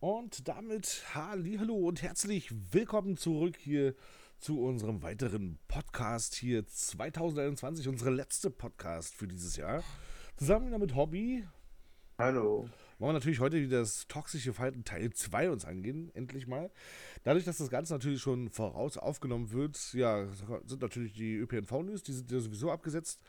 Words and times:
Und 0.00 0.46
damit 0.46 1.06
hallo 1.12 1.74
und 1.74 2.02
herzlich 2.02 2.54
willkommen 2.70 3.16
zurück 3.16 3.56
hier 3.58 3.96
zu 4.38 4.62
unserem 4.62 5.02
weiteren 5.02 5.58
Podcast 5.66 6.36
hier 6.36 6.64
2021, 6.64 7.88
unsere 7.88 8.10
letzte 8.10 8.48
Podcast 8.48 9.16
für 9.16 9.26
dieses 9.26 9.56
Jahr. 9.56 9.82
Zusammen 10.36 10.68
wieder 10.68 10.78
mit 10.78 10.94
Hobby. 10.94 11.44
Hallo. 12.16 12.68
Wollen 13.00 13.08
wir 13.08 13.12
natürlich 13.14 13.40
heute 13.40 13.60
wieder 13.60 13.80
das 13.80 14.06
toxische 14.06 14.52
Verhalten 14.52 14.84
Teil 14.84 15.12
2 15.12 15.50
uns 15.50 15.64
angehen, 15.64 16.12
endlich 16.14 16.46
mal. 16.46 16.70
Dadurch, 17.24 17.44
dass 17.44 17.58
das 17.58 17.68
Ganze 17.68 17.92
natürlich 17.92 18.22
schon 18.22 18.50
voraus 18.50 18.98
aufgenommen 18.98 19.50
wird, 19.50 19.94
ja, 19.94 20.28
sind 20.64 20.80
natürlich 20.80 21.14
die 21.14 21.34
ÖPNV-News, 21.38 22.04
die 22.04 22.12
sind 22.12 22.30
ja 22.30 22.38
sowieso 22.38 22.70
abgesetzt. 22.70 23.20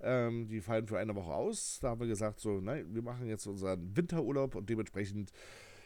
Ähm, 0.00 0.46
die 0.46 0.60
fallen 0.60 0.86
für 0.86 0.98
eine 0.98 1.14
Woche 1.14 1.32
aus. 1.32 1.78
Da 1.80 1.88
haben 1.88 2.00
wir 2.00 2.06
gesagt, 2.06 2.38
so, 2.38 2.60
nein, 2.60 2.94
wir 2.94 3.02
machen 3.02 3.26
jetzt 3.26 3.46
unseren 3.46 3.96
Winterurlaub 3.96 4.54
und 4.54 4.68
dementsprechend 4.68 5.32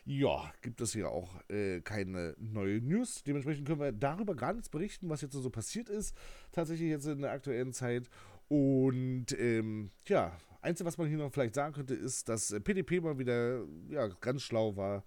ja, 0.05 0.53
gibt 0.63 0.81
es 0.81 0.93
hier 0.93 1.11
auch 1.11 1.31
äh, 1.49 1.81
keine 1.81 2.35
neue 2.39 2.81
News. 2.81 3.23
Dementsprechend 3.23 3.67
können 3.67 3.81
wir 3.81 3.93
darüber 3.93 4.35
gar 4.35 4.53
nichts 4.53 4.69
berichten, 4.69 5.09
was 5.09 5.21
jetzt 5.21 5.35
so 5.35 5.51
passiert 5.51 5.89
ist, 5.89 6.17
tatsächlich 6.51 6.91
jetzt 6.91 7.07
in 7.07 7.23
der 7.23 7.33
aktuellen 7.33 7.73
Zeit. 7.73 8.09
Und 8.49 9.27
ähm, 9.39 9.91
ja, 10.07 10.37
Einzige, 10.61 10.87
was 10.87 10.99
man 10.99 11.09
hier 11.09 11.19
noch 11.19 11.33
vielleicht 11.33 11.55
sagen 11.55 11.75
könnte, 11.75 11.95
ist, 11.95 12.29
dass 12.29 12.51
äh, 12.53 12.61
PDP 12.61 13.01
mal 13.01 13.19
wieder 13.19 13.65
ja, 13.89 14.09
ganz 14.21 14.43
schlau 14.43 14.77
war 14.77 15.05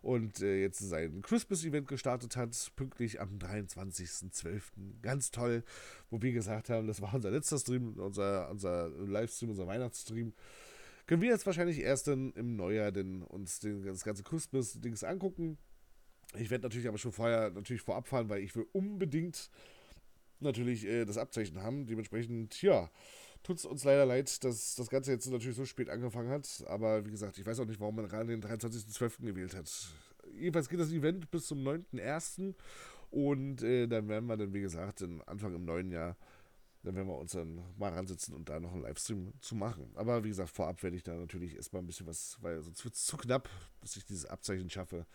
und 0.00 0.40
äh, 0.40 0.60
jetzt 0.60 0.78
sein 0.78 1.22
Christmas-Event 1.22 1.88
gestartet 1.88 2.36
hat, 2.36 2.72
pünktlich 2.76 3.20
am 3.20 3.38
23.12. 3.38 4.62
Ganz 5.02 5.30
toll, 5.30 5.62
wo 6.10 6.20
wir 6.20 6.32
gesagt 6.32 6.68
haben, 6.68 6.86
das 6.86 7.00
war 7.00 7.14
unser 7.14 7.30
letzter 7.30 7.58
Stream, 7.58 7.94
unser, 7.98 8.50
unser 8.50 8.88
Livestream, 8.88 9.50
unser 9.50 9.66
Weihnachtsstream 9.66 10.34
können 11.06 11.22
wir 11.22 11.30
jetzt 11.30 11.46
wahrscheinlich 11.46 11.80
erst 11.80 12.08
dann 12.08 12.32
im 12.32 12.56
Neujahr 12.56 12.92
denn 12.92 13.22
uns 13.22 13.60
den, 13.60 13.84
das 13.84 14.04
ganze 14.04 14.22
Christmas-Dings 14.22 15.04
angucken. 15.04 15.58
Ich 16.36 16.50
werde 16.50 16.62
natürlich 16.62 16.88
aber 16.88 16.98
schon 16.98 17.12
vorher 17.12 17.50
natürlich 17.50 17.82
vorab 17.82 18.08
fahren, 18.08 18.28
weil 18.28 18.42
ich 18.42 18.56
will 18.56 18.66
unbedingt 18.72 19.50
natürlich 20.40 20.86
äh, 20.86 21.04
das 21.04 21.18
Abzeichen 21.18 21.62
haben. 21.62 21.86
Dementsprechend, 21.86 22.60
ja, 22.62 22.90
tut 23.42 23.58
es 23.58 23.64
uns 23.64 23.84
leider 23.84 24.06
leid, 24.06 24.42
dass 24.44 24.74
das 24.74 24.88
Ganze 24.88 25.12
jetzt 25.12 25.30
natürlich 25.30 25.56
so 25.56 25.64
spät 25.64 25.90
angefangen 25.90 26.30
hat. 26.30 26.64
Aber 26.66 27.04
wie 27.06 27.10
gesagt, 27.10 27.38
ich 27.38 27.46
weiß 27.46 27.60
auch 27.60 27.66
nicht, 27.66 27.80
warum 27.80 27.96
man 27.96 28.08
gerade 28.08 28.26
den 28.26 28.42
23.12. 28.42 29.24
gewählt 29.24 29.54
hat. 29.54 29.70
Jedenfalls 30.32 30.68
geht 30.68 30.80
das 30.80 30.90
Event 30.90 31.30
bis 31.30 31.46
zum 31.46 31.58
9.1. 31.58 32.54
Und 33.10 33.62
äh, 33.62 33.86
dann 33.86 34.08
werden 34.08 34.26
wir 34.26 34.36
dann, 34.36 34.52
wie 34.52 34.62
gesagt, 34.62 35.04
Anfang 35.26 35.54
im 35.54 35.64
neuen 35.64 35.90
Jahr 35.90 36.16
dann 36.84 36.94
werden 36.94 37.08
wir 37.08 37.16
uns 37.16 37.32
dann 37.32 37.62
mal 37.78 37.92
ransitzen 37.92 38.34
und 38.34 38.48
da 38.48 38.60
noch 38.60 38.72
einen 38.72 38.82
Livestream 38.82 39.32
zu 39.40 39.56
machen. 39.56 39.90
Aber 39.94 40.22
wie 40.22 40.28
gesagt, 40.28 40.50
vorab 40.50 40.82
werde 40.82 40.96
ich 40.96 41.02
da 41.02 41.14
natürlich 41.14 41.56
erstmal 41.56 41.82
ein 41.82 41.86
bisschen 41.86 42.06
was, 42.06 42.36
weil 42.42 42.60
sonst 42.60 42.84
wird 42.84 42.94
es 42.94 43.06
zu 43.06 43.16
knapp, 43.16 43.48
bis 43.80 43.96
ich 43.96 44.04
dieses 44.04 44.26
Abzeichen 44.26 44.68
schaffe. 44.68 45.06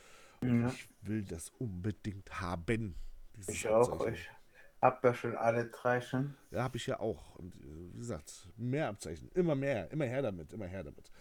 Und 0.41 0.61
ja. 0.61 0.67
ich 0.69 0.89
will 1.01 1.23
das 1.23 1.49
unbedingt 1.59 2.41
haben. 2.41 2.95
Ich 3.47 3.67
auch. 3.67 4.05
Ich 4.07 4.29
habe 4.81 5.07
ja 5.07 5.13
schon 5.13 5.35
alle 5.35 5.65
drei 5.65 6.01
schon. 6.01 6.35
Ja, 6.51 6.63
habe 6.63 6.77
ich 6.77 6.87
ja 6.87 6.99
auch. 6.99 7.35
Und 7.35 7.55
äh, 7.55 7.93
wie 7.93 7.99
gesagt, 7.99 8.47
mehr 8.57 8.87
Abzeichen. 8.87 9.29
Immer 9.35 9.55
mehr. 9.55 9.91
Immer 9.91 10.05
her 10.05 10.23
damit. 10.23 10.51
Immer 10.53 10.65
her 10.65 10.83
damit. 10.83 11.11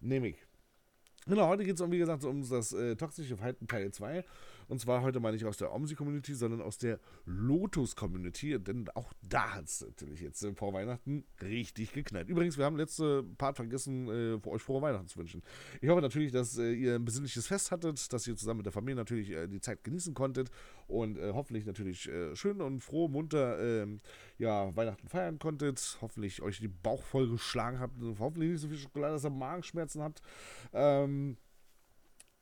Nehme 0.00 0.28
ich. 0.28 0.46
Genau, 1.28 1.48
heute 1.48 1.64
geht 1.64 1.74
es, 1.74 1.80
um, 1.80 1.90
wie 1.90 1.98
gesagt, 1.98 2.22
um 2.22 2.48
das 2.48 2.72
äh, 2.72 2.94
toxische 2.94 3.36
Verhalten 3.36 3.66
Teil 3.66 3.90
2. 3.90 4.24
Und 4.68 4.80
zwar 4.80 5.02
heute 5.02 5.18
mal 5.18 5.32
nicht 5.32 5.44
aus 5.44 5.56
der 5.56 5.72
OMSI-Community, 5.72 6.34
sondern 6.34 6.60
aus 6.60 6.78
der 6.78 7.00
Lotus-Community. 7.24 8.60
Denn 8.60 8.88
auch 8.94 9.12
da 9.22 9.56
hat 9.56 9.64
es 9.64 9.80
natürlich 9.80 10.20
jetzt 10.20 10.44
äh, 10.44 10.54
vor 10.54 10.72
Weihnachten 10.72 11.24
richtig 11.42 11.92
geknallt. 11.92 12.28
Übrigens, 12.28 12.58
wir 12.58 12.64
haben 12.64 12.76
letzte 12.76 13.24
Part 13.38 13.56
vergessen, 13.56 14.08
äh, 14.08 14.40
für 14.40 14.50
euch 14.50 14.62
frohe 14.62 14.82
Weihnachten 14.82 15.08
zu 15.08 15.18
wünschen. 15.18 15.42
Ich 15.80 15.88
hoffe 15.88 16.00
natürlich, 16.00 16.30
dass 16.30 16.58
äh, 16.58 16.72
ihr 16.72 16.94
ein 16.94 17.04
besinnliches 17.04 17.48
Fest 17.48 17.72
hattet, 17.72 18.12
dass 18.12 18.26
ihr 18.28 18.36
zusammen 18.36 18.58
mit 18.58 18.66
der 18.66 18.72
Familie 18.72 18.94
natürlich 18.94 19.30
äh, 19.30 19.48
die 19.48 19.60
Zeit 19.60 19.82
genießen 19.82 20.14
konntet 20.14 20.50
und 20.86 21.18
äh, 21.18 21.32
hoffentlich 21.32 21.66
natürlich 21.66 22.08
äh, 22.08 22.34
schön 22.36 22.60
und 22.60 22.80
froh, 22.80 23.08
munter 23.08 23.58
ähm, 23.60 23.98
ja, 24.38 24.74
Weihnachten 24.76 25.08
feiern 25.08 25.38
konntet. 25.38 25.98
Hoffentlich 26.00 26.42
euch 26.42 26.58
die 26.58 26.68
Bauch 26.68 27.02
voll 27.02 27.28
geschlagen 27.28 27.80
habt. 27.80 27.96
Hoffentlich 28.18 28.52
nicht 28.52 28.60
so 28.60 28.68
viel 28.68 28.78
Schokolade, 28.78 29.14
dass 29.14 29.24
ihr 29.24 29.30
Magenschmerzen 29.30 30.02
habt. 30.02 30.22
Ähm, 30.72 31.36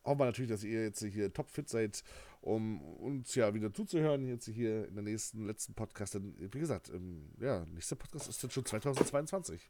hoffen 0.03 0.19
wir 0.19 0.25
natürlich, 0.25 0.51
dass 0.51 0.63
ihr 0.63 0.83
jetzt 0.83 1.03
hier 1.03 1.33
topfit 1.33 1.69
seid, 1.69 2.03
um 2.41 2.81
uns 2.81 3.33
ja 3.35 3.53
wieder 3.53 3.73
zuzuhören, 3.73 4.27
jetzt 4.27 4.45
hier 4.45 4.87
in 4.87 4.95
der 4.95 5.03
nächsten, 5.03 5.47
letzten 5.47 5.73
Podcast. 5.73 6.15
Denn, 6.15 6.35
wie 6.37 6.59
gesagt, 6.59 6.89
ähm, 6.89 7.31
ja, 7.39 7.65
nächster 7.65 7.95
Podcast 7.95 8.29
ist 8.29 8.43
dann 8.43 8.51
schon 8.51 8.65
2022. 8.65 9.69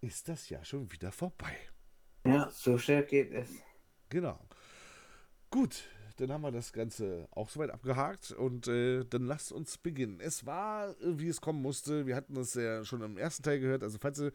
Ist 0.00 0.28
das 0.28 0.48
ja 0.48 0.64
schon 0.64 0.90
wieder 0.90 1.12
vorbei. 1.12 1.54
Ja, 2.24 2.50
so 2.50 2.78
schnell 2.78 3.04
geht 3.04 3.32
es. 3.32 3.50
Genau. 4.08 4.38
Gut, 5.50 5.84
dann 6.20 6.32
haben 6.32 6.42
wir 6.42 6.52
das 6.52 6.72
Ganze 6.72 7.26
auch 7.30 7.48
soweit 7.48 7.70
abgehakt 7.70 8.32
und 8.32 8.68
äh, 8.68 9.04
dann 9.04 9.24
lasst 9.24 9.52
uns 9.52 9.78
beginnen. 9.78 10.20
Es 10.20 10.44
war, 10.44 10.94
wie 11.00 11.28
es 11.28 11.40
kommen 11.40 11.62
musste. 11.62 12.06
Wir 12.06 12.14
hatten 12.14 12.34
das 12.34 12.54
ja 12.54 12.84
schon 12.84 13.00
im 13.00 13.16
ersten 13.16 13.42
Teil 13.42 13.58
gehört. 13.58 13.82
Also, 13.82 13.98
falls 13.98 14.20
ihr, 14.20 14.32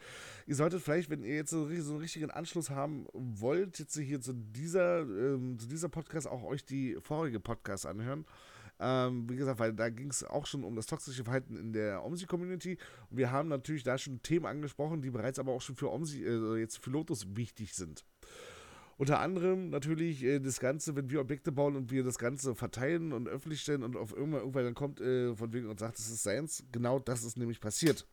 ihr 0.47 0.55
solltet 0.55 0.81
vielleicht, 0.81 1.11
wenn 1.11 1.23
ihr 1.23 1.35
jetzt 1.35 1.51
so, 1.51 1.69
so 1.81 1.91
einen 1.93 2.01
richtigen 2.01 2.31
Anschluss 2.31 2.71
haben 2.71 3.05
wollt, 3.13 3.77
jetzt 3.77 3.97
hier 3.97 4.19
zu 4.19 4.33
dieser, 4.33 5.01
ähm, 5.01 5.59
zu 5.59 5.67
dieser 5.67 5.89
Podcast 5.89 6.27
auch 6.27 6.43
euch 6.43 6.65
die 6.65 6.97
vorige 7.01 7.39
Podcast 7.39 7.85
anhören. 7.85 8.25
Ähm, 8.79 9.29
wie 9.29 9.35
gesagt, 9.37 9.59
weil 9.59 9.73
da 9.73 9.89
ging 9.89 10.09
es 10.09 10.23
auch 10.23 10.45
schon 10.45 10.63
um 10.63 10.75
das 10.75 10.87
toxische 10.87 11.23
Verhalten 11.23 11.55
in 11.55 11.71
der 11.71 12.03
OMSI-Community. 12.03 12.77
Wir 13.09 13.31
haben 13.31 13.47
natürlich 13.47 13.83
da 13.83 13.97
schon 13.97 14.21
Themen 14.21 14.45
angesprochen, 14.45 15.01
die 15.01 15.11
bereits 15.11 15.39
aber 15.39 15.53
auch 15.53 15.61
schon 15.61 15.75
für 15.75 15.91
OMSI, 15.91 16.25
äh, 16.25 16.57
jetzt 16.57 16.79
für 16.79 16.89
Lotus 16.89 17.35
wichtig 17.35 17.73
sind. 17.73 18.03
Unter 18.97 19.19
anderem 19.19 19.69
natürlich 19.69 20.23
äh, 20.23 20.39
das 20.39 20.59
Ganze, 20.59 20.95
wenn 20.95 21.09
wir 21.09 21.19
Objekte 21.19 21.51
bauen 21.51 21.75
und 21.75 21.91
wir 21.91 22.03
das 22.03 22.17
Ganze 22.17 22.55
verteilen 22.55 23.11
und 23.11 23.27
öffentlich 23.27 23.61
stellen 23.61 23.83
und 23.83 23.97
auf 23.97 24.13
irgendwann, 24.13 24.41
irgendwann 24.41 24.63
dann 24.63 24.73
kommt 24.73 25.01
äh, 25.01 25.35
von 25.35 25.51
wegen 25.51 25.69
und 25.69 25.79
sagt, 25.79 25.99
es 25.99 26.09
ist 26.09 26.23
seins. 26.23 26.63
Genau 26.71 26.99
das 26.99 27.23
ist 27.23 27.37
nämlich 27.37 27.59
passiert. 27.59 28.07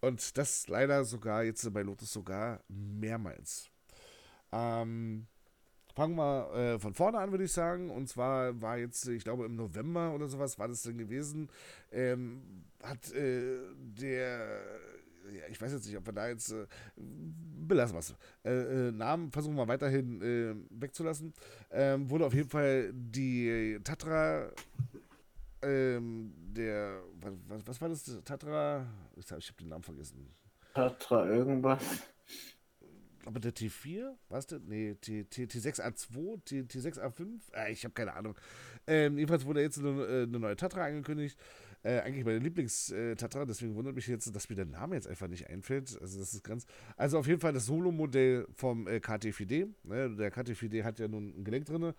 Und 0.00 0.36
das 0.38 0.68
leider 0.68 1.04
sogar 1.04 1.44
jetzt 1.44 1.72
bei 1.72 1.82
Lotus 1.82 2.12
sogar 2.12 2.60
mehrmals. 2.68 3.70
Ähm, 4.52 5.26
fangen 5.94 6.16
wir 6.16 6.54
äh, 6.54 6.78
von 6.78 6.94
vorne 6.94 7.18
an, 7.18 7.30
würde 7.30 7.44
ich 7.44 7.52
sagen. 7.52 7.90
Und 7.90 8.08
zwar 8.08 8.60
war 8.60 8.78
jetzt, 8.78 9.06
ich 9.08 9.24
glaube, 9.24 9.46
im 9.46 9.56
November 9.56 10.12
oder 10.14 10.28
sowas 10.28 10.58
war 10.58 10.68
das 10.68 10.82
denn 10.82 10.98
gewesen. 10.98 11.48
Ähm, 11.90 12.64
hat 12.82 13.12
äh, 13.12 13.58
der 13.76 14.60
ja, 15.30 15.42
ich 15.48 15.60
weiß 15.60 15.72
jetzt 15.72 15.86
nicht, 15.86 15.96
ob 15.96 16.06
wir 16.06 16.12
da 16.12 16.28
jetzt 16.28 16.52
äh, 16.52 16.66
belassen 16.96 17.96
was. 17.96 18.14
Äh, 18.44 18.88
äh, 18.88 18.92
Namen 18.92 19.30
versuchen 19.30 19.56
wir 19.56 19.68
weiterhin 19.68 20.22
äh, 20.22 20.54
wegzulassen. 20.70 21.32
Ähm, 21.70 22.08
wurde 22.10 22.26
auf 22.26 22.34
jeden 22.34 22.48
Fall 22.48 22.92
die 22.92 23.78
Tatra, 23.84 24.50
ähm, 25.62 26.32
der, 26.36 27.00
was, 27.48 27.66
was 27.66 27.80
war 27.80 27.88
das? 27.88 28.04
Tatra, 28.24 28.86
ich 29.16 29.30
habe 29.30 29.40
hab 29.40 29.56
den 29.58 29.68
Namen 29.68 29.84
vergessen. 29.84 30.28
Tatra 30.74 31.26
irgendwas. 31.26 31.82
Aber 33.24 33.38
der 33.38 33.54
T4, 33.54 34.14
was 34.28 34.46
denn? 34.46 34.64
Nee, 34.66 34.94
T, 35.00 35.24
T, 35.24 35.44
T6A2, 35.44 36.44
T, 36.44 36.60
T6A5? 36.62 37.38
Äh, 37.54 37.72
ich 37.72 37.84
habe 37.84 37.94
keine 37.94 38.14
Ahnung. 38.14 38.34
Ähm, 38.86 39.16
jedenfalls 39.16 39.44
wurde 39.44 39.62
jetzt 39.62 39.78
eine, 39.78 39.90
äh, 39.90 40.22
eine 40.24 40.38
neue 40.40 40.56
Tatra 40.56 40.84
angekündigt. 40.84 41.38
Äh, 41.84 41.98
eigentlich 42.00 42.24
meine 42.24 42.38
Lieblings-Tatra, 42.38 43.44
deswegen 43.44 43.74
wundert 43.74 43.96
mich 43.96 44.06
jetzt, 44.06 44.34
dass 44.34 44.48
mir 44.48 44.54
der 44.54 44.66
Name 44.66 44.94
jetzt 44.94 45.08
einfach 45.08 45.26
nicht 45.26 45.48
einfällt. 45.48 45.98
Also 46.00 46.20
das 46.20 46.32
ist 46.32 46.44
ganz. 46.44 46.64
Also 46.96 47.18
auf 47.18 47.26
jeden 47.26 47.40
Fall 47.40 47.52
das 47.52 47.66
Solo-Modell 47.66 48.46
vom 48.54 48.86
äh, 48.86 48.96
KT4D. 48.96 49.68
Ne? 49.82 50.16
Der 50.16 50.32
KT4D 50.32 50.84
hat 50.84 51.00
ja 51.00 51.08
nun 51.08 51.34
ein 51.36 51.44
Gelenk 51.44 51.66
drin. 51.66 51.92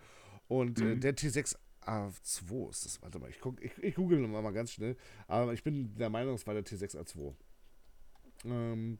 Und 0.48 0.80
äh, 0.80 0.84
mhm. 0.84 1.00
der 1.00 1.14
T6A2 1.14 2.70
ist 2.70 2.84
das. 2.86 3.02
Warte 3.02 3.18
mal, 3.18 3.28
ich, 3.28 3.40
guck, 3.40 3.62
ich, 3.62 3.72
ich 3.82 3.94
google 3.94 4.20
nochmal 4.20 4.42
mal 4.42 4.52
ganz 4.52 4.72
schnell. 4.72 4.96
Aber 5.26 5.52
ich 5.52 5.62
bin 5.62 5.94
der 5.98 6.08
Meinung, 6.08 6.34
es 6.34 6.46
war 6.46 6.54
der 6.54 6.64
T6A2. 6.64 7.34
Ähm, 8.46 8.98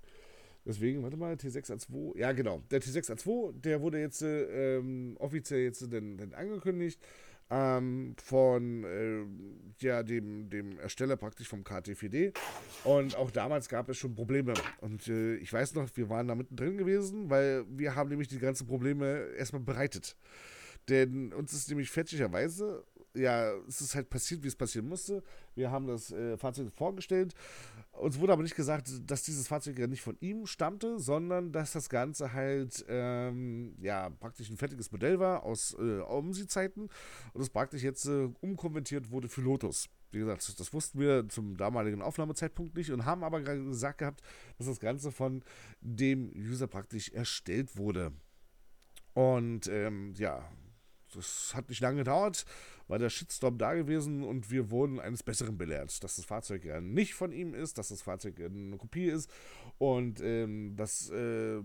deswegen, 0.67 1.03
warte 1.03 1.17
mal, 1.17 1.35
T6A2. 1.35 2.19
Ja, 2.19 2.33
genau. 2.33 2.63
Der 2.71 2.83
T6A2, 2.83 3.59
der 3.59 3.81
wurde 3.81 4.01
jetzt 4.01 4.21
äh, 4.21 4.77
ähm, 4.77 5.17
offiziell 5.19 5.61
jetzt 5.61 5.81
denn, 5.91 6.19
denn 6.19 6.35
angekündigt 6.35 7.01
ähm, 7.51 8.15
von 8.23 8.85
äh, 8.85 9.85
ja, 9.85 10.03
dem, 10.03 10.51
dem 10.51 10.79
Ersteller 10.79 11.17
praktisch 11.17 11.49
vom 11.49 11.63
KT4D. 11.63 12.35
Und 12.85 13.17
auch 13.17 13.31
damals 13.31 13.69
gab 13.69 13.89
es 13.89 13.99
schon 13.99 14.15
Probleme. 14.15 14.55
Und 14.81 15.09
äh, 15.09 15.37
ich 15.37 15.53
weiß 15.53 15.75
noch, 15.75 15.89
wir 15.95 16.09
waren 16.09 16.29
da 16.29 16.35
mittendrin 16.35 16.77
gewesen, 16.77 17.31
weil 17.31 17.65
wir 17.69 17.95
haben 17.95 18.11
nämlich 18.11 18.29
die 18.29 18.39
ganzen 18.39 18.67
Probleme 18.67 19.29
erstmal 19.37 19.63
bereitet. 19.63 20.17
Denn 20.89 21.33
uns 21.33 21.53
ist 21.53 21.69
nämlich 21.69 21.91
fälschlicherweise, 21.91 22.85
ja, 23.15 23.53
es 23.69 23.81
ist 23.81 23.95
halt 23.95 24.11
passiert, 24.11 24.43
wie 24.43 24.49
es 24.49 24.57
passieren 24.57 24.89
musste. 24.89 25.23
Wir 25.55 25.71
haben 25.71 25.87
das 25.87 26.13
äh, 26.13 26.37
Fahrzeug 26.37 26.73
vorgestellt. 26.73 27.35
Uns 27.93 28.19
wurde 28.19 28.33
aber 28.33 28.43
nicht 28.43 28.57
gesagt, 28.57 28.91
dass 29.07 29.23
dieses 29.23 29.47
Fahrzeug 29.49 29.79
ja 29.79 29.87
nicht 29.87 30.03
von 30.03 30.17
ihm 30.21 30.47
stammte, 30.47 30.99
sondern 30.99 31.53
dass 31.53 31.73
das 31.73 31.89
Ganze 31.89 32.33
halt, 32.33 32.85
ähm, 32.89 33.77
ja, 33.81 34.11
praktisch 34.11 34.51
ein 34.51 34.57
fertiges 34.57 34.91
Modell 34.91 35.21
war 35.21 35.45
aus 35.45 35.77
äh, 35.79 36.01
OMSI-Zeiten 36.01 36.89
und 37.33 37.41
es 37.41 37.51
praktisch 37.51 37.83
jetzt 37.83 38.07
äh, 38.07 38.29
umkonvertiert 38.41 39.11
wurde 39.11 39.29
für 39.29 39.43
Lotus. 39.43 39.89
Wie 40.11 40.19
gesagt, 40.19 40.61
das 40.61 40.73
wussten 40.73 41.01
wir 41.01 41.29
zum 41.29 41.57
damaligen 41.57 42.01
Aufnahmezeitpunkt 42.01 42.77
nicht 42.77 42.91
und 42.91 43.05
haben 43.05 43.25
aber 43.25 43.41
gesagt 43.41 43.99
gehabt, 43.99 44.23
dass 44.59 44.69
das 44.69 44.79
Ganze 44.79 45.11
von 45.11 45.43
dem 45.81 46.33
User 46.37 46.69
praktisch 46.69 47.11
erstellt 47.11 47.77
wurde. 47.77 48.13
Und 49.13 49.67
ähm, 49.69 50.15
ja, 50.17 50.49
das 51.19 51.55
hat 51.55 51.69
nicht 51.69 51.81
lange 51.81 51.99
gedauert, 51.99 52.45
war 52.89 52.99
der 52.99 53.11
Shitstorm 53.11 53.59
da 53.59 53.75
gewesen 53.75 54.23
und 54.23 54.51
wir 54.51 54.71
wurden 54.71 55.01
eines 55.01 55.23
Besseren 55.23 55.57
belehrt, 55.57 56.03
dass 56.03 56.17
das 56.17 56.25
Fahrzeug 56.25 56.65
ja 56.65 56.81
nicht 56.81 57.15
von 57.15 57.33
ihm 57.33 57.55
ist, 57.55 57.79
dass 57.79 57.89
das 57.89 58.03
Fahrzeug 58.03 58.41
eine 58.41 58.77
Kopie 58.77 59.07
ist 59.07 59.31
und 59.79 60.21
ähm, 60.21 60.77
dass 60.77 61.11
äh, 61.11 61.61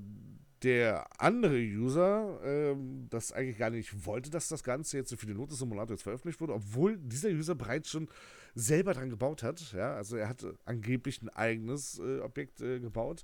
der 0.64 1.08
andere 1.22 1.58
User 1.58 2.40
ähm, 2.44 3.08
das 3.10 3.32
eigentlich 3.32 3.58
gar 3.58 3.70
nicht 3.70 4.06
wollte, 4.06 4.30
dass 4.30 4.50
das 4.50 4.64
Ganze 4.64 4.98
jetzt 4.98 5.16
für 5.16 5.26
den 5.26 5.38
Lotus 5.38 5.60
Simulator 5.60 5.96
jetzt 5.96 6.04
veröffentlicht 6.04 6.42
wurde, 6.42 6.54
obwohl 6.54 6.98
dieser 6.98 7.30
User 7.30 7.56
bereits 7.56 7.90
schon 7.90 8.10
selber 8.56 8.94
dran 8.94 9.10
gebaut 9.10 9.44
hat. 9.44 9.74
Ja, 9.74 9.94
also 9.94 10.18
er 10.18 10.28
hat 10.28 10.46
angeblich 10.66 11.22
ein 11.22 11.30
eigenes 11.30 12.00
äh, 12.00 12.20
Objekt 12.20 12.62
äh, 12.62 12.80
gebaut. 12.80 13.24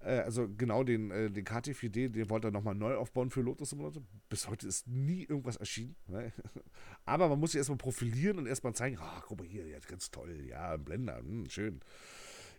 Äh, 0.00 0.20
also 0.20 0.48
genau 0.48 0.82
den, 0.82 1.10
äh, 1.10 1.30
den 1.30 1.44
KT4D, 1.44 2.08
den 2.08 2.30
wollte 2.30 2.48
er 2.48 2.50
nochmal 2.50 2.74
neu 2.74 2.96
aufbauen 2.96 3.30
für 3.30 3.42
Lotus 3.42 3.70
Simulator. 3.70 4.02
Bis 4.28 4.48
heute 4.48 4.66
ist 4.66 4.86
nie 4.88 5.24
irgendwas 5.24 5.56
erschienen. 5.56 5.96
Ne? 6.06 6.32
Aber 7.04 7.28
man 7.28 7.38
muss 7.38 7.52
sich 7.52 7.58
erstmal 7.58 7.78
profilieren 7.78 8.38
und 8.38 8.46
erstmal 8.46 8.74
zeigen, 8.74 8.98
ah, 9.00 9.22
guck 9.26 9.38
mal 9.38 9.46
hier, 9.46 9.66
ja, 9.66 9.78
ganz 9.80 10.10
toll, 10.10 10.44
ja, 10.46 10.72
ein 10.72 10.84
Blender, 10.84 11.18
hm, 11.18 11.48
schön. 11.48 11.80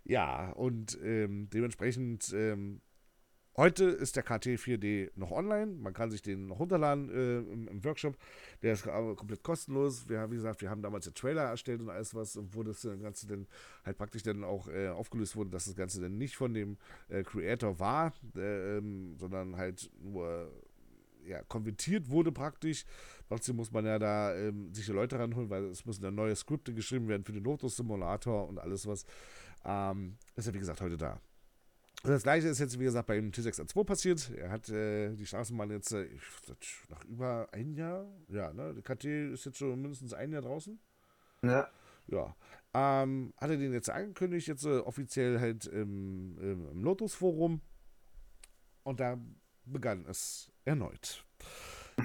Ja, 0.03 0.51
und 0.51 0.97
ähm, 1.03 1.49
dementsprechend 1.51 2.33
ähm, 2.33 2.81
Heute 3.57 3.83
ist 3.83 4.15
der 4.15 4.25
KT4D 4.25 5.11
noch 5.15 5.31
online. 5.31 5.73
Man 5.73 5.93
kann 5.93 6.09
sich 6.09 6.21
den 6.21 6.47
noch 6.47 6.59
runterladen 6.59 7.09
äh, 7.09 7.39
im, 7.39 7.83
Workshop. 7.83 8.15
Der 8.61 8.73
ist 8.73 8.87
aber 8.87 9.13
komplett 9.15 9.43
kostenlos. 9.43 10.07
Wir, 10.07 10.31
wie 10.31 10.35
gesagt, 10.35 10.61
wir 10.61 10.69
haben 10.69 10.81
damals 10.81 11.03
den 11.03 11.15
Trailer 11.15 11.43
erstellt 11.43 11.81
und 11.81 11.89
alles 11.89 12.15
was, 12.15 12.39
wo 12.53 12.63
das 12.63 12.81
Ganze 13.01 13.27
dann 13.27 13.47
halt 13.83 13.97
praktisch 13.97 14.23
dann 14.23 14.45
auch 14.45 14.69
äh, 14.69 14.87
aufgelöst 14.87 15.35
wurde, 15.35 15.49
dass 15.49 15.65
das 15.65 15.75
Ganze 15.75 15.99
dann 15.99 16.17
nicht 16.17 16.37
von 16.37 16.53
dem 16.53 16.77
äh, 17.09 17.23
Creator 17.23 17.77
war, 17.77 18.13
äh, 18.37 18.77
ähm, 18.77 19.17
sondern 19.17 19.57
halt 19.57 19.91
nur 20.01 20.49
ja, 21.25 21.43
konvertiert 21.43 22.09
wurde 22.09 22.31
praktisch. 22.31 22.85
Trotzdem 23.27 23.57
muss 23.57 23.71
man 23.71 23.85
ja 23.85 23.99
da 23.99 24.33
ähm, 24.33 24.73
sich 24.73 24.87
Leute 24.87 25.19
ranholen, 25.19 25.49
weil 25.49 25.65
es 25.65 25.85
müssen 25.85 26.03
dann 26.03 26.15
neue 26.15 26.37
Skripte 26.37 26.73
geschrieben 26.73 27.09
werden 27.09 27.25
für 27.25 27.33
den 27.33 27.43
Lotus 27.43 27.75
Simulator 27.75 28.47
und 28.47 28.59
alles 28.59 28.87
was. 28.87 29.05
Ähm, 29.65 30.15
ist 30.37 30.47
ja 30.47 30.53
wie 30.53 30.59
gesagt 30.59 30.79
heute 30.79 30.97
da. 30.97 31.19
Und 32.03 32.09
das 32.09 32.23
gleiche 32.23 32.47
ist 32.47 32.59
jetzt, 32.59 32.79
wie 32.79 32.83
gesagt, 32.83 33.07
bei 33.07 33.15
dem 33.15 33.31
T6A2 33.31 33.83
passiert. 33.83 34.31
Er 34.35 34.49
hat 34.49 34.69
äh, 34.69 35.13
die 35.13 35.25
Straßenbahn 35.25 35.69
jetzt 35.69 35.91
äh, 35.91 36.09
nach 36.89 37.03
über 37.05 37.47
ein 37.51 37.73
Jahr, 37.73 38.07
ja, 38.27 38.51
ne? 38.53 38.73
Der 38.73 38.81
KT 38.81 39.05
ist 39.05 39.45
jetzt 39.45 39.57
schon 39.57 39.79
mindestens 39.79 40.13
ein 40.13 40.31
Jahr 40.31 40.41
draußen. 40.41 40.79
Ja. 41.43 41.69
Ja. 42.07 42.35
Ähm, 42.73 43.33
hat 43.37 43.51
er 43.51 43.57
den 43.57 43.73
jetzt 43.73 43.89
angekündigt, 43.89 44.47
jetzt 44.47 44.65
äh, 44.65 44.79
offiziell 44.79 45.39
halt 45.39 45.65
im, 45.67 46.37
im, 46.39 46.69
im 46.71 46.83
Lotus-Forum. 46.83 47.61
Und 48.83 48.99
da 48.99 49.19
begann 49.65 50.05
es 50.07 50.51
erneut. 50.65 51.23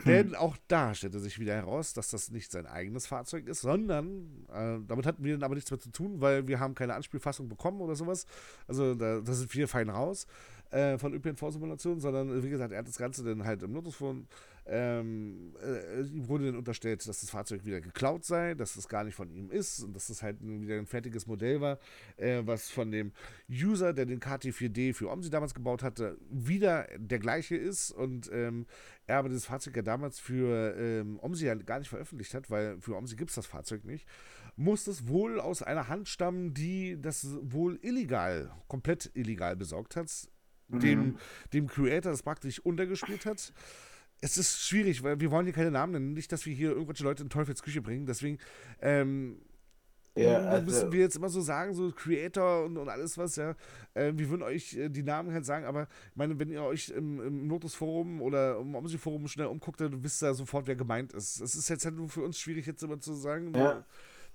Denn 0.04 0.34
auch 0.34 0.56
da 0.68 0.94
stellte 0.94 1.20
sich 1.20 1.38
wieder 1.38 1.54
heraus, 1.54 1.92
dass 1.92 2.10
das 2.10 2.30
nicht 2.30 2.50
sein 2.50 2.66
eigenes 2.66 3.06
Fahrzeug 3.06 3.46
ist, 3.46 3.60
sondern 3.60 4.46
äh, 4.52 4.78
damit 4.86 5.06
hatten 5.06 5.24
wir 5.24 5.34
dann 5.34 5.42
aber 5.42 5.54
nichts 5.54 5.70
mehr 5.70 5.80
zu 5.80 5.90
tun, 5.90 6.20
weil 6.20 6.46
wir 6.48 6.60
haben 6.60 6.74
keine 6.74 6.94
Anspielfassung 6.94 7.48
bekommen 7.48 7.80
oder 7.80 7.94
sowas. 7.94 8.26
Also 8.66 8.94
da, 8.94 9.20
da 9.20 9.32
sind 9.32 9.52
wir 9.54 9.68
fein 9.68 9.88
raus 9.88 10.26
äh, 10.70 10.98
von 10.98 11.14
ÖPNV-Simulationen, 11.14 12.00
sondern 12.00 12.42
wie 12.42 12.50
gesagt, 12.50 12.72
er 12.72 12.78
hat 12.78 12.88
das 12.88 12.98
Ganze 12.98 13.24
dann 13.24 13.44
halt 13.44 13.62
im 13.62 13.74
Lotusphone 13.74 14.26
ähm, 14.68 15.54
äh, 15.62 16.02
ihm 16.02 16.28
wurde 16.28 16.46
dann 16.46 16.56
unterstellt, 16.56 17.06
dass 17.06 17.20
das 17.20 17.30
Fahrzeug 17.30 17.64
wieder 17.64 17.80
geklaut 17.80 18.24
sei, 18.24 18.54
dass 18.54 18.76
es 18.76 18.88
gar 18.88 19.04
nicht 19.04 19.14
von 19.14 19.30
ihm 19.30 19.50
ist 19.50 19.82
und 19.82 19.94
dass 19.94 20.08
es 20.08 20.22
halt 20.22 20.38
wieder 20.40 20.76
ein 20.76 20.86
fertiges 20.86 21.26
Modell 21.26 21.60
war, 21.60 21.78
äh, 22.16 22.42
was 22.44 22.70
von 22.70 22.90
dem 22.90 23.12
User, 23.48 23.92
der 23.92 24.06
den 24.06 24.20
KT4D 24.20 24.92
für 24.92 25.10
OMSI 25.10 25.30
damals 25.30 25.54
gebaut 25.54 25.82
hatte, 25.82 26.18
wieder 26.30 26.88
der 26.96 27.20
gleiche 27.20 27.56
ist 27.56 27.92
und 27.92 28.28
ähm, 28.32 28.66
er 29.06 29.18
aber 29.18 29.28
das 29.28 29.46
Fahrzeug 29.46 29.76
ja 29.76 29.82
damals 29.82 30.18
für 30.18 30.74
ähm, 30.76 31.20
OMSI 31.20 31.46
ja 31.46 31.54
gar 31.54 31.78
nicht 31.78 31.88
veröffentlicht 31.88 32.34
hat, 32.34 32.50
weil 32.50 32.80
für 32.80 32.96
OMSI 32.96 33.14
gibt 33.14 33.30
es 33.30 33.36
das 33.36 33.46
Fahrzeug 33.46 33.84
nicht, 33.84 34.06
muss 34.56 34.88
es 34.88 35.06
wohl 35.06 35.38
aus 35.38 35.62
einer 35.62 35.86
Hand 35.86 36.08
stammen, 36.08 36.54
die 36.54 37.00
das 37.00 37.26
wohl 37.40 37.78
illegal, 37.82 38.50
komplett 38.66 39.12
illegal 39.14 39.54
besorgt 39.54 39.94
hat, 39.94 40.10
mhm. 40.68 40.80
dem, 40.80 41.18
dem 41.52 41.66
Creator 41.68 42.10
das 42.10 42.24
praktisch 42.24 42.58
untergespielt 42.58 43.26
hat 43.26 43.52
es 44.20 44.38
ist 44.38 44.62
schwierig, 44.62 45.02
weil 45.02 45.20
wir 45.20 45.30
wollen 45.30 45.46
hier 45.46 45.54
keine 45.54 45.70
Namen 45.70 45.92
nennen. 45.92 46.12
Nicht, 46.12 46.32
dass 46.32 46.46
wir 46.46 46.54
hier 46.54 46.70
irgendwelche 46.70 47.04
Leute 47.04 47.22
in 47.22 47.28
Teufels 47.28 47.62
Küche 47.62 47.82
bringen. 47.82 48.06
Deswegen 48.06 48.38
ähm, 48.80 49.40
ja, 50.16 50.38
also, 50.38 50.64
müssen 50.64 50.92
wir 50.92 51.00
jetzt 51.00 51.16
immer 51.16 51.28
so 51.28 51.40
sagen, 51.42 51.74
so 51.74 51.92
Creator 51.92 52.64
und, 52.64 52.78
und 52.78 52.88
alles 52.88 53.18
was, 53.18 53.36
ja. 53.36 53.54
Äh, 53.92 54.12
wir 54.14 54.30
würden 54.30 54.42
euch 54.42 54.74
äh, 54.74 54.88
die 54.88 55.02
Namen 55.02 55.32
halt 55.32 55.44
sagen, 55.44 55.66
aber 55.66 55.88
ich 56.10 56.16
meine, 56.16 56.38
wenn 56.38 56.50
ihr 56.50 56.62
euch 56.62 56.88
im, 56.88 57.20
im 57.20 57.48
Lotus-Forum 57.50 58.22
oder 58.22 58.58
im 58.58 58.74
Omsi-Forum 58.74 59.28
schnell 59.28 59.46
umguckt, 59.46 59.80
dann 59.80 60.02
wisst 60.02 60.22
ihr 60.22 60.32
sofort, 60.32 60.66
wer 60.66 60.76
gemeint 60.76 61.12
ist. 61.12 61.40
Es 61.40 61.54
ist 61.54 61.68
jetzt 61.68 61.84
halt 61.84 61.96
nur 61.96 62.08
für 62.08 62.22
uns 62.22 62.40
schwierig, 62.40 62.66
jetzt 62.66 62.82
immer 62.82 62.98
zu 62.98 63.12
sagen, 63.12 63.54
ja. 63.54 63.84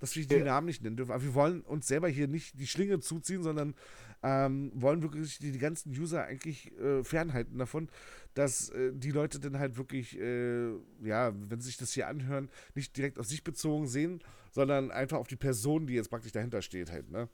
Dass 0.02 0.16
wir 0.16 0.28
die 0.28 0.36
ja. 0.36 0.44
Namen 0.44 0.66
nicht 0.66 0.84
nennen 0.84 0.98
dürfen. 0.98 1.12
Aber 1.12 1.24
wir 1.24 1.34
wollen 1.36 1.62
uns 1.62 1.88
selber 1.88 2.10
hier 2.10 2.28
nicht 2.28 2.60
die 2.60 2.68
Schlinge 2.68 3.00
zuziehen, 3.00 3.44
sondern 3.44 3.76
ähm, 4.24 4.72
wollen 4.74 5.02
wirklich 5.02 5.38
die, 5.38 5.52
die, 5.52 5.60
ganzen 5.60 5.92
User 5.92 6.26
eigentlich 6.26 6.76
äh, 6.80 7.04
fernhalten 7.04 7.58
davon, 7.58 7.88
dass 8.34 8.70
äh, 8.70 8.92
die 8.94 9.12
Leute 9.12 9.40
dann 9.40 9.60
halt 9.60 9.78
wirklich, 9.78 10.20
äh, 10.20 10.72
ja, 11.04 11.32
wenn 11.34 11.62
sie 11.62 11.68
sich 11.68 11.78
das 11.78 11.94
hier 11.94 12.08
anhören, 12.08 12.50
nicht 12.76 12.98
direkt 12.98 13.20
auf 13.20 13.28
sich 13.28 13.44
bezogen 13.44 13.88
sehen, 13.88 14.24
sondern 14.52 14.92
einfach 14.92 15.18
auf 15.18 15.28
die 15.28 15.38
Person, 15.38 15.88
die 15.88 15.94
jetzt 15.94 16.10
praktisch 16.10 16.32
dahinter 16.32 16.62
steht 16.62 16.92
halt, 16.92 17.10
ne? 17.10 17.30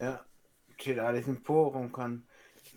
Ja, 0.00 0.24
steht 0.78 0.98
alles 0.98 1.26
im 1.26 1.42
Forum, 1.42 1.92
kann 1.92 2.24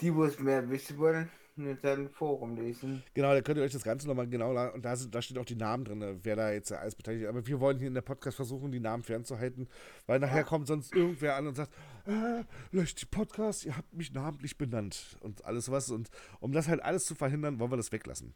die, 0.02 0.16
wo 0.16 0.24
es 0.24 0.40
mehr 0.40 0.70
wissen 0.70 0.98
wollen, 0.98 1.30
in 1.56 1.78
seinem 1.78 2.10
Forum 2.10 2.56
lesen. 2.56 3.04
Genau, 3.14 3.34
da 3.34 3.42
könnt 3.42 3.58
ihr 3.58 3.64
euch 3.64 3.72
das 3.72 3.84
Ganze 3.84 4.08
nochmal 4.08 4.28
genau, 4.28 4.52
und 4.74 4.84
da, 4.84 4.96
sind, 4.96 5.14
da 5.14 5.22
steht 5.22 5.38
auch 5.38 5.46
die 5.46 5.56
Namen 5.56 5.86
drin, 5.86 6.20
wer 6.24 6.36
da 6.36 6.52
jetzt 6.52 6.72
alles 6.72 6.96
beteiligt 6.96 7.24
ist. 7.24 7.30
Aber 7.30 7.46
wir 7.46 7.60
wollen 7.60 7.78
hier 7.78 7.88
in 7.88 7.94
der 7.94 8.02
Podcast 8.02 8.38
versuchen, 8.38 8.72
die 8.72 8.80
Namen 8.80 9.04
fernzuhalten, 9.04 9.68
weil 10.08 10.20
nachher 10.20 10.38
ja. 10.38 10.44
kommt 10.44 10.68
sonst 10.68 10.96
irgendwer 10.96 11.36
an 11.36 11.48
und 11.48 11.56
sagt, 11.56 11.74
äh, 12.06 12.44
löscht 12.72 13.02
die 13.02 13.06
Podcast, 13.06 13.66
ihr 13.66 13.78
habt 13.78 13.94
mich 13.94 14.14
namentlich 14.14 14.58
benannt 14.58 15.18
und 15.22 15.46
alles 15.46 15.70
was. 15.70 15.90
Und 15.90 16.10
um 16.40 16.52
das 16.52 16.68
halt 16.68 16.82
alles 16.82 17.06
zu 17.06 17.16
verhindern, 17.16 17.60
wollen 17.60 17.72
wir 17.72 17.78
das 17.78 17.92
weglassen. 17.92 18.34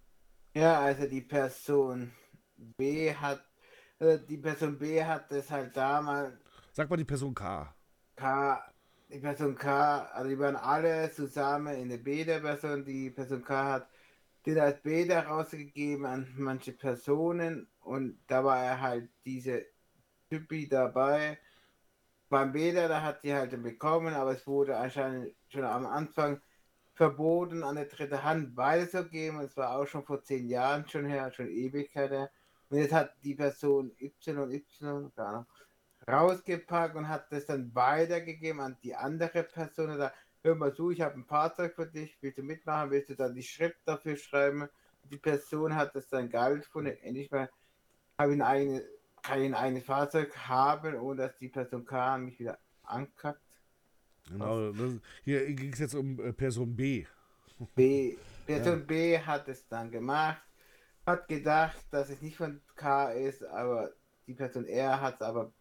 Ja, 0.56 0.80
also 0.80 1.08
die 1.08 1.22
Person 1.22 2.12
B 2.78 3.14
hat, 3.14 3.44
äh, 4.00 4.20
die 4.28 4.38
Person 4.38 4.78
B 4.78 5.04
hat 5.04 5.32
das 5.32 5.50
halt 5.50 5.76
damals. 5.76 6.34
Sag 6.74 6.90
mal 6.90 6.98
die 6.98 7.06
Person 7.06 7.34
K. 7.34 7.74
K 8.16 8.60
die 9.10 9.20
Person 9.20 9.56
K, 9.56 10.04
also 10.14 10.30
die 10.30 10.40
waren 10.40 10.56
alle 10.56 11.12
zusammen 11.12 11.76
in 11.76 11.90
der 11.90 11.98
B 11.98 12.26
der 12.26 12.40
Person. 12.40 12.86
Die 12.86 13.10
Person 13.10 13.44
K 13.44 13.64
hat 13.66 13.90
den 14.46 14.60
als 14.60 14.82
Beta 14.82 15.22
rausgegeben 15.22 16.06
an 16.06 16.34
manche 16.38 16.74
Personen 16.74 17.70
und 17.82 18.20
da 18.28 18.44
war 18.44 18.64
er 18.64 18.82
halt 18.82 19.10
diese 19.26 19.66
Typi 20.30 20.68
dabei. 20.68 21.38
Beim 22.30 22.52
Beta, 22.52 22.88
da 22.88 23.02
hat 23.02 23.22
sie 23.22 23.34
halt 23.34 23.62
bekommen, 23.64 24.14
aber 24.14 24.32
es 24.34 24.46
wurde 24.48 24.78
anscheinend 24.78 25.34
schon 25.50 25.64
am 25.64 25.86
Anfang 25.86 26.42
verboten, 26.94 27.64
an 27.64 27.76
der 27.76 27.86
dritte 27.86 28.24
Hand 28.24 28.58
weiterzugeben. 28.58 29.40
Es 29.42 29.56
war 29.58 29.78
auch 29.78 29.86
schon 29.88 30.04
vor 30.06 30.24
zehn 30.24 30.48
Jahren 30.50 30.88
schon 30.90 31.06
her, 31.06 31.32
schon 31.32 31.48
Ewigkeit 31.48 32.12
her. 32.12 32.32
Und 32.70 32.80
jetzt 32.80 32.94
hat 32.94 33.14
die 33.24 33.36
Person 33.36 33.92
Y, 34.00 34.52
Y, 34.52 35.12
keine 35.16 35.28
Ahnung, 35.30 35.48
rausgepackt 36.08 36.96
und 36.96 37.08
hat 37.08 37.32
das 37.32 37.46
dann 37.46 37.74
weitergegeben 37.76 38.62
an 38.62 38.78
die 38.84 38.96
andere 38.96 39.44
Person. 39.44 39.92
Oder, 39.92 40.14
hör 40.44 40.56
mal 40.56 40.74
zu, 40.74 40.92
ich 40.92 41.02
habe 41.02 41.20
ein 41.20 41.26
Fahrzeug 41.26 41.76
für 41.76 41.86
dich, 41.86 42.18
willst 42.22 42.38
du 42.38 42.44
mitmachen, 42.44 42.92
willst 42.92 43.10
du 43.10 43.16
dann 43.16 43.36
die 43.36 43.44
Schrift 43.44 43.80
dafür 43.86 44.16
schreiben? 44.16 44.70
Die 45.04 45.18
Person 45.18 45.76
hat 45.76 45.96
das 45.96 46.10
dann 46.10 46.30
geil 46.30 46.60
gefunden, 46.60 46.98
endlich 47.02 47.32
mal 47.32 47.50
habe 48.18 48.36
ich 48.36 48.44
eine, 48.44 48.84
kann 49.22 49.42
ich 49.42 49.56
ein 49.56 49.82
Fahrzeug 49.82 50.36
haben, 50.36 50.96
ohne 50.96 51.24
dass 51.24 51.38
die 51.38 51.50
Person 51.50 51.86
K 51.86 52.18
mich 52.18 52.40
wieder 52.40 52.58
ankackt. 52.84 53.42
Genau, 54.28 54.72
das, 54.72 54.94
hier 55.24 55.54
ging 55.54 55.72
es 55.72 55.80
jetzt 55.80 55.96
um 55.96 56.20
äh, 56.20 56.34
Person 56.34 56.76
B. 56.76 57.06
B. 57.76 58.18
Person 58.46 58.80
ja. 58.80 58.86
B 58.86 59.20
hat 59.20 59.48
es 59.48 59.68
dann 59.68 59.92
gemacht, 59.92 60.42
hat 61.06 61.28
gedacht, 61.28 61.78
dass 61.92 62.10
es 62.10 62.22
nicht 62.22 62.38
von 62.38 62.62
K 62.76 63.12
ist, 63.12 63.44
aber 63.44 63.92
die 64.26 64.34
Person 64.34 64.66
R 64.66 65.00
hat 65.00 65.16
es 65.16 65.22
aber 65.22 65.52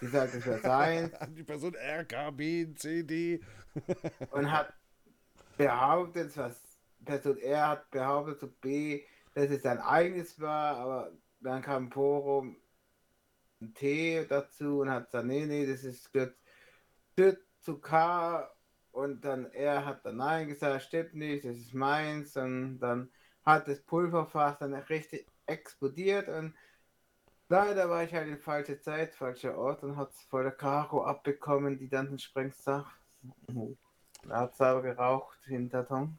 die 0.00 0.06
sagt, 0.06 0.34
es 0.34 0.46
wäre 0.46 0.60
sein. 0.60 1.12
Die 1.36 1.42
Person 1.44 1.74
R, 1.74 2.04
K, 2.04 2.30
B, 2.30 2.74
C, 2.74 3.02
D. 3.02 3.40
und 4.30 4.50
hat 4.50 4.72
behauptet, 5.56 6.36
was 6.36 6.60
Person 7.04 7.38
R 7.38 7.68
hat 7.68 7.90
behauptet 7.90 8.40
zu 8.40 8.48
B, 8.48 9.04
dass 9.34 9.50
es 9.50 9.62
sein 9.62 9.78
eigenes 9.78 10.40
war, 10.40 10.76
aber 10.76 11.12
dann 11.40 11.62
kam 11.62 11.90
Forum 11.90 12.56
ein 13.60 13.74
T 13.74 14.26
dazu 14.26 14.80
und 14.80 14.90
hat 14.90 15.06
gesagt, 15.06 15.26
nee, 15.26 15.46
nee, 15.46 15.66
das 15.66 15.84
ist 15.84 16.12
gehört 16.12 16.36
zu 17.60 17.78
K 17.78 18.50
und 18.92 19.24
dann 19.24 19.46
er 19.52 19.84
hat 19.84 20.04
dann 20.04 20.16
Nein 20.16 20.48
gesagt, 20.48 20.82
stimmt 20.82 21.14
nicht, 21.14 21.44
das 21.44 21.56
ist 21.56 21.74
meins 21.74 22.36
und 22.36 22.78
dann 22.78 23.10
hat 23.44 23.68
das 23.68 23.80
Pulverfass 23.80 24.58
dann 24.58 24.74
richtig 24.74 25.26
explodiert 25.46 26.28
und 26.28 26.54
Leider 27.54 27.88
war 27.88 28.02
ich 28.02 28.12
halt 28.12 28.26
in 28.26 28.36
falscher 28.36 28.80
Zeit, 28.80 29.14
falscher 29.14 29.56
Ort 29.56 29.84
und 29.84 29.96
hat 29.96 30.10
es 30.10 30.22
voll 30.22 30.42
der 30.42 30.50
Karo 30.50 31.04
abbekommen, 31.04 31.78
die 31.78 31.88
dann 31.88 32.08
den 32.08 32.18
Sprengstoff. 32.18 32.84
Da 34.26 34.40
hat 34.40 34.54
es 34.54 34.60
aber 34.60 34.82
geraucht, 34.82 35.38
Hinterton. 35.44 36.18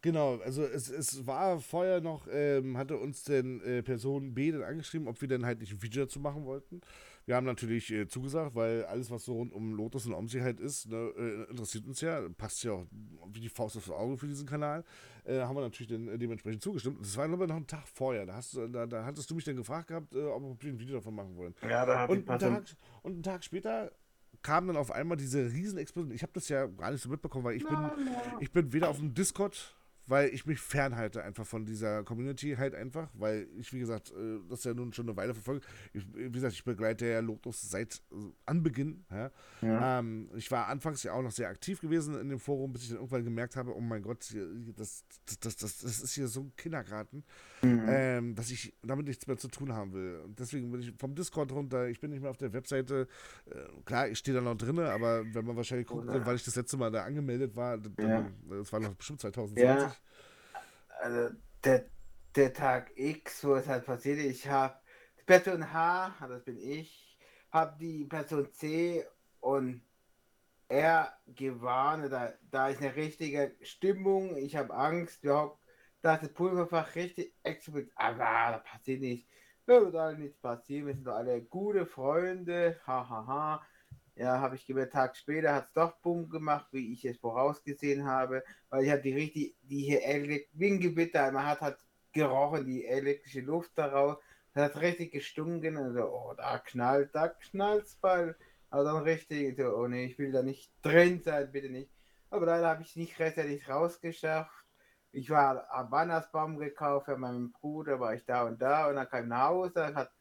Genau, 0.00 0.36
also 0.36 0.62
es, 0.62 0.88
es 0.88 1.26
war 1.26 1.58
vorher 1.58 2.00
noch, 2.00 2.28
ähm, 2.30 2.78
hatte 2.78 2.98
uns 2.98 3.24
denn 3.24 3.60
äh, 3.62 3.82
Person 3.82 4.32
B 4.32 4.52
dann 4.52 4.62
angeschrieben, 4.62 5.08
ob 5.08 5.20
wir 5.20 5.26
denn 5.26 5.44
halt 5.44 5.58
nicht 5.58 5.72
ein 5.72 5.82
Video 5.82 6.04
dazu 6.04 6.20
machen 6.20 6.44
wollten. 6.44 6.80
Wir 7.26 7.34
haben 7.34 7.44
natürlich 7.44 7.92
äh, 7.92 8.06
zugesagt, 8.06 8.54
weil 8.54 8.84
alles, 8.84 9.10
was 9.10 9.24
so 9.24 9.34
rund 9.34 9.52
um 9.52 9.74
Lotus 9.74 10.06
und 10.06 10.14
Omsi 10.14 10.38
halt 10.38 10.60
ist, 10.60 10.88
ne, 10.88 10.96
äh, 10.96 11.50
interessiert 11.50 11.84
uns 11.84 12.00
ja. 12.00 12.20
Passt 12.28 12.62
ja 12.62 12.72
auch 12.72 12.86
wie 13.32 13.40
die 13.40 13.48
Faust 13.48 13.76
aufs 13.76 13.90
Auge 13.90 14.16
für 14.16 14.28
diesen 14.28 14.46
Kanal. 14.46 14.84
Äh, 15.24 15.40
haben 15.40 15.56
wir 15.56 15.62
natürlich 15.62 15.90
dann 15.90 16.06
äh, 16.06 16.18
dementsprechend 16.18 16.62
zugestimmt. 16.62 17.00
Das 17.00 17.16
war 17.16 17.24
aber 17.24 17.48
noch 17.48 17.56
ein 17.56 17.66
Tag 17.66 17.88
vorher. 17.88 18.26
Da, 18.26 18.34
hast, 18.34 18.56
da, 18.56 18.86
da 18.86 19.04
hattest 19.04 19.28
du 19.28 19.34
mich 19.34 19.44
dann 19.44 19.56
gefragt 19.56 19.88
gehabt, 19.88 20.14
äh, 20.14 20.22
ob 20.22 20.62
wir 20.62 20.72
ein 20.72 20.78
Video 20.78 20.94
davon 20.94 21.16
machen 21.16 21.36
wollen. 21.36 21.54
Ja, 21.68 21.84
da 21.84 21.98
hat 21.98 22.10
und, 22.10 22.30
einen 22.30 22.38
Tag, 22.38 22.64
und 23.02 23.12
einen 23.12 23.22
Tag 23.24 23.42
später 23.42 23.90
kam 24.42 24.68
dann 24.68 24.76
auf 24.76 24.92
einmal 24.92 25.16
diese 25.16 25.50
Riesenexplosion. 25.50 26.14
Ich 26.14 26.22
habe 26.22 26.32
das 26.32 26.48
ja 26.48 26.66
gar 26.66 26.92
nicht 26.92 27.02
so 27.02 27.08
mitbekommen, 27.08 27.44
weil 27.44 27.56
ich 27.56 27.66
bin, 27.66 27.76
ich 28.38 28.52
bin 28.52 28.72
weder 28.72 28.88
auf 28.88 28.98
dem 28.98 29.14
Discord 29.14 29.75
weil 30.06 30.28
ich 30.30 30.46
mich 30.46 30.60
fernhalte 30.60 31.22
einfach 31.22 31.46
von 31.46 31.66
dieser 31.66 32.04
Community 32.04 32.54
halt 32.56 32.74
einfach, 32.74 33.08
weil 33.14 33.48
ich, 33.58 33.72
wie 33.72 33.78
gesagt, 33.78 34.12
äh, 34.12 34.38
das 34.48 34.64
ja 34.64 34.74
nun 34.74 34.92
schon 34.92 35.06
eine 35.06 35.16
Weile 35.16 35.34
verfolge. 35.34 35.64
Ich, 35.92 36.06
wie 36.14 36.30
gesagt, 36.30 36.54
ich 36.54 36.64
begleite 36.64 37.06
ja 37.06 37.20
Lotus 37.20 37.62
seit 37.62 38.02
äh, 38.12 38.16
Anbeginn. 38.44 39.04
Ja. 39.10 39.30
Ja. 39.62 39.98
Ähm, 39.98 40.30
ich 40.36 40.50
war 40.50 40.68
anfangs 40.68 41.02
ja 41.02 41.12
auch 41.12 41.22
noch 41.22 41.32
sehr 41.32 41.48
aktiv 41.48 41.80
gewesen 41.80 42.18
in 42.20 42.28
dem 42.28 42.38
Forum, 42.38 42.72
bis 42.72 42.82
ich 42.82 42.88
dann 42.88 42.98
irgendwann 42.98 43.24
gemerkt 43.24 43.56
habe, 43.56 43.74
oh 43.74 43.80
mein 43.80 44.02
Gott, 44.02 44.34
das, 44.76 45.04
das, 45.24 45.38
das, 45.40 45.56
das, 45.56 45.78
das 45.78 46.00
ist 46.00 46.14
hier 46.14 46.28
so 46.28 46.40
ein 46.40 46.52
Kindergarten, 46.56 47.24
mhm. 47.66 47.88
ähm, 47.88 48.34
dass 48.34 48.50
ich 48.50 48.74
damit 48.82 49.06
nichts 49.06 49.26
mehr 49.26 49.36
zu 49.36 49.48
tun 49.48 49.72
haben 49.72 49.92
will. 49.92 50.20
Und 50.24 50.38
deswegen 50.38 50.70
bin 50.70 50.80
ich 50.80 50.92
vom 50.98 51.14
Discord 51.14 51.52
runter, 51.52 51.88
ich 51.88 52.00
bin 52.00 52.10
nicht 52.10 52.20
mehr 52.20 52.30
auf 52.30 52.36
der 52.36 52.52
Webseite. 52.52 53.08
Äh, 53.50 53.82
klar, 53.84 54.08
ich 54.08 54.18
stehe 54.18 54.34
da 54.36 54.40
noch 54.40 54.56
drin, 54.56 54.78
aber 54.78 55.24
wenn 55.34 55.44
man 55.44 55.56
wahrscheinlich 55.56 55.86
guckt, 55.86 56.08
oh, 56.08 56.26
weil 56.26 56.36
ich 56.36 56.44
das 56.44 56.56
letzte 56.56 56.76
Mal 56.76 56.90
da 56.90 57.04
angemeldet 57.04 57.56
war, 57.56 57.78
dann, 57.78 57.94
ja. 57.98 58.30
das 58.48 58.72
war 58.72 58.80
noch 58.80 58.94
bestimmt 58.94 59.20
2020 59.20 59.96
also 61.00 61.34
der, 61.64 61.86
der 62.34 62.52
Tag 62.52 62.92
X, 62.96 63.44
wo 63.44 63.54
es 63.54 63.66
halt 63.66 63.84
passiert 63.84 64.18
ist, 64.18 64.44
ich 64.44 64.48
habe 64.48 64.74
die 65.18 65.24
Person 65.24 65.72
H, 65.72 66.14
das 66.28 66.44
bin 66.44 66.58
ich, 66.58 67.18
habe 67.50 67.76
die 67.78 68.04
Person 68.04 68.50
C 68.52 69.04
und 69.40 69.82
er 70.68 71.16
gewarnt, 71.26 72.12
da, 72.12 72.32
da 72.50 72.68
ist 72.68 72.80
eine 72.80 72.96
richtige 72.96 73.54
Stimmung, 73.62 74.36
ich 74.36 74.56
habe 74.56 74.74
Angst, 74.74 75.22
überhaupt, 75.22 75.60
dass 76.06 76.20
das 76.20 76.32
Pulverfach 76.32 76.94
richtig 76.94 77.34
explodiert, 77.42 77.90
aber 77.96 78.18
da 78.18 78.58
passiert 78.58 79.00
nichts. 79.00 79.28
Da 79.66 79.80
wird 79.80 79.96
alles 79.96 80.18
nichts 80.18 80.38
passieren, 80.38 80.86
wir 80.86 80.94
sind 80.94 81.04
doch 81.04 81.16
alle 81.16 81.42
gute 81.42 81.84
Freunde, 81.84 82.80
hahaha. 82.86 83.26
Ha, 83.26 83.26
ha. 83.26 83.66
Ja, 84.14 84.40
habe 84.40 84.54
ich 84.54 84.64
gemerkt, 84.64 84.92
Tag 84.92 85.16
später 85.16 85.52
hat 85.52 85.66
es 85.66 85.72
doch 85.72 85.96
Bumm 85.96 86.30
gemacht, 86.30 86.68
wie 86.70 86.92
ich 86.92 87.04
es 87.04 87.18
vorausgesehen 87.18 88.06
habe, 88.06 88.44
weil 88.70 88.84
ich 88.84 88.90
hatte 88.90 89.02
die 89.02 89.14
richtig, 89.14 89.56
die 89.62 89.80
hier 89.80 90.00
wie 90.52 90.70
ein 90.70 90.80
Gewitter, 90.80 91.30
man 91.32 91.44
hat 91.44 91.60
halt 91.60 91.76
gerochen, 92.12 92.64
die 92.64 92.86
elektrische 92.86 93.40
Luft 93.40 93.72
daraus, 93.74 94.16
das 94.54 94.74
hat 94.74 94.80
richtig 94.80 95.12
gestunken 95.12 95.76
und 95.76 95.92
so, 95.92 96.04
oh, 96.04 96.34
da 96.34 96.58
knallt, 96.60 97.14
da 97.14 97.28
knallt's 97.28 97.96
bald. 97.96 98.36
Aber 98.70 98.84
dann 98.84 99.02
richtig, 99.02 99.56
so, 99.58 99.76
oh 99.76 99.88
nee, 99.88 100.06
ich 100.06 100.18
will 100.18 100.32
da 100.32 100.42
nicht 100.42 100.72
drin 100.82 101.20
sein, 101.20 101.50
bitte 101.50 101.68
nicht. 101.68 101.90
Aber 102.30 102.46
leider 102.46 102.68
habe 102.68 102.82
ich 102.82 102.96
nicht 102.96 103.18
rechtzeitig 103.18 103.68
rausgeschafft. 103.68 104.65
Ich 105.16 105.30
war 105.30 105.66
am 105.72 105.90
Weihnachtsbaum 105.90 106.58
gekauft 106.58 107.06
für 107.06 107.16
meinen 107.16 107.50
Bruder, 107.50 107.98
war 107.98 108.12
ich 108.12 108.26
da 108.26 108.42
und 108.42 108.60
da. 108.60 108.86
Und 108.88 108.96
dann 108.96 109.08
kam 109.08 109.22
ich 109.22 109.28
nach 109.30 109.48
Hause, 109.48 109.72
dann 109.72 109.94
hat 109.94 110.12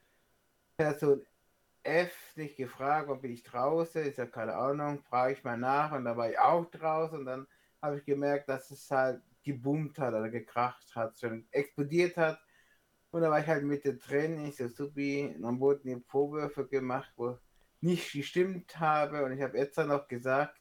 Person 0.78 1.22
F 1.84 2.14
nicht 2.38 2.56
gefragt, 2.56 3.10
ob 3.10 3.26
ich 3.26 3.44
draußen, 3.44 4.04
ist 4.04 4.18
ja 4.18 4.26
keine 4.26 4.56
Ahnung, 4.56 5.04
frage 5.04 5.34
ich 5.34 5.44
mal 5.44 5.58
nach. 5.58 5.92
Und 5.92 6.06
da 6.06 6.16
war 6.16 6.30
ich 6.30 6.40
auch 6.40 6.64
draußen. 6.72 7.20
Und 7.20 7.26
dann 7.26 7.46
habe 7.82 7.98
ich 7.98 8.06
gemerkt, 8.06 8.48
dass 8.48 8.72
es 8.72 8.90
halt 8.90 9.22
geboomt 9.44 10.00
hat 10.00 10.14
oder 10.14 10.30
gekracht 10.30 10.96
hat, 10.96 11.20
schon 11.20 11.46
explodiert 11.52 12.16
hat. 12.16 12.40
Und 13.12 13.22
da 13.22 13.30
war 13.30 13.42
ich 13.42 13.48
halt 13.48 13.66
mit 13.66 13.84
drin, 14.08 14.46
ich 14.46 14.56
so 14.56 14.70
supi, 14.70 15.36
dann 15.42 15.60
wurden 15.60 15.82
mir 15.90 16.02
Vorwürfe 16.08 16.68
gemacht, 16.68 17.12
wo 17.18 17.38
nicht 17.82 18.14
gestimmt 18.14 18.80
habe. 18.80 19.26
Und 19.26 19.34
ich 19.34 19.42
habe 19.42 19.58
jetzt 19.58 19.78
dann 19.78 19.90
noch 19.90 20.08
gesagt, 20.08 20.56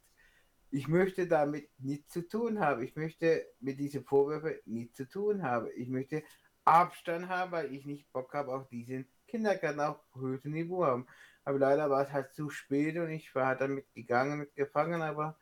ich 0.75 0.89
möchte 0.89 1.29
damit 1.29 1.69
nichts 1.79 2.13
zu 2.13 2.27
tun 2.27 2.59
haben. 2.59 2.83
Ich 2.83 2.97
möchte 2.97 3.47
mit 3.61 3.79
diesen 3.79 4.05
Vorwürfen 4.05 4.57
nichts 4.65 4.97
zu 4.97 5.09
tun 5.09 5.45
haben. 5.45 5.69
Ich 5.77 5.89
möchte 5.89 6.25
Abstand 6.65 7.29
haben, 7.29 7.53
weil 7.53 7.73
ich 7.73 7.87
nicht 7.87 8.11
Bock 8.13 8.35
habe 8.35 8.53
auf 8.53 8.69
diesen 8.69 9.07
Kindergarten 9.29 9.79
auf 9.79 9.99
höchstem 10.17 10.51
Niveau 10.51 10.85
haben. 10.85 11.07
Aber 11.45 11.61
leider 11.61 11.91
war 11.91 12.03
es 12.03 12.11
halt 12.11 12.35
zu 12.35 12.51
spät 12.51 12.97
und 12.97 13.11
ich 13.11 13.33
war 13.37 13.47
halt 13.47 13.61
damit 13.61 13.87
gegangen, 13.95 14.41
mitgefangen, 14.41 15.01
aber 15.01 15.39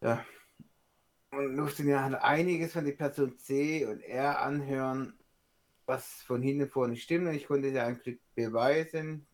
ja. 0.00 0.26
Und 1.30 1.54
musste 1.54 1.84
mir 1.84 2.02
halt 2.02 2.16
einiges 2.16 2.72
von 2.72 2.84
der 2.84 2.92
Person 2.92 3.38
C 3.38 3.86
und 3.86 4.00
R 4.00 4.40
anhören, 4.40 5.16
was 5.86 6.22
von 6.22 6.42
hinten 6.42 6.68
vorne 6.68 6.96
stimmt. 6.96 7.28
Und 7.28 7.34
ich 7.34 7.46
konnte 7.46 7.68
ja 7.68 7.86
ein 7.86 8.00
Glück 8.00 8.20
beweisen, 8.34 9.28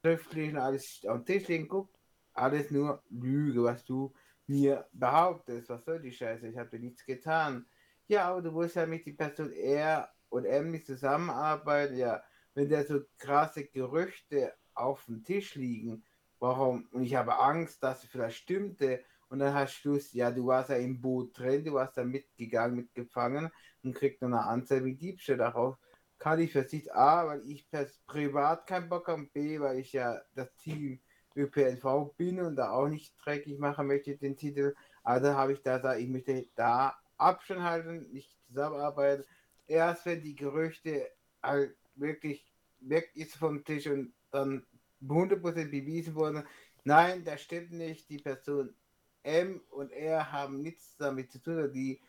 schriftlich 0.00 0.52
und 0.52 0.58
alles 0.58 1.04
auf 1.04 1.18
den 1.18 1.26
Tisch 1.26 1.48
legen, 1.48 1.68
guck, 1.68 1.90
alles 2.34 2.70
nur 2.70 3.02
Lüge, 3.10 3.62
was 3.64 3.84
du 3.84 4.12
mir 4.46 4.86
behauptest. 4.92 5.68
Was 5.68 5.84
soll 5.84 6.00
die 6.00 6.12
Scheiße? 6.12 6.48
Ich 6.48 6.56
habe 6.56 6.78
nichts 6.78 7.04
getan. 7.04 7.66
Ja, 8.06 8.30
aber 8.30 8.42
du 8.42 8.50
musst 8.50 8.76
ja 8.76 8.86
mit 8.86 9.06
die 9.06 9.12
Person 9.12 9.52
R 9.52 10.08
und 10.28 10.44
Emily 10.44 10.82
zusammenarbeiten, 10.82 11.96
ja, 11.96 12.22
wenn 12.54 12.68
da 12.68 12.82
so 12.84 13.00
krasse 13.18 13.66
Gerüchte 13.66 14.54
auf 14.74 15.04
dem 15.06 15.22
Tisch 15.22 15.54
liegen, 15.54 16.04
warum, 16.38 16.88
und 16.92 17.02
ich 17.02 17.14
habe 17.14 17.38
Angst, 17.38 17.82
dass 17.82 18.02
es 18.02 18.10
vielleicht 18.10 18.36
stimmte, 18.36 19.04
und 19.28 19.38
dann 19.38 19.54
hast 19.54 19.82
du 19.82 19.98
ja, 20.12 20.30
du 20.30 20.46
warst 20.46 20.68
ja 20.68 20.76
im 20.76 21.00
Boot 21.00 21.38
drin, 21.38 21.64
du 21.64 21.72
warst 21.72 21.96
da 21.96 22.04
mitgegangen, 22.04 22.76
mitgefangen 22.76 23.50
und 23.82 23.94
kriegst 23.94 24.20
noch 24.20 24.28
eine 24.28 24.44
Anzeige 24.44 24.84
wie 24.84 24.94
Diebstahl 24.94 25.38
darauf. 25.38 25.78
Kann 26.18 26.38
ich 26.38 26.52
für 26.52 26.64
sich 26.64 26.92
A, 26.94 27.26
weil 27.26 27.42
ich 27.46 27.66
privat 28.06 28.66
keinen 28.66 28.90
Bock 28.90 29.08
habe, 29.08 29.26
B, 29.32 29.58
weil 29.58 29.78
ich 29.78 29.94
ja 29.94 30.20
das 30.34 30.54
Team 30.56 31.00
ÖPNV 31.36 32.14
bin 32.16 32.40
und 32.40 32.56
da 32.56 32.72
auch 32.72 32.88
nicht 32.88 33.14
dreckig 33.24 33.58
machen 33.58 33.86
möchte, 33.86 34.16
den 34.16 34.36
Titel. 34.36 34.74
Also 35.02 35.34
habe 35.34 35.52
ich 35.52 35.62
da 35.62 35.76
gesagt, 35.76 36.00
ich 36.00 36.08
möchte 36.08 36.46
da 36.54 36.96
Abstand 37.16 37.62
halten, 37.62 38.10
nicht 38.12 38.36
zusammenarbeiten 38.48 39.24
erst 39.72 40.06
wenn 40.06 40.22
die 40.22 40.36
Gerüchte 40.36 41.10
halt 41.42 41.76
wirklich 41.94 42.44
weg 42.80 43.10
ist 43.14 43.36
vom 43.36 43.64
Tisch 43.64 43.86
und 43.86 44.12
dann 44.30 44.66
100% 45.02 45.70
bewiesen 45.70 46.14
wurden, 46.14 46.44
nein, 46.84 47.24
das 47.24 47.42
stimmt 47.42 47.72
nicht, 47.72 48.08
die 48.08 48.18
Person 48.18 48.74
M 49.22 49.60
und 49.70 49.90
R 49.92 50.32
haben 50.32 50.62
nichts 50.62 50.96
damit 50.96 51.30
zu 51.32 51.40
tun, 51.40 51.72
die 51.72 52.00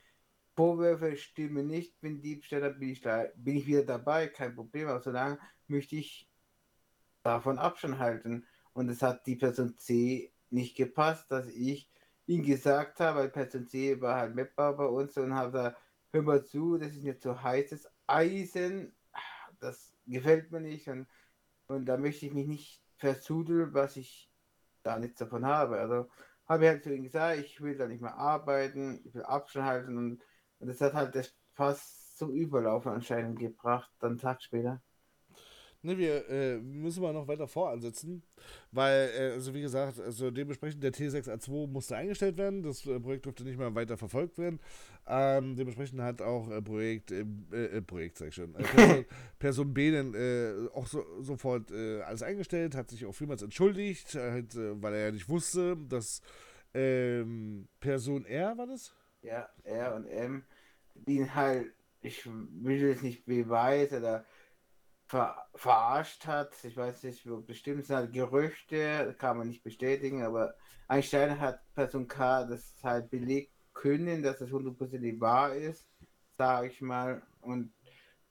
Vorwürfe 0.56 1.18
stimmen 1.18 1.68
nicht, 1.68 2.00
bin 2.02 2.22
Diebstahl, 2.22 2.74
bin 2.74 2.90
ich, 2.90 3.02
da, 3.02 3.26
bin 3.36 3.58
ich 3.58 3.66
wieder 3.66 3.84
dabei, 3.84 4.28
kein 4.28 4.56
Problem, 4.56 4.88
aber 4.88 5.02
solange 5.02 5.40
möchte 5.68 5.96
ich 5.96 6.28
davon 7.24 7.58
Abstand 7.58 7.98
halten. 7.98 8.46
Und 8.74 8.90
es 8.90 9.02
hat 9.02 9.26
die 9.28 9.36
Person 9.36 9.78
C 9.78 10.34
nicht 10.50 10.76
gepasst, 10.76 11.32
dass 11.32 11.48
ich 11.48 11.90
ihm 12.26 12.44
gesagt 12.44 13.00
habe, 13.00 13.20
weil 13.20 13.30
Person 13.30 13.68
C 13.68 14.00
war 14.02 14.18
halt 14.18 14.36
Mapper 14.36 14.74
bei 14.74 14.86
uns 14.86 15.18
und 15.18 15.34
habe 15.34 15.52
da 15.52 15.76
hör 16.14 16.22
mal 16.22 16.44
zu, 16.46 16.78
das 16.78 16.92
ist 16.96 17.04
jetzt 17.04 17.24
so 17.24 17.42
heißes 17.42 17.90
Eisen, 18.08 18.96
das 19.60 19.94
gefällt 20.06 20.52
mir 20.52 20.62
nicht 20.62 20.88
und, 20.88 21.08
und 21.68 21.86
da 21.86 21.98
möchte 21.98 22.26
ich 22.28 22.34
mich 22.34 22.48
nicht 22.48 22.84
versudeln, 22.98 23.74
was 23.74 23.98
ich 23.98 24.32
da 24.84 25.00
nichts 25.00 25.20
davon 25.20 25.46
habe. 25.46 25.80
Also 25.80 26.10
habe 26.48 26.66
ich 26.66 26.70
halt 26.70 26.84
zu 26.84 26.94
ihm 26.94 27.04
gesagt, 27.04 27.40
ich 27.40 27.62
will 27.62 27.78
da 27.78 27.88
nicht 27.88 28.02
mehr 28.02 28.16
arbeiten, 28.16 29.02
ich 29.06 29.16
will 29.16 29.24
Abstand 29.24 29.66
halten 29.66 29.98
und, 29.98 30.24
und 30.60 30.68
das 30.68 30.82
hat 30.82 30.94
halt 30.94 31.16
das 31.16 31.34
fast 31.54 32.18
zum 32.18 32.32
Überlaufen 32.32 32.92
anscheinend 32.92 33.40
gebracht, 33.40 33.92
dann 34.00 34.18
Tag 34.18 34.44
später. 34.44 34.82
Ne, 35.86 35.98
wir 35.98 36.30
äh, 36.30 36.60
müssen 36.60 37.04
mal 37.04 37.12
noch 37.12 37.28
weiter 37.28 37.46
voransetzen, 37.46 38.24
weil, 38.72 39.10
äh, 39.18 39.32
also 39.34 39.54
wie 39.54 39.60
gesagt, 39.60 40.00
also 40.00 40.32
dementsprechend 40.32 40.82
der 40.82 40.94
T6A2 40.94 41.68
musste 41.68 41.98
eingestellt 41.98 42.38
werden, 42.38 42.64
das 42.64 42.86
äh, 42.86 43.02
Projekt 43.02 43.26
durfte 43.26 43.44
nicht 43.44 43.58
mehr 43.60 43.76
weiter 43.76 43.98
verfolgt 43.98 44.38
werden. 44.38 44.62
Ähm, 45.06 45.58
dementsprechend 45.58 46.00
hat 46.00 46.22
auch 46.22 46.50
äh, 46.50 46.62
Projekt, 46.62 47.12
äh, 47.12 47.26
äh, 47.52 47.82
Projekt 47.82 48.18
sag 48.18 48.30
ich 48.30 48.36
schon, 48.36 48.54
Person, 48.54 49.06
Person, 49.40 49.74
B 49.74 49.92
dann 49.92 50.70
auch 50.74 50.88
so, 50.88 51.04
sofort 51.22 51.70
alles 51.70 52.24
eingestellt, 52.24 52.76
hat 52.76 52.90
sich 52.90 53.06
auch 53.06 53.12
vielmals 53.12 53.42
entschuldigt, 53.42 54.16
halt, 54.16 54.56
weil 54.56 54.94
er 54.94 55.06
ja 55.08 55.12
nicht 55.12 55.28
wusste, 55.28 55.76
dass 55.90 56.22
ähm, 56.74 57.68
Person 57.82 58.26
R 58.26 58.58
war 58.58 58.68
das? 58.68 58.96
Ja, 59.22 59.50
R 59.66 59.96
und 59.96 60.08
M, 60.08 60.44
die 60.96 61.30
halt, 61.30 61.74
ich 62.02 62.26
will 62.26 62.80
jetzt 62.80 63.04
nicht 63.04 63.26
beweisen 63.26 64.00
oder 64.00 64.26
ver 65.14 65.36
verarscht 65.54 66.26
hat. 66.26 66.52
Ich 66.64 66.76
weiß 66.76 67.04
nicht, 67.04 67.24
bestimmt 67.46 67.86
sind 67.86 67.96
halt 67.96 68.14
Gerüchte, 68.14 69.16
kann 69.20 69.38
man 69.38 69.48
nicht 69.48 69.64
bestätigen, 69.64 70.24
aber 70.24 70.56
Einstein 70.88 71.40
hat 71.40 71.60
Person 71.76 72.08
K 72.08 72.46
das 72.46 72.74
halt 72.84 73.12
belegt 73.12 73.54
können, 73.74 74.24
dass 74.24 74.42
es 74.42 74.52
hundertprozentig 74.52 75.22
wahr 75.22 75.54
ist, 75.56 75.88
sage 76.36 76.70
ich 76.70 76.82
mal, 76.82 77.22
und 77.42 77.72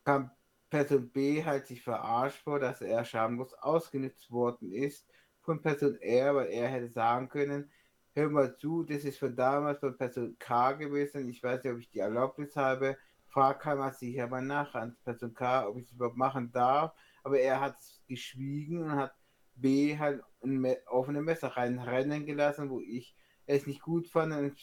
kam 0.05 0.33
Person 0.71 1.09
B 1.11 1.45
halt 1.45 1.69
sich 1.69 1.83
verarscht 1.83 2.43
vor, 2.43 2.59
dass 2.59 2.81
er 2.83 3.05
schamlos 3.05 3.55
ausgenutzt 3.55 4.31
worden 4.33 4.73
ist 4.73 5.07
von 5.41 5.63
Person 5.63 5.97
R, 6.01 6.35
weil 6.35 6.49
er 6.49 6.69
hätte 6.69 6.89
sagen 6.89 7.29
können, 7.29 7.71
hör 8.15 8.29
mal 8.29 8.57
zu, 8.57 8.83
das 8.83 9.05
ist 9.05 9.19
von 9.19 9.37
damals 9.37 9.79
von 9.79 9.97
Person 9.97 10.37
K 10.41 10.73
gewesen, 10.73 11.29
ich 11.29 11.43
weiß 11.43 11.63
nicht, 11.63 11.73
ob 11.73 11.79
ich 11.79 11.91
die 11.91 12.01
Erlaubnis 12.01 12.57
habe, 12.57 12.97
frag 13.33 13.65
mal 13.65 13.93
sicher 13.93 14.29
mal 14.29 14.43
nach 14.43 14.75
an 14.75 14.97
Person 15.05 15.35
K, 15.35 15.67
ob 15.67 15.79
ich 15.79 15.87
es 15.87 15.93
überhaupt 15.93 16.17
machen 16.17 16.53
darf, 16.53 16.93
aber 17.25 17.41
er 17.41 17.61
hat 17.61 17.77
geschwiegen 18.07 18.83
und 18.83 18.93
hat 18.93 19.15
B 19.55 19.99
halt 19.99 20.23
ein 20.43 20.67
offene 20.87 21.23
Messer 21.23 21.49
reinrennen 21.49 22.27
gelassen, 22.27 22.71
wo 22.71 22.81
ich 22.81 23.17
es 23.47 23.67
nicht 23.67 23.83
gut 23.83 24.09
fand 24.09 24.33
und 24.35 24.57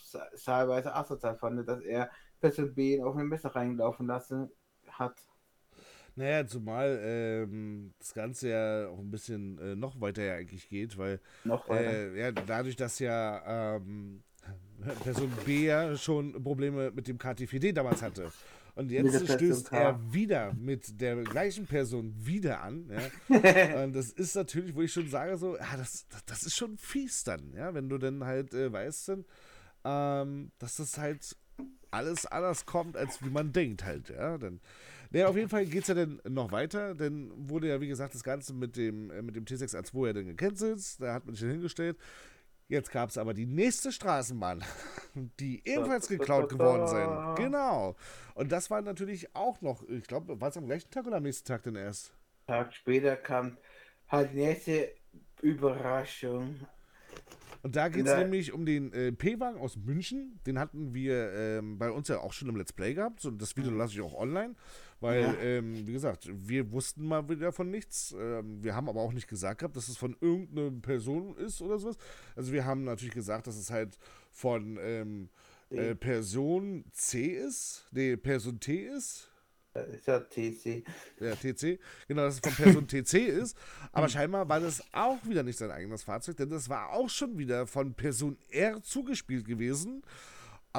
teilweise 0.43 0.95
asozial 0.95 1.37
fand, 1.37 1.67
dass 1.67 1.81
er 1.81 2.09
Person 2.39 2.73
B 2.73 2.97
ein 2.97 3.03
offenes 3.03 3.27
Messer 3.27 3.55
reinlaufen 3.55 4.07
lassen 4.07 4.49
hat. 4.87 5.19
Naja, 6.15 6.45
zumal 6.45 6.99
ähm, 7.01 7.93
das 7.97 8.13
Ganze 8.13 8.49
ja 8.49 8.89
auch 8.89 8.99
ein 8.99 9.11
bisschen 9.11 9.57
äh, 9.59 9.75
noch 9.75 9.99
weiter 10.01 10.23
ja 10.23 10.35
eigentlich 10.35 10.67
geht, 10.67 10.97
weil 10.97 11.21
noch 11.43 11.69
äh, 11.69 12.19
ja, 12.19 12.31
dadurch, 12.31 12.75
dass 12.75 12.99
ja 12.99 13.77
ähm, 13.77 14.23
Person 15.03 15.31
B 15.45 15.65
ja 15.65 15.95
schon 15.95 16.43
Probleme 16.43 16.91
mit 16.91 17.07
dem 17.07 17.17
KTVD 17.17 17.71
damals 17.71 18.01
hatte. 18.01 18.31
Und 18.79 18.91
jetzt 18.91 19.29
stößt 19.29 19.73
er 19.73 19.99
wieder 20.13 20.53
mit 20.53 21.01
der 21.01 21.17
gleichen 21.23 21.67
Person 21.67 22.15
wieder 22.17 22.61
an. 22.61 22.89
Ja? 22.89 23.83
und 23.83 23.93
das 23.93 24.09
ist 24.11 24.35
natürlich, 24.35 24.73
wo 24.73 24.81
ich 24.81 24.93
schon 24.93 25.09
sage, 25.09 25.35
so, 25.35 25.57
ja, 25.57 25.75
das, 25.75 26.05
das 26.25 26.43
ist 26.43 26.55
schon 26.55 26.77
fies 26.77 27.25
dann, 27.25 27.51
ja, 27.57 27.73
wenn 27.73 27.89
du 27.89 27.97
dann 27.97 28.23
halt 28.23 28.53
äh, 28.53 28.71
weißt, 28.71 29.09
dann, 29.09 29.25
ähm, 29.83 30.51
dass 30.59 30.77
das 30.77 30.97
halt 30.97 31.35
alles 31.91 32.25
anders 32.25 32.65
kommt, 32.65 32.95
als 32.95 33.21
wie 33.21 33.29
man 33.29 33.51
denkt 33.51 33.83
halt, 33.83 34.07
ja. 34.11 34.37
Dann, 34.37 34.61
naja, 35.11 35.27
auf 35.27 35.35
jeden 35.35 35.49
Fall 35.49 35.65
geht 35.65 35.81
es 35.81 35.89
ja 35.89 35.95
dann 35.95 36.21
noch 36.29 36.53
weiter, 36.53 36.95
denn 36.95 37.33
wurde 37.35 37.67
ja, 37.67 37.81
wie 37.81 37.89
gesagt, 37.89 38.15
das 38.15 38.23
Ganze 38.23 38.53
mit 38.53 38.77
dem, 38.77 39.11
äh, 39.11 39.21
mit 39.21 39.35
dem 39.35 39.43
T612 39.43 40.07
ja 40.07 40.13
dann 40.13 40.25
gecancelt, 40.25 41.01
da 41.01 41.13
hat 41.13 41.25
man 41.25 41.35
sich 41.35 41.49
hingestellt. 41.49 41.97
Jetzt 42.69 42.91
gab 42.91 43.09
es 43.09 43.17
aber 43.17 43.33
die 43.33 43.47
nächste 43.47 43.91
Straßenbahn, 43.91 44.63
die 45.39 45.63
ebenfalls 45.65 46.07
geklaut 46.07 46.49
geworden 46.49 46.87
sind. 46.87 47.43
Genau. 47.43 47.95
Und 48.35 48.51
das 48.51 48.69
war 48.69 48.83
natürlich 48.83 49.35
auch 49.35 49.59
noch, 49.61 49.81
ich 49.89 50.05
glaube, 50.05 50.39
war 50.39 50.49
es 50.49 50.57
am 50.57 50.67
gleichen 50.67 50.91
Tag 50.91 51.07
oder 51.07 51.17
am 51.17 51.23
nächsten 51.23 51.47
Tag 51.47 51.63
denn 51.63 51.75
erst? 51.75 52.13
Tag 52.45 52.71
später 52.75 53.15
kam 53.15 53.57
halt 54.07 54.33
die 54.33 54.37
nächste 54.37 54.93
Überraschung. 55.41 56.59
Und 57.63 57.75
da 57.75 57.89
geht 57.89 58.05
es 58.05 58.15
nämlich 58.15 58.53
um 58.53 58.67
den 58.67 58.93
äh, 58.93 59.11
P-Wagen 59.11 59.59
aus 59.59 59.75
München. 59.75 60.39
Den 60.45 60.59
hatten 60.59 60.93
wir 60.93 61.33
ähm, 61.33 61.79
bei 61.79 61.89
uns 61.89 62.07
ja 62.07 62.19
auch 62.19 62.33
schon 62.33 62.49
im 62.49 62.55
Let's 62.55 62.71
Play 62.71 62.93
gehabt. 62.93 63.19
So, 63.19 63.31
das 63.31 63.57
Video 63.57 63.71
lasse 63.71 63.95
ich 63.95 64.01
auch 64.01 64.13
online. 64.13 64.55
Weil, 64.99 65.21
ja. 65.21 65.33
ähm, 65.39 65.87
wie 65.87 65.93
gesagt, 65.93 66.29
wir 66.31 66.71
wussten 66.71 67.07
mal 67.07 67.27
wieder 67.29 67.51
von 67.51 67.71
nichts. 67.71 68.13
Ähm, 68.19 68.63
wir 68.63 68.75
haben 68.75 68.89
aber 68.89 69.01
auch 69.01 69.13
nicht 69.13 69.27
gesagt 69.27 69.59
gehabt, 69.59 69.77
dass 69.77 69.87
es 69.87 69.97
von 69.97 70.15
irgendeiner 70.19 70.71
Person 70.81 71.37
ist 71.37 71.61
oder 71.61 71.79
sowas. 71.79 71.97
Also 72.35 72.51
wir 72.51 72.65
haben 72.65 72.83
natürlich 72.83 73.13
gesagt, 73.13 73.47
dass 73.47 73.57
es 73.57 73.71
halt 73.71 73.97
von 74.31 74.77
ähm, 74.81 75.29
äh, 75.69 75.95
Person 75.95 76.83
C 76.91 77.27
ist. 77.27 77.87
Nee, 77.91 78.17
Person 78.17 78.59
T 78.59 78.87
ist. 78.87 79.29
Das 79.73 79.87
ist 79.87 80.07
ja 80.07 80.19
TC. 80.19 80.83
Ja, 81.19 81.35
TC. 81.35 81.79
Genau, 82.07 82.23
dass 82.23 82.35
es 82.35 82.39
von 82.39 82.53
Person 82.53 82.87
TC 82.87 83.13
ist. 83.27 83.55
Aber 83.91 84.09
scheinbar 84.09 84.49
war 84.49 84.59
das 84.59 84.83
auch 84.91 85.23
wieder 85.25 85.43
nicht 85.43 85.57
sein 85.57 85.71
eigenes 85.71 86.03
Fahrzeug, 86.03 86.37
denn 86.37 86.49
das 86.49 86.69
war 86.69 86.89
auch 86.89 87.09
schon 87.09 87.37
wieder 87.37 87.67
von 87.67 87.93
Person 87.93 88.37
R 88.49 88.81
zugespielt 88.81 89.45
gewesen. 89.45 90.01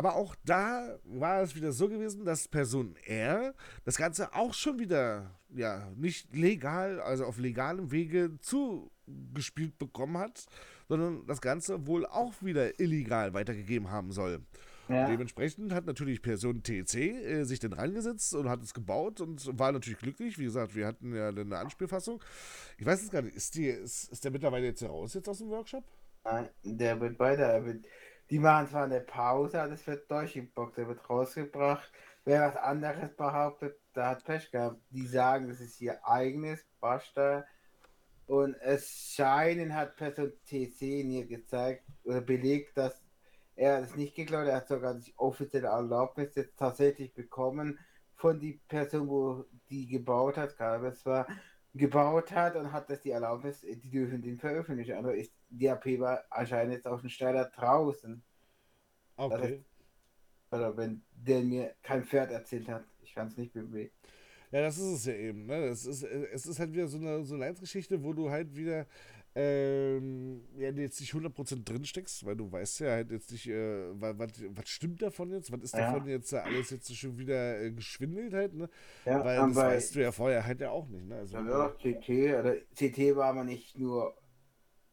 Aber 0.00 0.14
auch 0.14 0.34
da 0.46 0.98
war 1.04 1.42
es 1.42 1.54
wieder 1.54 1.72
so 1.72 1.86
gewesen, 1.86 2.24
dass 2.24 2.48
Person 2.48 2.96
R 3.04 3.52
das 3.84 3.98
Ganze 3.98 4.34
auch 4.34 4.54
schon 4.54 4.78
wieder 4.78 5.38
ja 5.54 5.92
nicht 5.94 6.34
legal, 6.34 7.02
also 7.02 7.26
auf 7.26 7.36
legalem 7.36 7.90
Wege 7.90 8.38
zugespielt 8.40 9.76
bekommen 9.78 10.16
hat, 10.16 10.46
sondern 10.88 11.26
das 11.26 11.42
Ganze 11.42 11.86
wohl 11.86 12.06
auch 12.06 12.32
wieder 12.40 12.80
illegal 12.80 13.34
weitergegeben 13.34 13.90
haben 13.90 14.10
soll. 14.10 14.40
Ja. 14.88 15.06
Dementsprechend 15.06 15.74
hat 15.74 15.84
natürlich 15.84 16.22
Person 16.22 16.62
TC 16.62 16.94
äh, 16.94 17.44
sich 17.44 17.58
dann 17.58 17.74
reingesetzt 17.74 18.34
und 18.34 18.48
hat 18.48 18.62
es 18.62 18.72
gebaut 18.72 19.20
und 19.20 19.58
war 19.58 19.70
natürlich 19.70 19.98
glücklich. 19.98 20.38
Wie 20.38 20.44
gesagt, 20.44 20.74
wir 20.74 20.86
hatten 20.86 21.14
ja 21.14 21.28
eine 21.28 21.58
Anspielfassung. 21.58 22.24
Ich 22.78 22.86
weiß 22.86 23.02
es 23.02 23.10
gar 23.10 23.20
nicht, 23.20 23.36
ist, 23.36 23.54
die, 23.54 23.66
ist, 23.66 24.10
ist 24.10 24.24
der 24.24 24.30
mittlerweile 24.30 24.64
jetzt 24.64 24.82
raus 24.82 25.12
jetzt 25.12 25.28
aus 25.28 25.36
dem 25.36 25.50
Workshop? 25.50 25.84
Nein, 26.24 26.48
der 26.64 26.98
wird 26.98 27.18
weiter. 27.18 27.62
Die 28.30 28.38
machen 28.38 28.68
zwar 28.68 28.84
eine 28.84 29.00
Pause, 29.00 29.60
aber 29.60 29.70
das 29.70 29.86
wird 29.86 30.10
durchgeboxt, 30.10 30.78
der 30.78 30.88
wird 30.88 31.10
rausgebracht. 31.10 31.90
Wer 32.24 32.42
was 32.42 32.56
anderes 32.56 33.14
behauptet, 33.16 33.80
der 33.94 34.06
hat 34.10 34.24
Pech 34.24 34.50
gehabt. 34.52 34.80
Die 34.90 35.06
sagen, 35.06 35.48
das 35.48 35.60
ist 35.60 35.80
ihr 35.80 36.06
eigenes, 36.06 36.64
basta. 36.80 37.44
Und 38.26 38.54
es 38.60 39.12
scheinen 39.14 39.74
hat 39.74 39.96
Person 39.96 40.32
TC 40.46 41.04
mir 41.04 41.26
gezeigt 41.26 41.84
oder 42.04 42.20
belegt, 42.20 42.76
dass 42.76 43.02
er 43.56 43.80
das 43.80 43.96
nicht 43.96 44.14
geglaubt, 44.14 44.46
er 44.46 44.56
hat 44.56 44.68
sogar 44.68 44.94
die 44.94 45.12
offizielle 45.16 45.66
Erlaubnis 45.66 46.36
jetzt 46.36 46.56
tatsächlich 46.56 47.12
bekommen 47.12 47.78
von 48.14 48.38
die 48.38 48.60
Person, 48.68 49.08
wo 49.08 49.44
die 49.68 49.88
gebaut 49.88 50.36
hat, 50.36 50.60
aber 50.60 50.88
es 50.88 51.04
war 51.04 51.26
gebaut 51.74 52.30
hat 52.32 52.56
und 52.56 52.72
hat 52.72 52.88
das 52.88 53.00
die 53.00 53.10
Erlaubnis, 53.10 53.62
die 53.62 53.90
dürfen 53.90 54.22
den 54.22 54.38
veröffentlichen. 54.38 54.94
Also 54.94 55.10
ist 55.10 55.32
die 55.50 55.68
AP 55.68 55.98
war 55.98 56.24
anscheinend 56.30 56.74
jetzt 56.74 56.86
auf 56.86 57.00
dem 57.00 57.10
Steiler 57.10 57.44
draußen. 57.44 58.22
Okay. 59.16 59.62
oder 60.50 60.74
wenn 60.76 61.02
der 61.12 61.42
mir 61.42 61.74
kein 61.82 62.04
Pferd 62.04 62.30
erzählt 62.30 62.68
hat, 62.68 62.84
ich 63.02 63.14
kann 63.14 63.28
es 63.28 63.36
nicht 63.36 63.52
bewegen. 63.52 63.92
Ja, 64.50 64.62
das 64.62 64.78
ist 64.78 64.92
es 64.92 65.04
ja 65.04 65.12
eben. 65.12 65.46
Ne? 65.46 65.66
Es, 65.66 65.84
ist, 65.84 66.02
es 66.02 66.46
ist 66.46 66.58
halt 66.58 66.72
wieder 66.72 66.88
so 66.88 66.98
eine, 66.98 67.22
so 67.22 67.34
eine 67.34 67.44
Leinsgeschichte, 67.44 68.02
wo 68.02 68.12
du 68.12 68.30
halt 68.30 68.56
wieder 68.56 68.86
ähm, 69.34 70.42
ja, 70.56 70.70
jetzt 70.70 71.00
nicht 71.00 71.12
100% 71.12 71.64
drin 71.64 71.84
steckst, 71.84 72.26
weil 72.26 72.34
du 72.34 72.50
weißt 72.50 72.80
ja 72.80 72.90
halt 72.90 73.12
jetzt 73.12 73.30
nicht, 73.30 73.48
äh, 73.48 73.88
was, 73.92 74.42
was 74.48 74.68
stimmt 74.68 75.00
davon 75.02 75.30
jetzt, 75.30 75.52
was 75.52 75.60
ist 75.60 75.74
ja. 75.74 75.92
davon 75.92 76.08
jetzt 76.08 76.34
alles 76.34 76.70
jetzt 76.70 76.96
schon 76.96 77.16
wieder 77.16 77.60
äh, 77.60 77.70
geschwindelt 77.70 78.34
halt, 78.34 78.54
ne? 78.54 78.68
Ja, 79.04 79.24
weil 79.24 79.36
das 79.36 79.54
weißt 79.54 79.94
du 79.94 80.00
ja 80.00 80.10
vorher 80.10 80.44
halt 80.44 80.60
ja 80.60 80.70
auch 80.70 80.88
nicht, 80.88 81.06
ne? 81.06 81.14
Also, 81.14 81.36
ja, 81.36 81.68
CT, 81.68 82.08
oder 82.40 82.56
CT 82.74 83.14
war 83.14 83.32
man 83.32 83.46
nicht 83.46 83.78
nur 83.78 84.19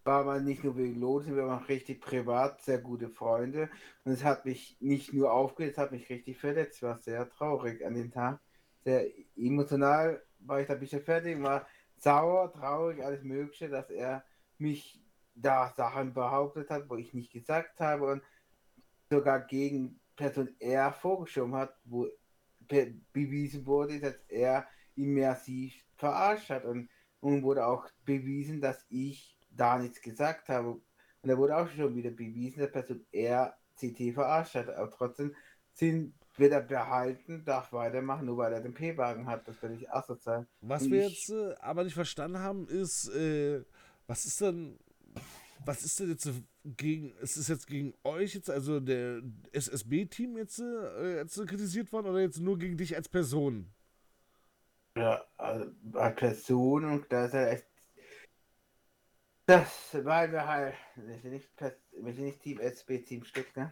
war 0.07 0.23
man 0.23 0.45
nicht 0.45 0.63
nur 0.63 0.77
wegen 0.77 0.99
Losen, 0.99 1.35
wir 1.35 1.45
waren 1.45 1.65
richtig 1.65 2.01
privat 2.01 2.61
sehr 2.61 2.79
gute 2.79 3.09
Freunde. 3.09 3.69
Und 4.05 4.13
es 4.13 4.23
hat 4.23 4.45
mich 4.45 4.77
nicht 4.79 5.13
nur 5.13 5.31
aufgeregt, 5.31 5.73
es 5.73 5.77
hat 5.77 5.91
mich 5.91 6.09
richtig 6.09 6.37
verletzt, 6.37 6.81
war 6.81 6.97
sehr 6.97 7.29
traurig 7.29 7.85
an 7.85 7.93
dem 7.93 8.09
Tag, 8.11 8.39
sehr 8.83 9.05
emotional 9.35 10.23
war 10.39 10.61
ich 10.61 10.67
da 10.67 10.73
ein 10.73 10.79
bisschen 10.79 11.03
fertig, 11.03 11.41
war 11.41 11.67
sauer, 11.97 12.51
traurig, 12.53 13.03
alles 13.03 13.23
Mögliche, 13.23 13.69
dass 13.69 13.89
er 13.89 14.23
mich 14.57 15.03
da 15.35 15.73
Sachen 15.75 16.13
behauptet 16.13 16.69
hat, 16.69 16.89
wo 16.89 16.95
ich 16.95 17.13
nicht 17.13 17.31
gesagt 17.31 17.79
habe 17.79 18.05
und 18.05 18.23
sogar 19.09 19.45
gegen 19.45 19.99
Person 20.15 20.49
R 20.59 20.91
vorgeschoben 20.93 21.55
hat, 21.55 21.75
wo 21.83 22.07
bewiesen 23.13 23.65
wurde, 23.65 23.99
dass 23.99 24.15
er 24.27 24.67
ihn 24.95 25.19
massiv 25.19 25.73
verarscht 25.95 26.49
hat 26.49 26.65
und, 26.65 26.89
und 27.19 27.43
wurde 27.43 27.65
auch 27.65 27.87
bewiesen, 28.03 28.61
dass 28.61 28.85
ich 28.89 29.36
da 29.57 29.77
nichts 29.79 30.01
gesagt 30.01 30.49
habe. 30.49 30.69
Und 31.21 31.29
da 31.29 31.37
wurde 31.37 31.57
auch 31.57 31.69
schon 31.69 31.95
wieder 31.95 32.11
bewiesen, 32.11 32.59
dass 32.59 32.71
Person 32.71 33.05
R 33.11 33.57
CT 33.79 34.13
verarscht 34.13 34.55
hat. 34.55 34.69
Aber 34.69 34.89
trotzdem 34.89 35.35
sind 35.73 36.13
wird 36.37 36.53
er 36.53 36.61
behalten, 36.61 37.43
darf 37.45 37.73
weitermachen, 37.73 38.25
nur 38.25 38.37
weil 38.37 38.53
er 38.53 38.61
den 38.61 38.73
P-Wagen 38.73 39.27
hat. 39.27 39.47
Das 39.47 39.61
würde 39.61 39.75
ich 39.75 39.89
asozial. 39.91 40.47
Was 40.61 40.83
Und 40.83 40.91
wir 40.91 41.09
jetzt 41.09 41.29
äh, 41.29 41.55
aber 41.59 41.83
nicht 41.83 41.95
verstanden 41.95 42.39
haben, 42.39 42.67
ist, 42.67 43.09
äh, 43.09 43.63
was 44.05 44.25
ist 44.25 44.41
denn, 44.41 44.77
was 45.65 45.83
ist 45.83 45.99
denn 45.99 46.09
jetzt 46.09 46.29
gegen, 46.63 47.11
ist 47.17 47.37
es 47.37 47.47
jetzt 47.47 47.67
gegen 47.67 47.93
euch 48.03 48.35
jetzt, 48.35 48.49
also 48.49 48.79
der 48.79 49.21
SSB-Team 49.51 50.37
jetzt, 50.37 50.59
äh, 50.59 51.17
jetzt 51.17 51.35
kritisiert 51.47 51.91
worden 51.91 52.07
oder 52.07 52.19
jetzt 52.19 52.39
nur 52.39 52.57
gegen 52.57 52.77
dich 52.77 52.95
als 52.95 53.09
Person? 53.09 53.73
Ja, 54.95 55.23
also 55.37 55.71
als 55.93 56.15
Person 56.15 56.85
und 56.85 57.11
da 57.11 57.25
ist 57.25 57.33
er 57.33 57.51
echt. 57.51 57.65
Das, 59.47 59.97
weil 60.03 60.29
wir 60.33 60.45
halt, 60.45 60.75
wir 60.97 61.17
sind 61.19 61.31
nicht, 61.31 61.49
wir 61.57 62.13
sind 62.13 62.25
nicht 62.25 62.41
Team 62.41 62.59
SB, 62.59 62.99
Team 62.99 63.23
Stück, 63.23 63.55
ne? 63.55 63.71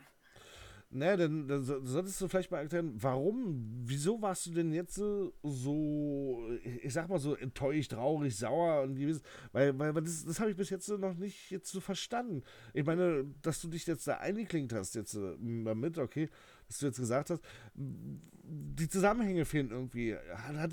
Naja, 0.89 1.17
dann, 1.17 1.49
dann 1.49 1.63
solltest 1.63 2.21
du 2.21 2.29
vielleicht 2.29 2.49
mal 2.49 2.59
erklären, 2.59 2.93
warum, 2.95 3.81
wieso 3.83 4.21
warst 4.21 4.45
du 4.45 4.51
denn 4.51 4.71
jetzt 4.71 4.95
so, 4.95 6.47
ich 6.81 6.93
sag 6.93 7.09
mal 7.09 7.19
so 7.19 7.35
enttäuscht, 7.35 7.91
traurig, 7.91 8.37
sauer 8.37 8.83
und 8.83 8.95
gewiss, 8.95 9.21
weil, 9.51 9.77
weil 9.77 9.91
das, 9.95 10.23
das 10.23 10.39
habe 10.39 10.51
ich 10.51 10.55
bis 10.55 10.69
jetzt 10.69 10.87
noch 10.87 11.15
nicht 11.15 11.51
jetzt 11.51 11.69
so 11.69 11.81
verstanden. 11.81 12.43
Ich 12.73 12.85
meine, 12.85 13.25
dass 13.41 13.59
du 13.59 13.67
dich 13.67 13.85
jetzt 13.85 14.07
da 14.07 14.19
eingeklinkt 14.19 14.71
hast, 14.71 14.95
jetzt 14.95 15.15
damit, 15.15 15.97
okay, 15.97 16.29
dass 16.69 16.77
du 16.77 16.85
jetzt 16.85 16.99
gesagt 16.99 17.31
hast, 17.31 17.43
die 17.73 18.87
Zusammenhänge 18.87 19.43
fehlen 19.43 19.71
irgendwie. 19.71 20.15
Hat, 20.15 20.71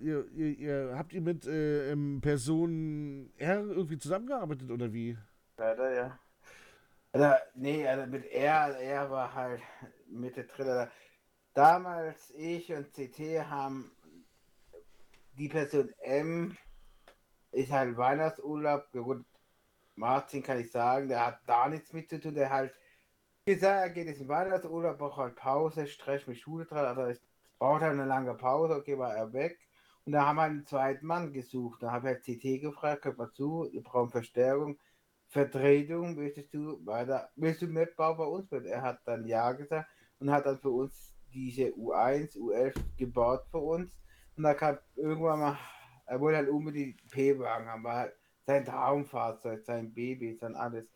ihr, 0.00 0.26
ihr, 0.32 0.58
ihr, 0.58 0.94
habt 0.96 1.12
ihr 1.12 1.20
mit 1.20 1.46
äh, 1.46 1.94
Person 2.20 3.30
R 3.36 3.60
irgendwie 3.60 3.98
zusammengearbeitet 3.98 4.70
oder 4.70 4.92
wie? 4.92 5.16
Leider, 5.56 5.94
ja. 5.94 6.18
Also, 7.12 7.34
nee, 7.54 7.86
also 7.86 8.06
mit 8.06 8.26
er, 8.26 8.78
er 8.78 9.10
war 9.10 9.34
halt 9.34 9.62
mit 10.06 10.36
der 10.36 10.46
Triller. 10.46 10.90
Damals 11.54 12.30
ich 12.36 12.72
und 12.72 12.92
CT 12.92 13.48
haben 13.48 13.90
die 15.38 15.48
Person 15.48 15.90
M 16.00 16.56
ist 17.52 17.72
halt 17.72 17.96
Weihnachtsurlaub. 17.96 18.90
Gut, 18.92 19.24
Martin 19.94 20.42
kann 20.42 20.60
ich 20.60 20.70
sagen, 20.70 21.08
der 21.08 21.26
hat 21.26 21.40
da 21.46 21.68
nichts 21.68 21.92
mit 21.92 22.10
zu 22.10 22.20
tun, 22.20 22.34
der 22.34 22.50
halt 22.50 22.74
gesagt, 23.46 23.80
er 23.80 23.90
geht 23.90 24.06
jetzt 24.06 24.20
in 24.20 24.28
Weihnachtsurlaub, 24.28 24.98
braucht 24.98 25.16
halt 25.16 25.36
Pause, 25.36 25.86
Stress 25.86 26.26
mit 26.26 26.38
Schule 26.38 26.66
dran, 26.66 26.84
also 26.84 27.02
es 27.02 27.20
braucht 27.58 27.82
halt 27.82 27.94
eine 27.94 28.04
lange 28.04 28.34
Pause, 28.34 28.74
okay, 28.76 28.98
war 28.98 29.14
er 29.14 29.32
weg. 29.32 29.58
Und 30.08 30.12
da 30.12 30.24
haben 30.24 30.36
wir 30.36 30.44
einen 30.44 30.64
zweiten 30.64 31.06
Mann 31.06 31.34
gesucht. 31.34 31.82
Da 31.82 31.92
habe 31.92 32.08
ich 32.08 32.14
halt 32.14 32.24
CT 32.24 32.62
gefragt, 32.62 33.02
kommt 33.02 33.18
mal 33.18 33.30
zu, 33.30 33.68
wir 33.70 33.82
brauchen 33.82 34.08
Verstärkung, 34.08 34.78
Vertretung, 35.26 36.14
möchtest 36.16 36.54
du 36.54 36.80
weiter, 36.86 37.28
willst 37.36 37.60
du 37.60 37.66
Mapbau 37.66 38.14
bei 38.14 38.24
uns 38.24 38.50
mit? 38.50 38.64
Er 38.64 38.80
hat 38.80 39.00
dann 39.04 39.26
Ja 39.26 39.52
gesagt 39.52 39.86
und 40.18 40.30
hat 40.30 40.46
dann 40.46 40.56
für 40.56 40.70
uns 40.70 41.14
diese 41.30 41.74
U1, 41.74 42.38
U11 42.38 42.74
gebaut 42.96 43.44
für 43.50 43.58
uns. 43.58 43.98
Und 44.34 44.44
da 44.44 44.54
kam 44.54 44.78
irgendwann 44.96 45.40
mal, 45.40 45.58
er 46.06 46.18
wollte 46.18 46.38
halt 46.38 46.48
unbedingt 46.48 47.06
P-Wagen 47.10 47.66
haben, 47.66 47.84
war 47.84 47.96
halt 47.96 48.14
sein 48.46 48.64
Traumfahrzeug, 48.64 49.62
sein 49.62 49.92
Baby, 49.92 50.32
sein 50.36 50.54
alles. 50.54 50.90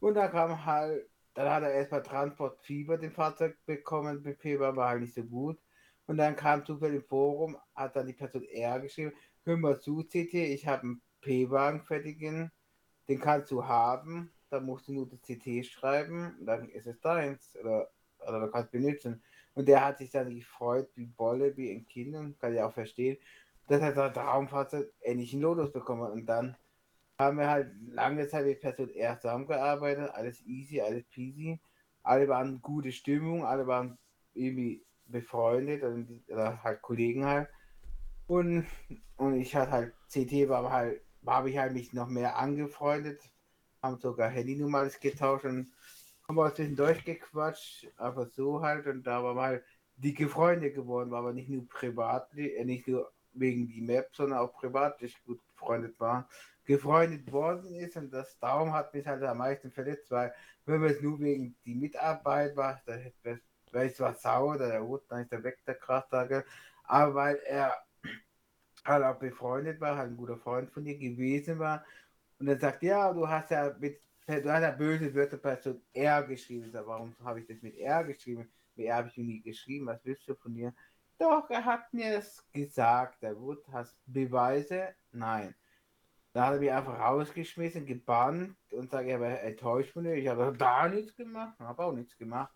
Und 0.00 0.14
da 0.14 0.26
kam 0.26 0.66
halt, 0.66 1.08
dann 1.34 1.48
hat 1.48 1.62
er 1.62 1.70
erstmal 1.70 2.02
Transportfieber 2.02 2.98
den 2.98 3.12
Fahrzeug 3.12 3.64
bekommen, 3.64 4.22
mit 4.22 4.40
P-Wagen 4.40 4.76
war 4.76 4.88
halt 4.88 5.02
nicht 5.02 5.14
so 5.14 5.22
gut. 5.22 5.56
Und 6.06 6.18
dann 6.18 6.36
kam 6.36 6.64
zufällig 6.64 7.02
im 7.02 7.08
Forum, 7.08 7.56
hat 7.74 7.96
dann 7.96 8.06
die 8.06 8.12
Person 8.12 8.44
R 8.44 8.80
geschrieben, 8.80 9.12
hör 9.44 9.56
mal 9.56 9.80
zu, 9.80 10.04
CT, 10.04 10.34
ich 10.34 10.66
habe 10.66 10.82
einen 10.82 11.02
P-Wagen 11.20 11.82
fertigen, 11.82 12.52
den 13.08 13.20
kannst 13.20 13.50
du 13.50 13.64
haben, 13.64 14.32
dann 14.50 14.64
musst 14.64 14.88
du 14.88 14.92
nur 14.92 15.08
das 15.08 15.20
CT 15.22 15.66
schreiben, 15.66 16.36
dann 16.44 16.68
ist 16.68 16.86
es 16.86 17.00
deins, 17.00 17.56
oder, 17.56 17.90
oder 18.20 18.40
du 18.40 18.50
kannst 18.50 18.70
benutzen. 18.70 19.22
Und 19.54 19.66
der 19.68 19.84
hat 19.84 19.98
sich 19.98 20.10
dann 20.10 20.34
gefreut, 20.34 20.88
wie 20.94 21.06
Bolle, 21.06 21.56
wie 21.56 21.72
ein 21.72 21.86
Kind, 21.86 22.14
und 22.14 22.38
kann 22.38 22.54
ja 22.54 22.66
auch 22.66 22.72
verstehen, 22.72 23.16
dass 23.66 23.80
er 23.80 23.94
sein 23.94 24.14
Traumfahrzeug 24.14 24.92
endlich 25.00 25.32
einen 25.32 25.42
Lotus 25.42 25.72
bekommen 25.72 26.12
Und 26.12 26.26
dann 26.26 26.56
haben 27.18 27.38
wir 27.38 27.48
halt 27.50 27.72
lange 27.88 28.28
Zeit 28.28 28.46
mit 28.46 28.60
Person 28.60 28.90
R 28.90 29.18
zusammengearbeitet, 29.18 30.10
alles 30.12 30.44
easy, 30.46 30.80
alles 30.80 31.04
peasy. 31.04 31.58
Alle 32.02 32.28
waren 32.28 32.62
gute 32.62 32.92
Stimmung, 32.92 33.44
alle 33.44 33.66
waren 33.66 33.98
irgendwie 34.34 34.85
befreundet 35.06 35.82
oder 36.28 36.62
halt 36.62 36.82
Kollegen 36.82 37.24
halt. 37.24 37.48
Und, 38.26 38.66
und 39.16 39.34
ich 39.40 39.54
hatte 39.54 39.70
halt, 39.70 39.94
CT 40.08 40.48
war 40.48 40.70
halt, 40.70 41.00
habe 41.26 41.50
ich 41.50 41.58
halt 41.58 41.72
mich 41.72 41.92
noch 41.92 42.08
mehr 42.08 42.36
angefreundet, 42.36 43.20
haben 43.82 43.98
sogar 43.98 44.28
Handynummer 44.30 44.78
alles 44.78 45.00
getauscht 45.00 45.44
und 45.44 45.72
haben 46.26 46.36
wir 46.36 46.54
zwischendurch 46.54 47.04
gequatscht, 47.04 47.88
aber 47.96 48.26
so 48.26 48.62
halt 48.62 48.86
und 48.86 49.04
da 49.06 49.22
waren 49.22 49.36
wir 49.36 49.42
halt 49.42 49.64
dicke 49.96 50.28
Freunde 50.28 50.72
geworden, 50.72 51.10
war 51.10 51.20
aber 51.20 51.32
nicht 51.32 51.48
nur 51.48 51.68
privat, 51.68 52.34
äh, 52.36 52.64
nicht 52.64 52.88
nur 52.88 53.12
wegen 53.32 53.68
die 53.68 53.80
Map, 53.80 54.10
sondern 54.14 54.38
auch 54.38 54.52
privat 54.54 55.00
gut 55.24 55.40
befreundet 55.54 55.98
waren, 56.00 56.24
gefreundet 56.64 57.30
worden 57.32 57.74
ist 57.74 57.96
und 57.96 58.10
das 58.12 58.38
darum 58.38 58.72
hat 58.72 58.92
mich 58.94 59.06
halt 59.06 59.22
am 59.22 59.38
meisten 59.38 59.70
verletzt, 59.70 60.10
weil 60.10 60.34
wenn 60.64 60.82
es 60.84 61.00
nur 61.00 61.20
wegen 61.20 61.56
die 61.64 61.74
Mitarbeit 61.74 62.56
war, 62.56 62.80
da 62.86 62.94
hätte 62.94 63.16
weil 63.22 63.40
es 63.72 64.00
war 64.00 64.14
sauer, 64.14 64.58
der 64.58 64.82
Hut, 64.82 65.02
dann 65.08 65.22
ist 65.22 65.32
er 65.32 65.42
weg, 65.42 65.58
der 65.66 65.74
Kraftwagen. 65.74 66.42
Aber 66.84 67.14
weil 67.14 67.36
er 67.46 67.74
halt 68.84 69.04
auch 69.04 69.18
befreundet 69.18 69.80
war, 69.80 69.96
halt 69.96 70.10
ein 70.10 70.16
guter 70.16 70.38
Freund 70.38 70.70
von 70.70 70.84
dir 70.84 70.96
gewesen 70.96 71.58
war. 71.58 71.84
Und 72.38 72.48
er 72.48 72.58
sagt, 72.58 72.82
ja, 72.82 73.12
du 73.12 73.28
hast 73.28 73.50
ja 73.50 73.74
mit, 73.78 74.00
du 74.26 74.52
hast 74.52 74.62
ja 74.62 74.70
böse 74.70 75.14
Wörter 75.14 75.38
bei 75.38 75.56
so 75.56 75.80
R 75.92 76.22
geschrieben. 76.24 76.70
Sag, 76.70 76.86
warum 76.86 77.14
habe 77.24 77.40
ich 77.40 77.46
das 77.46 77.62
mit 77.62 77.76
R 77.76 78.04
geschrieben? 78.04 78.48
Mit 78.74 78.86
R 78.86 78.96
habe 78.96 79.08
ich 79.08 79.16
nie 79.16 79.42
geschrieben, 79.42 79.86
was 79.86 80.04
willst 80.04 80.28
du 80.28 80.34
von 80.34 80.54
dir? 80.54 80.74
Doch, 81.18 81.48
er 81.50 81.64
hat 81.64 81.92
mir 81.94 82.16
das 82.16 82.44
gesagt, 82.52 83.22
der 83.22 83.38
Wut, 83.40 83.66
hast 83.72 83.98
Beweise? 84.06 84.94
Nein. 85.12 85.54
Da 86.34 86.46
hat 86.46 86.54
er 86.54 86.60
mich 86.60 86.70
einfach 86.70 86.98
rausgeschmissen, 86.98 87.86
gebannt 87.86 88.56
und 88.70 88.90
sagt, 88.90 89.08
er 89.08 89.20
war 89.20 89.40
enttäuscht 89.40 89.92
von 89.94 90.04
dir. 90.04 90.14
Ich 90.14 90.28
habe 90.28 90.54
da 90.56 90.86
nichts 90.88 91.16
gemacht, 91.16 91.58
habe 91.58 91.82
auch 91.82 91.92
nichts 91.92 92.16
gemacht 92.18 92.55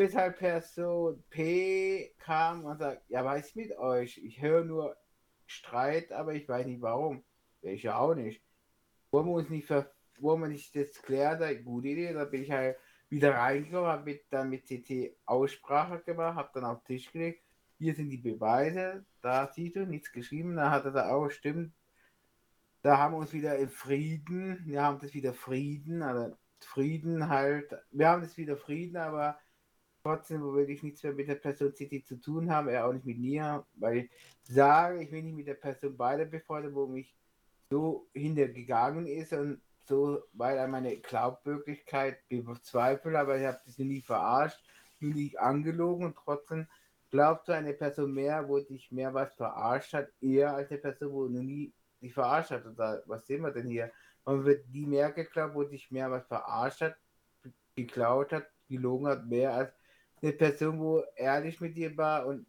bis 0.00 0.16
halt 0.16 0.38
Person 0.38 1.22
P 1.28 2.14
kam 2.18 2.64
und 2.64 2.78
sagt, 2.78 3.02
ja, 3.10 3.34
ist 3.34 3.54
mit 3.54 3.76
euch? 3.76 4.16
Ich 4.16 4.40
höre 4.40 4.64
nur 4.64 4.96
Streit, 5.44 6.10
aber 6.10 6.32
ich 6.32 6.48
weiß 6.48 6.64
nicht 6.64 6.80
warum. 6.80 7.22
Ich 7.60 7.82
ja 7.82 7.98
auch 7.98 8.14
nicht. 8.14 8.42
Wollen 9.10 9.26
wir 9.26 9.34
uns 9.34 9.50
nicht 9.50 9.66
ver 9.66 9.92
wollen 10.18 10.40
wir 10.40 10.48
nicht 10.48 10.74
das 10.74 11.02
klären? 11.02 11.64
Gute 11.64 11.88
Idee. 11.88 12.14
Da 12.14 12.24
bin 12.24 12.44
ich 12.44 12.50
halt 12.50 12.78
wieder 13.10 13.34
reingekommen, 13.34 13.90
habe 13.90 14.04
mit, 14.04 14.22
dann 14.30 14.48
mit 14.48 14.64
CT 14.64 15.18
Aussprache 15.26 15.98
gemacht, 15.98 16.34
habe 16.34 16.50
dann 16.54 16.64
auf 16.64 16.82
den 16.84 16.96
Tisch 16.96 17.12
gelegt. 17.12 17.42
Hier 17.76 17.94
sind 17.94 18.08
die 18.08 18.16
Beweise, 18.16 19.04
da 19.20 19.52
siehst 19.52 19.76
du 19.76 19.86
nichts 19.86 20.10
geschrieben. 20.12 20.56
Da 20.56 20.70
hat 20.70 20.86
er 20.86 20.92
da 20.92 21.10
auch, 21.10 21.28
stimmt, 21.28 21.74
da 22.80 22.96
haben 22.96 23.12
wir 23.12 23.18
uns 23.18 23.34
wieder 23.34 23.58
in 23.58 23.68
Frieden, 23.68 24.62
wir 24.64 24.82
haben 24.82 24.98
das 24.98 25.12
wieder 25.12 25.34
Frieden, 25.34 26.02
also 26.02 26.34
Frieden 26.58 27.28
halt, 27.28 27.76
wir 27.90 28.08
haben 28.08 28.22
das 28.22 28.38
wieder 28.38 28.56
Frieden, 28.56 28.96
aber 28.96 29.38
trotzdem 30.02 30.42
will 30.54 30.70
ich 30.70 30.82
nichts 30.82 31.02
mehr 31.02 31.12
mit 31.12 31.28
der 31.28 31.34
Person 31.36 31.74
City 31.74 32.02
zu 32.02 32.16
tun 32.16 32.50
haben, 32.50 32.68
er 32.68 32.86
auch 32.86 32.92
nicht 32.92 33.06
mit 33.06 33.18
mir, 33.18 33.64
weil 33.74 33.98
ich 33.98 34.10
sage, 34.42 35.02
ich 35.02 35.12
will 35.12 35.22
nicht 35.22 35.36
mit 35.36 35.46
der 35.46 35.54
Person 35.54 35.96
beide 35.96 36.26
befreundet, 36.26 36.74
wo 36.74 36.86
mich 36.86 37.14
so 37.70 38.08
hintergegangen 38.14 39.06
ist 39.06 39.32
und 39.32 39.60
so, 39.86 40.22
weil 40.32 40.56
er 40.56 40.68
meine 40.68 40.96
Glaubwürdigkeit 40.96 42.18
bezweifelt, 42.28 43.16
aber 43.16 43.38
ich 43.38 43.46
habe 43.46 43.60
das 43.64 43.78
nie 43.78 44.00
verarscht, 44.00 44.60
nur 45.00 45.14
nicht 45.14 45.38
angelogen 45.38 46.06
und 46.06 46.16
trotzdem 46.16 46.66
glaubt 47.10 47.46
so 47.46 47.52
eine 47.52 47.74
Person 47.74 48.12
mehr, 48.12 48.48
wo 48.48 48.60
dich 48.60 48.92
mehr 48.92 49.12
was 49.12 49.34
verarscht 49.34 49.94
hat, 49.94 50.08
eher 50.20 50.54
als 50.54 50.70
eine 50.70 50.80
Person, 50.80 51.12
wo 51.12 51.26
noch 51.26 51.42
nie 51.42 51.72
dich 52.00 52.14
verarscht 52.14 52.52
hat. 52.52 52.66
Oder 52.66 53.02
was 53.06 53.26
sehen 53.26 53.42
wir 53.42 53.50
denn 53.50 53.68
hier? 53.68 53.90
Man 54.24 54.44
wird 54.44 54.64
die 54.68 54.86
mehr 54.86 55.10
geglaubt, 55.10 55.54
wo 55.54 55.64
dich 55.64 55.90
mehr 55.90 56.10
was 56.10 56.26
verarscht 56.26 56.82
hat, 56.82 56.96
geklaut 57.74 58.32
hat, 58.32 58.46
gelogen 58.68 59.08
hat, 59.08 59.26
mehr 59.26 59.54
als 59.54 59.72
eine 60.22 60.32
Person, 60.32 60.78
wo 60.78 61.02
ehrlich 61.16 61.60
mit 61.60 61.76
dir 61.76 61.96
war 61.96 62.26
und 62.26 62.46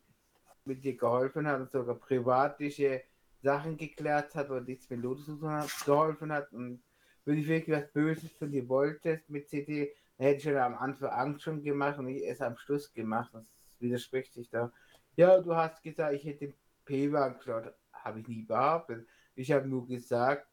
mit 0.66 0.84
dir 0.84 0.96
geholfen 0.96 1.48
hat 1.48 1.60
und 1.60 1.72
sogar 1.72 1.96
privatliche 1.96 3.04
Sachen 3.42 3.78
geklärt 3.78 4.36
hat 4.36 4.50
oder 4.50 4.62
nichts 4.62 4.90
mit 4.90 5.02
Lotus 5.02 5.26
zu 5.26 5.38
tun 5.38 5.52
hat, 5.52 5.70
geholfen 5.86 6.32
hat 6.32 6.52
und 6.52 6.84
wenn 7.26 7.38
ich 7.38 7.48
wirklich 7.48 7.78
was 7.78 7.92
Böses 7.92 8.32
von 8.32 8.52
dir 8.52 8.68
wolltest 8.68 9.30
mit 9.30 9.48
CD, 9.48 9.94
dann 10.18 10.28
hätte 10.28 10.38
ich 10.38 10.44
schon 10.44 10.58
am 10.58 10.76
Anfang 10.76 11.10
Angst 11.10 11.44
schon 11.44 11.64
gemacht 11.64 12.00
und 12.00 12.08
ich 12.08 12.24
erst 12.24 12.42
am 12.42 12.58
Schluss 12.58 12.92
gemacht. 12.94 13.32
Das 13.34 13.44
widerspricht 13.80 14.34
sich 14.34 14.50
da. 14.50 14.72
Ja, 15.16 15.40
du 15.40 15.56
hast 15.56 15.84
gesagt, 15.84 16.14
ich 16.16 16.26
hätte 16.26 16.48
den 16.48 16.54
P-Wagen 16.86 17.38
geklaut. 17.38 17.74
Habe 17.94 18.20
ich 18.22 18.28
nie 18.28 18.44
behauptet. 18.44 19.08
Ich 19.36 19.52
habe 19.52 19.68
nur 19.68 19.88
gesagt, 19.88 20.48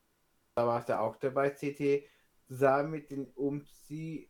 da 0.55 0.67
warst 0.67 0.89
du 0.89 0.99
auch 0.99 1.17
dabei, 1.17 1.51
CT, 1.51 2.05
zusammen 2.47 2.91
mit 2.91 3.11
dem 3.11 3.27
Umziehchef 3.35 4.29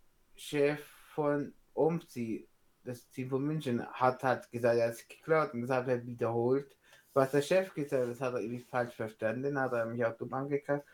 von 1.14 1.54
Umzieh 1.72 2.48
das 2.88 3.08
Team 3.10 3.28
von 3.28 3.44
München 3.44 3.86
hat 3.86 4.24
halt 4.24 4.50
gesagt, 4.50 4.78
er 4.78 4.90
ist 4.90 5.08
geklaut 5.08 5.52
und 5.52 5.60
das 5.62 5.70
hat 5.70 5.88
er 5.88 6.04
wiederholt, 6.06 6.74
was 7.12 7.32
der 7.32 7.42
Chef 7.42 7.74
gesagt 7.74 8.02
hat. 8.02 8.10
Das 8.10 8.20
hat 8.20 8.32
er 8.32 8.40
irgendwie 8.40 8.64
falsch 8.64 8.94
verstanden, 8.94 9.60
hat 9.60 9.72
er 9.72 9.84
mich 9.84 10.04
auch 10.04 10.16
dumm 10.16 10.32
angekackt. 10.32 10.86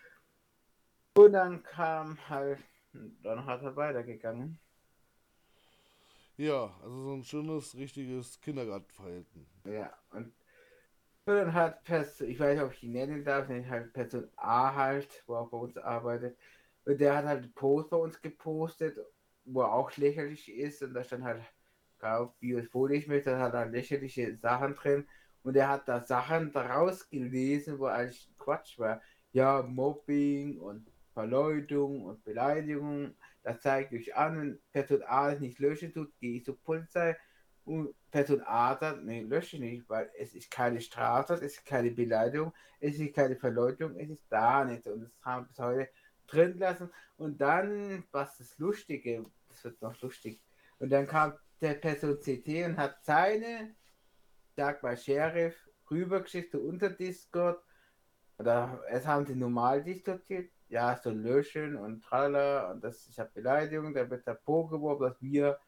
Und 1.16 1.32
dann 1.32 1.62
kam 1.62 2.18
halt, 2.28 2.58
dann 3.22 3.46
hat 3.46 3.62
er 3.62 3.76
weitergegangen. 3.76 4.58
Ja, 6.36 6.74
also 6.82 7.00
so 7.00 7.14
ein 7.14 7.22
schönes, 7.22 7.76
richtiges 7.76 8.40
Kindergartenverhalten. 8.40 9.46
Ja, 9.64 9.96
und, 10.10 10.34
dann 11.26 11.54
hat 11.54 11.84
Person, 11.84 12.28
ich 12.28 12.40
weiß 12.40 12.56
nicht, 12.56 12.64
ob 12.64 12.72
ich 12.72 12.82
ihn 12.82 12.92
nennen 12.92 13.24
darf, 13.24 13.48
nicht 13.48 13.70
halt 13.70 13.92
Person 13.92 14.28
A 14.36 14.74
halt, 14.74 15.22
wo 15.26 15.36
auch 15.36 15.48
bei 15.48 15.56
uns 15.58 15.76
arbeitet, 15.76 16.36
und 16.86 17.00
der 17.00 17.16
hat 17.16 17.24
halt 17.24 17.44
einen 17.44 17.52
Post 17.54 17.88
bei 17.88 17.96
uns 17.96 18.20
gepostet, 18.20 18.98
wo 19.44 19.62
er 19.62 19.72
auch 19.72 19.96
lächerlich 19.96 20.50
ist 20.52 20.82
und 20.82 20.92
da 20.92 21.04
stand 21.04 21.24
halt 21.24 21.40
auf 22.04 22.34
Biospholisch 22.38 23.06
mit, 23.06 23.26
da 23.26 23.38
hat 23.38 23.54
er 23.54 23.66
lächerliche 23.66 24.36
Sachen 24.36 24.74
drin. 24.74 25.06
Und 25.42 25.56
er 25.56 25.68
hat 25.68 25.88
da 25.88 26.00
Sachen 26.00 26.52
daraus 26.52 27.08
gelesen, 27.08 27.78
wo 27.78 27.86
eigentlich 27.86 28.30
Quatsch 28.38 28.78
war. 28.78 29.02
Ja, 29.32 29.62
Mobbing 29.62 30.58
und 30.58 30.90
Verleumdung 31.12 32.04
und 32.04 32.24
Beleidigung, 32.24 33.14
das 33.42 33.60
zeigt 33.60 33.92
euch 33.92 34.14
an, 34.16 34.38
wenn 34.38 34.60
Person 34.72 35.02
A 35.06 35.32
es 35.32 35.40
nicht 35.40 35.58
löschen 35.58 35.92
tut, 35.92 36.12
gehe 36.18 36.38
ich 36.38 36.44
zur 36.44 36.58
Polizei. 36.62 37.16
Und 37.64 37.94
Person 38.10 38.42
A 38.44 38.76
sagt, 38.76 39.04
nee, 39.04 39.22
lösche 39.22 39.58
nicht, 39.58 39.88
weil 39.88 40.10
es 40.18 40.34
ist 40.34 40.50
keine 40.50 40.80
Strafe, 40.80 41.34
es 41.34 41.40
ist 41.42 41.64
keine 41.64 41.90
Beleidigung, 41.90 42.52
es 42.78 42.98
ist 42.98 43.14
keine 43.14 43.36
Verleumdung, 43.36 43.96
es 43.96 44.10
ist 44.10 44.24
da 44.28 44.64
nicht 44.64 44.86
und 44.86 45.02
das 45.02 45.10
haben 45.22 45.44
wir 45.44 45.48
bis 45.48 45.58
heute 45.58 45.90
drin 46.26 46.58
lassen 46.58 46.90
und 47.16 47.40
dann, 47.40 48.04
was 48.12 48.38
das 48.38 48.58
Lustige, 48.58 49.24
das 49.48 49.64
wird 49.64 49.80
noch 49.80 49.98
lustig, 50.02 50.40
und 50.78 50.90
dann 50.90 51.06
kam 51.06 51.32
der 51.64 51.74
Person 51.74 52.18
CT 52.20 52.66
und 52.66 52.76
hat 52.76 53.02
seine, 53.04 53.74
sag 54.56 54.82
mal, 54.82 54.96
Sheriff 54.96 55.56
rübergeschickt 55.90 56.54
unter 56.54 56.90
Discord. 56.90 57.62
Oder 58.38 58.82
es 58.88 59.06
haben 59.06 59.26
sie 59.26 59.34
normal 59.34 59.82
diskutiert, 59.82 60.50
ja, 60.68 60.96
so 60.96 61.10
löschen 61.10 61.76
und 61.76 62.02
tralala 62.02 62.70
und 62.72 62.82
das 62.82 63.06
ist 63.06 63.16
ja 63.16 63.24
Beleidigung, 63.24 63.94
da 63.94 64.08
wird 64.10 64.26
der 64.26 64.34
Po 64.34 64.66
geworfen, 64.66 65.04
dass 65.04 65.22
wir 65.22 65.58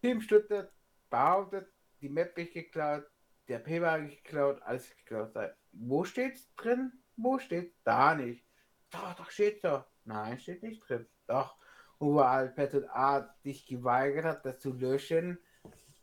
Team 0.00 0.20
Stuttgart 0.20 0.72
behauptet, 1.10 1.68
die 2.00 2.08
Map 2.08 2.38
ist 2.38 2.54
geklaut, 2.54 3.04
der 3.48 3.58
P 3.58 3.82
war 3.82 4.00
geklaut, 4.00 4.62
alles 4.62 4.88
geklaut 4.96 5.32
sei. 5.32 5.52
Wo 5.72 6.04
steht's 6.04 6.54
drin? 6.54 6.92
Wo 7.16 7.38
steht? 7.38 7.74
Da 7.84 8.14
nicht. 8.14 8.46
doch, 8.90 9.14
doch, 9.14 9.30
steht 9.30 9.60
so. 9.60 9.84
Nein, 10.04 10.38
steht 10.38 10.62
nicht 10.62 10.88
drin. 10.88 11.06
Doch. 11.26 11.56
Und 12.00 12.14
weil 12.16 12.48
Person 12.48 12.84
A 12.88 13.34
sich 13.42 13.66
geweigert 13.66 14.24
hat, 14.24 14.46
das 14.46 14.58
zu 14.58 14.72
löschen, 14.72 15.38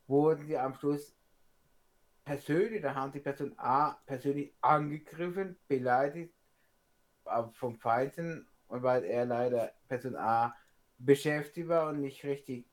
wurden 0.06 0.46
sie 0.46 0.56
am 0.56 0.76
Schluss 0.76 1.16
persönlich, 2.24 2.84
da 2.84 2.94
haben 2.94 3.12
die 3.12 3.20
Person 3.20 3.54
A 3.58 3.94
persönlich 4.06 4.54
angegriffen, 4.62 5.58
beleidigt 5.68 6.36
vom 7.54 7.76
Feinden 7.80 8.48
und 8.68 8.84
weil 8.84 9.06
er 9.06 9.26
leider 9.26 9.74
Person 9.88 10.16
A 10.16 10.56
beschäftigt 11.00 11.68
war 11.68 11.90
und 11.90 12.02
nicht 12.02 12.24
richtig 12.24 12.70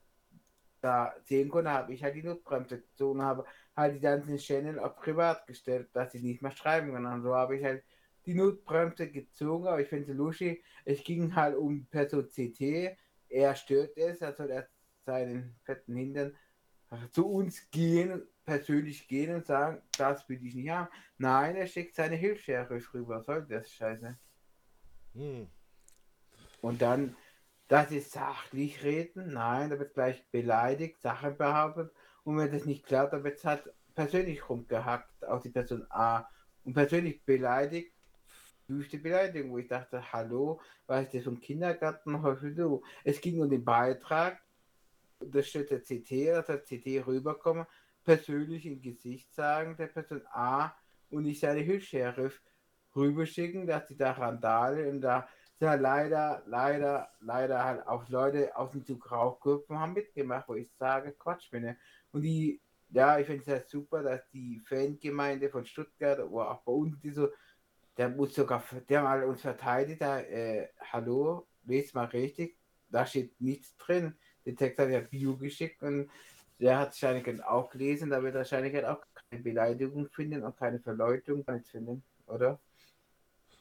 da 0.83 1.15
sehen 1.23 1.49
konnte, 1.49 1.71
habe 1.71 1.95
ich 1.95 2.05
halt 2.05 2.15
die 2.15 2.23
Notbremse 2.23 2.83
gezogen, 2.83 3.23
habe 3.23 3.47
halt 3.75 3.95
die 3.95 4.01
ganzen 4.01 4.37
Channel 4.37 4.79
auf 4.79 4.97
privat 4.97 5.47
gestellt, 5.47 5.89
dass 5.95 6.13
sie 6.13 6.21
nicht 6.21 6.43
mehr 6.43 6.51
schreiben 6.51 6.93
können. 6.93 7.07
Und 7.07 7.23
so 7.23 7.35
habe 7.35 7.57
ich 7.57 7.65
halt 7.65 7.83
die 8.27 8.35
Notbremse 8.35 9.11
gezogen, 9.11 9.67
aber 9.67 9.81
ich 9.81 9.89
finde 9.89 10.13
es 10.13 10.17
lustig. 10.17 10.63
Es 10.85 11.03
ging 11.03 11.35
halt 11.35 11.57
um 11.57 11.87
Person 11.87 12.29
CT. 12.29 12.99
Er 13.35 13.57
stört 13.57 13.97
es, 13.97 14.21
er 14.21 14.33
soll 14.33 14.51
erst 14.51 14.71
seinen 15.05 15.57
fetten 15.65 15.97
Hintern 15.97 16.37
zu 17.11 17.29
uns 17.29 17.69
gehen, 17.71 18.23
persönlich 18.45 19.09
gehen 19.09 19.35
und 19.35 19.47
sagen, 19.47 19.83
das 19.99 20.29
will 20.29 20.45
ich 20.47 20.55
nicht 20.55 20.71
haben. 20.71 20.89
Nein, 21.19 21.57
er 21.57 21.67
schickt 21.67 21.97
seine 21.97 22.15
Hilfsschere 22.15 22.81
rüber. 22.95 23.23
Soll 23.23 23.45
das 23.47 23.73
scheiße? 23.73 24.17
Hm. 25.15 25.49
Und 26.61 26.81
dann 26.81 27.17
das 27.69 27.91
ist 27.91 28.13
sachlich 28.13 28.85
reden. 28.85 29.33
Nein, 29.33 29.71
da 29.71 29.79
wird 29.79 29.95
gleich 29.95 30.25
beleidigt, 30.31 31.01
Sachen 31.01 31.37
behauptet. 31.37 31.93
Und 32.23 32.37
wenn 32.37 32.53
das 32.53 32.67
nicht 32.67 32.87
klappt, 32.87 33.13
dann 33.15 33.25
wird 33.25 33.39
es 33.39 33.45
halt 33.45 33.73
persönlich 33.95 34.49
rumgehackt 34.49 35.25
auf 35.25 35.43
die 35.43 35.51
Person 35.51 35.87
A. 35.91 36.29
Und 36.65 36.75
persönlich 36.75 37.25
beleidigt, 37.25 37.94
wüste 38.69 38.99
Beleidigung, 38.99 39.53
wo 39.53 39.59
ich 39.59 39.69
dachte, 39.69 40.13
hallo, 40.13 40.61
was 40.87 41.05
ist 41.05 41.15
das 41.15 41.25
vom 41.25 41.41
Kindergarten? 41.41 42.13
Du? 42.57 42.83
Es 43.05 43.21
ging 43.21 43.41
um 43.41 43.51
den 43.51 43.65
Beitrag, 43.65 44.43
das 45.21 45.49
steht 45.49 45.71
der 45.71 45.81
CT, 45.81 46.29
dass 46.29 46.47
der 46.47 46.63
CT 46.63 47.07
rüberkommen, 47.07 47.67
persönlich 48.05 48.67
im 48.67 48.81
Gesicht 48.81 49.35
sagen, 49.35 49.77
der 49.77 49.87
Person 49.87 50.23
A 50.33 50.75
und 51.11 51.23
nicht 51.23 51.41
seine 51.41 51.61
Hilfs-Sheriff 51.61 52.43
rüberschicken, 52.95 53.67
dass 53.67 53.87
die 53.87 53.97
da 53.97 54.13
Randale 54.13 54.89
und 54.89 55.01
da 55.01 55.29
ja 55.61 55.75
leider, 55.75 56.43
leider, 56.47 57.09
leider 57.21 57.65
halt 57.65 57.87
auch 57.87 58.09
Leute 58.09 58.57
aus 58.57 58.73
dem 58.73 58.85
Zug 58.85 59.11
Rauchgruppen 59.11 59.79
haben 59.79 59.95
mitgemacht, 59.95 60.49
wo 60.49 60.55
ich 60.55 60.71
sage, 60.79 61.13
Quatsch 61.13 61.51
bin. 61.51 61.77
Und 62.13 62.23
die, 62.23 62.61
ja, 62.91 63.19
ich 63.19 63.27
finde 63.27 63.41
es 63.41 63.47
ja 63.47 63.61
super, 63.67 64.03
dass 64.03 64.29
die 64.31 64.61
Fangemeinde 64.67 65.49
von 65.49 65.65
Stuttgart, 65.65 66.21
oder 66.21 66.51
auch 66.51 66.63
bei 66.63 66.73
uns, 66.73 67.01
die 67.01 67.11
so, 67.11 67.29
der 67.97 68.09
muss 68.09 68.35
sogar, 68.35 68.63
der 68.89 69.03
mal 69.03 69.25
uns 69.25 69.43
verteidigt, 69.43 70.01
da, 70.01 70.21
äh, 70.21 70.69
hallo, 70.93 71.47
lest 71.65 71.95
mal 71.95 72.07
richtig, 72.07 72.57
da 72.91 73.07
steht 73.07 73.41
nichts 73.41 73.77
drin. 73.77 74.15
Den 74.45 74.57
Text 74.57 74.79
hat 74.79 74.91
ja 74.91 75.01
Bio 75.01 75.37
geschickt 75.37 75.83
und 75.83 76.11
der 76.59 76.79
hat 76.79 76.89
wahrscheinlich 76.89 77.45
auch 77.45 77.71
gelesen, 77.71 78.11
da 78.11 78.23
wird 78.23 78.35
wahrscheinlich 78.35 78.85
auch 78.85 79.01
keine 79.31 79.43
Beleidigung 79.43 80.09
finden 80.09 80.43
und 80.43 80.57
keine 80.57 80.81
Verleutung 80.81 81.45
finden, 81.71 82.03
oder? 82.27 82.61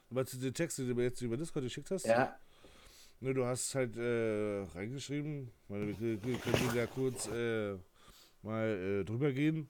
Meinst 0.09 0.33
du 0.33 0.37
die 0.37 0.51
Texte, 0.51 0.83
die 0.83 0.89
du 0.89 0.95
mir 0.95 1.03
jetzt 1.03 1.21
über 1.21 1.37
Discord 1.37 1.63
geschickt 1.63 1.89
hast? 1.89 2.05
Ja. 2.05 2.37
Ne, 3.19 3.33
du 3.33 3.45
hast 3.45 3.73
halt 3.73 3.95
äh, 3.97 4.63
reingeschrieben. 4.75 5.49
wir, 5.69 6.23
wir 6.23 6.37
können 6.37 6.75
ja 6.75 6.85
kurz 6.85 7.27
äh, 7.29 7.75
mal 8.43 8.67
äh, 8.67 9.03
drüber 9.05 9.31
gehen. 9.31 9.69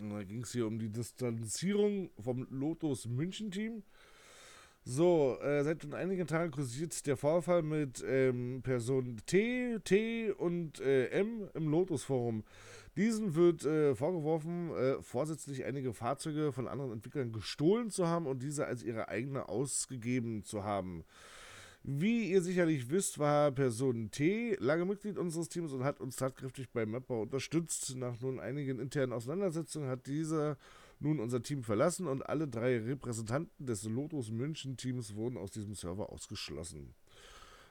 Und 0.00 0.10
da 0.10 0.22
ging 0.22 0.42
es 0.42 0.52
hier 0.52 0.66
um 0.66 0.78
die 0.78 0.90
Distanzierung 0.90 2.10
vom 2.18 2.46
Lotus 2.50 3.06
München 3.06 3.50
Team. 3.50 3.82
So, 4.84 5.38
äh, 5.40 5.62
seit 5.62 5.94
einigen 5.94 6.26
Tagen 6.26 6.50
kursiert 6.50 7.06
der 7.06 7.16
Vorfall 7.16 7.62
mit 7.62 8.02
ähm, 8.04 8.62
Personen 8.62 9.20
T, 9.26 9.78
T 9.84 10.32
und 10.32 10.80
äh, 10.80 11.06
M 11.10 11.48
im 11.54 11.68
Lotus 11.68 12.02
Forum. 12.02 12.42
Diesen 12.96 13.36
wird 13.36 13.64
äh, 13.64 13.94
vorgeworfen, 13.94 14.70
äh, 14.74 15.00
vorsätzlich 15.00 15.64
einige 15.64 15.94
Fahrzeuge 15.94 16.52
von 16.52 16.66
anderen 16.66 16.92
Entwicklern 16.92 17.32
gestohlen 17.32 17.90
zu 17.90 18.08
haben 18.08 18.26
und 18.26 18.42
diese 18.42 18.66
als 18.66 18.82
ihre 18.82 19.08
eigene 19.08 19.48
ausgegeben 19.48 20.42
zu 20.42 20.64
haben. 20.64 21.04
Wie 21.84 22.30
ihr 22.30 22.42
sicherlich 22.42 22.90
wisst, 22.90 23.18
war 23.18 23.50
Person 23.50 24.12
T 24.12 24.56
lange 24.60 24.84
Mitglied 24.84 25.18
unseres 25.18 25.48
Teams 25.48 25.72
und 25.72 25.82
hat 25.82 26.00
uns 26.00 26.14
tatkräftig 26.14 26.70
beim 26.70 26.92
Mapbau 26.92 27.22
unterstützt. 27.22 27.96
Nach 27.96 28.20
nun 28.20 28.38
einigen 28.38 28.78
internen 28.78 29.12
Auseinandersetzungen 29.12 29.88
hat 29.88 30.06
dieser 30.06 30.56
nun 31.00 31.18
unser 31.18 31.42
Team 31.42 31.64
verlassen 31.64 32.06
und 32.06 32.24
alle 32.24 32.46
drei 32.46 32.78
Repräsentanten 32.78 33.66
des 33.66 33.82
Lotus 33.82 34.30
München 34.30 34.76
Teams 34.76 35.16
wurden 35.16 35.36
aus 35.36 35.50
diesem 35.50 35.74
Server 35.74 36.12
ausgeschlossen. 36.12 36.94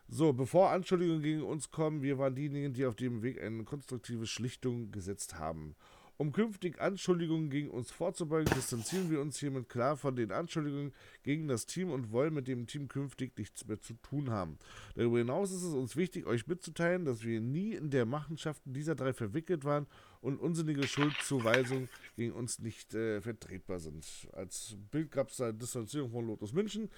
So, 0.09 0.33
bevor 0.33 0.71
Anschuldigungen 0.71 1.21
gegen 1.21 1.43
uns 1.43 1.71
kommen, 1.71 2.01
wir 2.01 2.17
waren 2.17 2.35
diejenigen, 2.35 2.73
die 2.73 2.85
auf 2.85 2.95
dem 2.95 3.21
Weg 3.21 3.41
eine 3.41 3.63
konstruktive 3.63 4.27
Schlichtung 4.27 4.91
gesetzt 4.91 5.39
haben. 5.39 5.73
Um 6.21 6.33
künftig 6.33 6.79
Anschuldigungen 6.79 7.49
gegen 7.49 7.71
uns 7.71 7.89
vorzubeugen, 7.89 8.53
distanzieren 8.53 9.09
wir 9.09 9.21
uns 9.21 9.39
hiermit 9.39 9.69
klar 9.69 9.97
von 9.97 10.15
den 10.15 10.31
Anschuldigungen 10.31 10.93
gegen 11.23 11.47
das 11.47 11.65
Team 11.65 11.89
und 11.89 12.11
wollen 12.11 12.31
mit 12.35 12.47
dem 12.47 12.67
Team 12.67 12.87
künftig 12.87 13.35
nichts 13.39 13.65
mehr 13.65 13.81
zu 13.81 13.95
tun 14.03 14.29
haben. 14.29 14.59
Darüber 14.93 15.17
hinaus 15.17 15.49
ist 15.49 15.63
es 15.63 15.73
uns 15.73 15.95
wichtig, 15.95 16.27
euch 16.27 16.45
mitzuteilen, 16.45 17.05
dass 17.05 17.23
wir 17.23 17.41
nie 17.41 17.73
in 17.73 17.89
der 17.89 18.05
Machenschaften 18.05 18.71
dieser 18.71 18.93
drei 18.93 19.13
verwickelt 19.13 19.63
waren 19.63 19.87
und 20.21 20.37
unsinnige 20.37 20.87
Schuldzuweisungen 20.87 21.89
gegen 22.15 22.33
uns 22.33 22.59
nicht 22.59 22.93
äh, 22.93 23.19
vertretbar 23.19 23.79
sind. 23.79 24.05
Als 24.33 24.77
Bild 24.91 25.09
gab 25.09 25.29
es 25.29 25.37
da 25.37 25.51
Distanzierung 25.51 26.11
von 26.11 26.27
Lotus 26.27 26.53
München. 26.53 26.91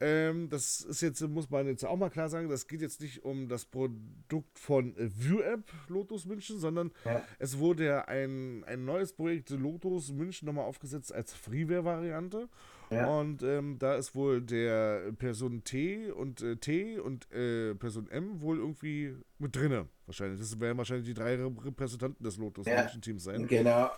Ähm, 0.00 0.48
das 0.48 0.80
ist 0.80 1.00
jetzt, 1.00 1.20
muss 1.22 1.50
man 1.50 1.66
jetzt 1.66 1.84
auch 1.84 1.96
mal 1.96 2.10
klar 2.10 2.28
sagen, 2.28 2.48
das 2.48 2.68
geht 2.68 2.80
jetzt 2.82 3.00
nicht 3.00 3.24
um 3.24 3.48
das 3.48 3.64
Produkt 3.64 4.58
von 4.58 4.94
ViewApp 4.96 5.64
Lotus 5.88 6.24
München, 6.24 6.58
sondern 6.58 6.92
ja. 7.04 7.22
es 7.38 7.58
wurde 7.58 7.84
ja 7.84 8.04
ein, 8.04 8.62
ein 8.64 8.84
neues 8.84 9.12
Projekt 9.12 9.50
Lotus 9.50 10.12
München 10.12 10.46
nochmal 10.46 10.66
aufgesetzt 10.66 11.12
als 11.12 11.34
Freeware-Variante. 11.34 12.48
Ja. 12.90 13.06
Und 13.06 13.42
ähm, 13.42 13.78
da 13.78 13.96
ist 13.96 14.14
wohl 14.14 14.40
der 14.40 15.12
Person 15.12 15.62
T 15.64 16.10
und 16.10 16.42
äh, 16.42 16.56
T 16.56 16.98
und 16.98 17.30
äh, 17.32 17.74
Person 17.74 18.08
M 18.08 18.40
wohl 18.40 18.58
irgendwie 18.58 19.14
mit 19.38 19.54
drinne. 19.54 19.88
Wahrscheinlich. 20.06 20.40
Das 20.40 20.58
werden 20.58 20.78
wahrscheinlich 20.78 21.06
die 21.06 21.14
drei 21.14 21.34
Repräsentanten 21.34 22.24
des 22.24 22.38
Lotus 22.38 22.66
ja. 22.66 22.82
München 22.82 23.02
Teams 23.02 23.24
sein. 23.24 23.46
Genau. 23.46 23.90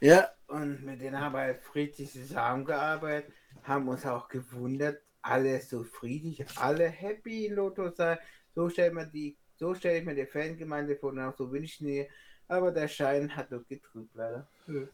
Ja, 0.00 0.28
und 0.48 0.84
mit 0.84 1.00
denen 1.00 1.20
haben 1.20 1.34
wir 1.34 1.40
halt 1.40 1.58
friedlich 1.58 2.10
zusammengearbeitet, 2.10 3.32
haben 3.62 3.88
uns 3.88 4.04
auch 4.04 4.28
gewundert, 4.28 5.00
alle 5.26 5.60
so 5.60 5.82
friedlich, 5.84 6.44
alle 6.56 6.88
happy 6.88 7.46
in 7.46 7.54
Lotto 7.54 7.90
sein. 7.90 8.18
So 8.54 8.68
stellt 8.68 8.94
man 8.94 9.10
die, 9.10 9.36
so 9.56 9.74
stelle 9.74 9.98
ich 9.98 10.04
mir 10.04 10.14
die 10.14 10.26
Fangemeinde 10.26 10.96
vor 10.96 11.10
und 11.10 11.20
auch 11.20 11.36
so 11.36 11.50
wünschen 11.50 11.86
die. 11.86 12.06
Aber 12.48 12.70
der 12.70 12.86
Schein 12.86 13.34
hat 13.34 13.50
doch 13.50 13.66
getrübt, 13.66 14.14
leider. 14.14 14.48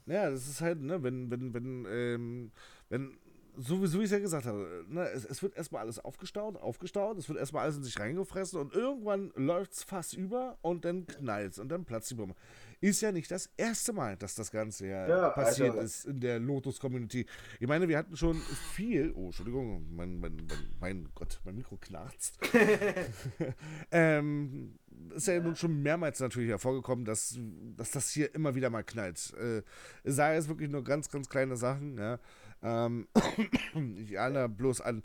Ja, 0.06 0.30
das 0.30 0.48
ist 0.48 0.60
halt, 0.62 0.80
ne, 0.80 1.02
wenn, 1.02 1.30
wenn, 1.30 1.52
wenn, 1.52 1.86
ähm, 1.90 2.52
wenn 2.88 3.18
so, 3.56 3.84
so 3.84 3.98
wie 3.98 4.04
ich 4.04 4.06
es 4.06 4.12
ja 4.12 4.18
gesagt 4.18 4.46
habe, 4.46 4.86
ne, 4.88 5.06
es, 5.10 5.26
es 5.26 5.42
wird 5.42 5.54
erstmal 5.56 5.82
alles 5.82 5.98
aufgestaut, 5.98 6.56
aufgestaut, 6.56 7.18
es 7.18 7.28
wird 7.28 7.38
erstmal 7.38 7.64
alles 7.64 7.76
in 7.76 7.82
sich 7.82 7.98
reingefressen 7.98 8.58
und 8.58 8.74
irgendwann 8.74 9.32
läuft 9.36 9.74
es 9.74 9.82
fast 9.82 10.14
über 10.14 10.58
und 10.62 10.86
dann 10.86 11.06
knallt 11.06 11.52
es 11.52 11.58
und 11.58 11.68
dann 11.68 11.84
platzt 11.84 12.10
die 12.10 12.14
Bombe. 12.14 12.34
Ist 12.82 13.00
ja 13.00 13.12
nicht 13.12 13.30
das 13.30 13.48
erste 13.56 13.92
Mal, 13.92 14.16
dass 14.16 14.34
das 14.34 14.50
Ganze 14.50 14.88
ja, 14.88 15.08
ja 15.08 15.30
passiert 15.30 15.70
also, 15.70 15.82
ist 15.82 16.04
in 16.04 16.18
der 16.18 16.40
Lotus-Community. 16.40 17.26
Ich 17.60 17.68
meine, 17.68 17.86
wir 17.86 17.96
hatten 17.96 18.16
schon 18.16 18.42
viel. 18.74 19.12
Oh, 19.14 19.26
Entschuldigung, 19.26 19.86
mein, 19.94 20.18
mein, 20.18 20.34
mein, 20.34 20.58
mein 20.80 21.08
Gott, 21.14 21.40
mein 21.44 21.54
Mikro 21.54 21.76
knarzt. 21.76 22.40
ähm, 23.92 24.80
ist 25.14 25.28
ja, 25.28 25.34
ja, 25.34 25.40
nun 25.40 25.54
schon 25.54 25.80
mehrmals 25.80 26.18
natürlich 26.18 26.50
hervorgekommen, 26.50 27.04
dass, 27.04 27.38
dass 27.76 27.92
das 27.92 28.10
hier 28.10 28.34
immer 28.34 28.56
wieder 28.56 28.68
mal 28.68 28.82
knallt. 28.82 29.32
Äh, 29.34 29.62
sei 30.02 30.34
es 30.34 30.48
wirklich 30.48 30.68
nur 30.68 30.82
ganz, 30.82 31.08
ganz 31.08 31.28
kleine 31.28 31.56
Sachen, 31.56 31.96
ja. 31.98 32.18
Ähm, 32.64 33.06
ich 33.96 34.18
ahne 34.18 34.48
bloß 34.48 34.80
an 34.80 35.04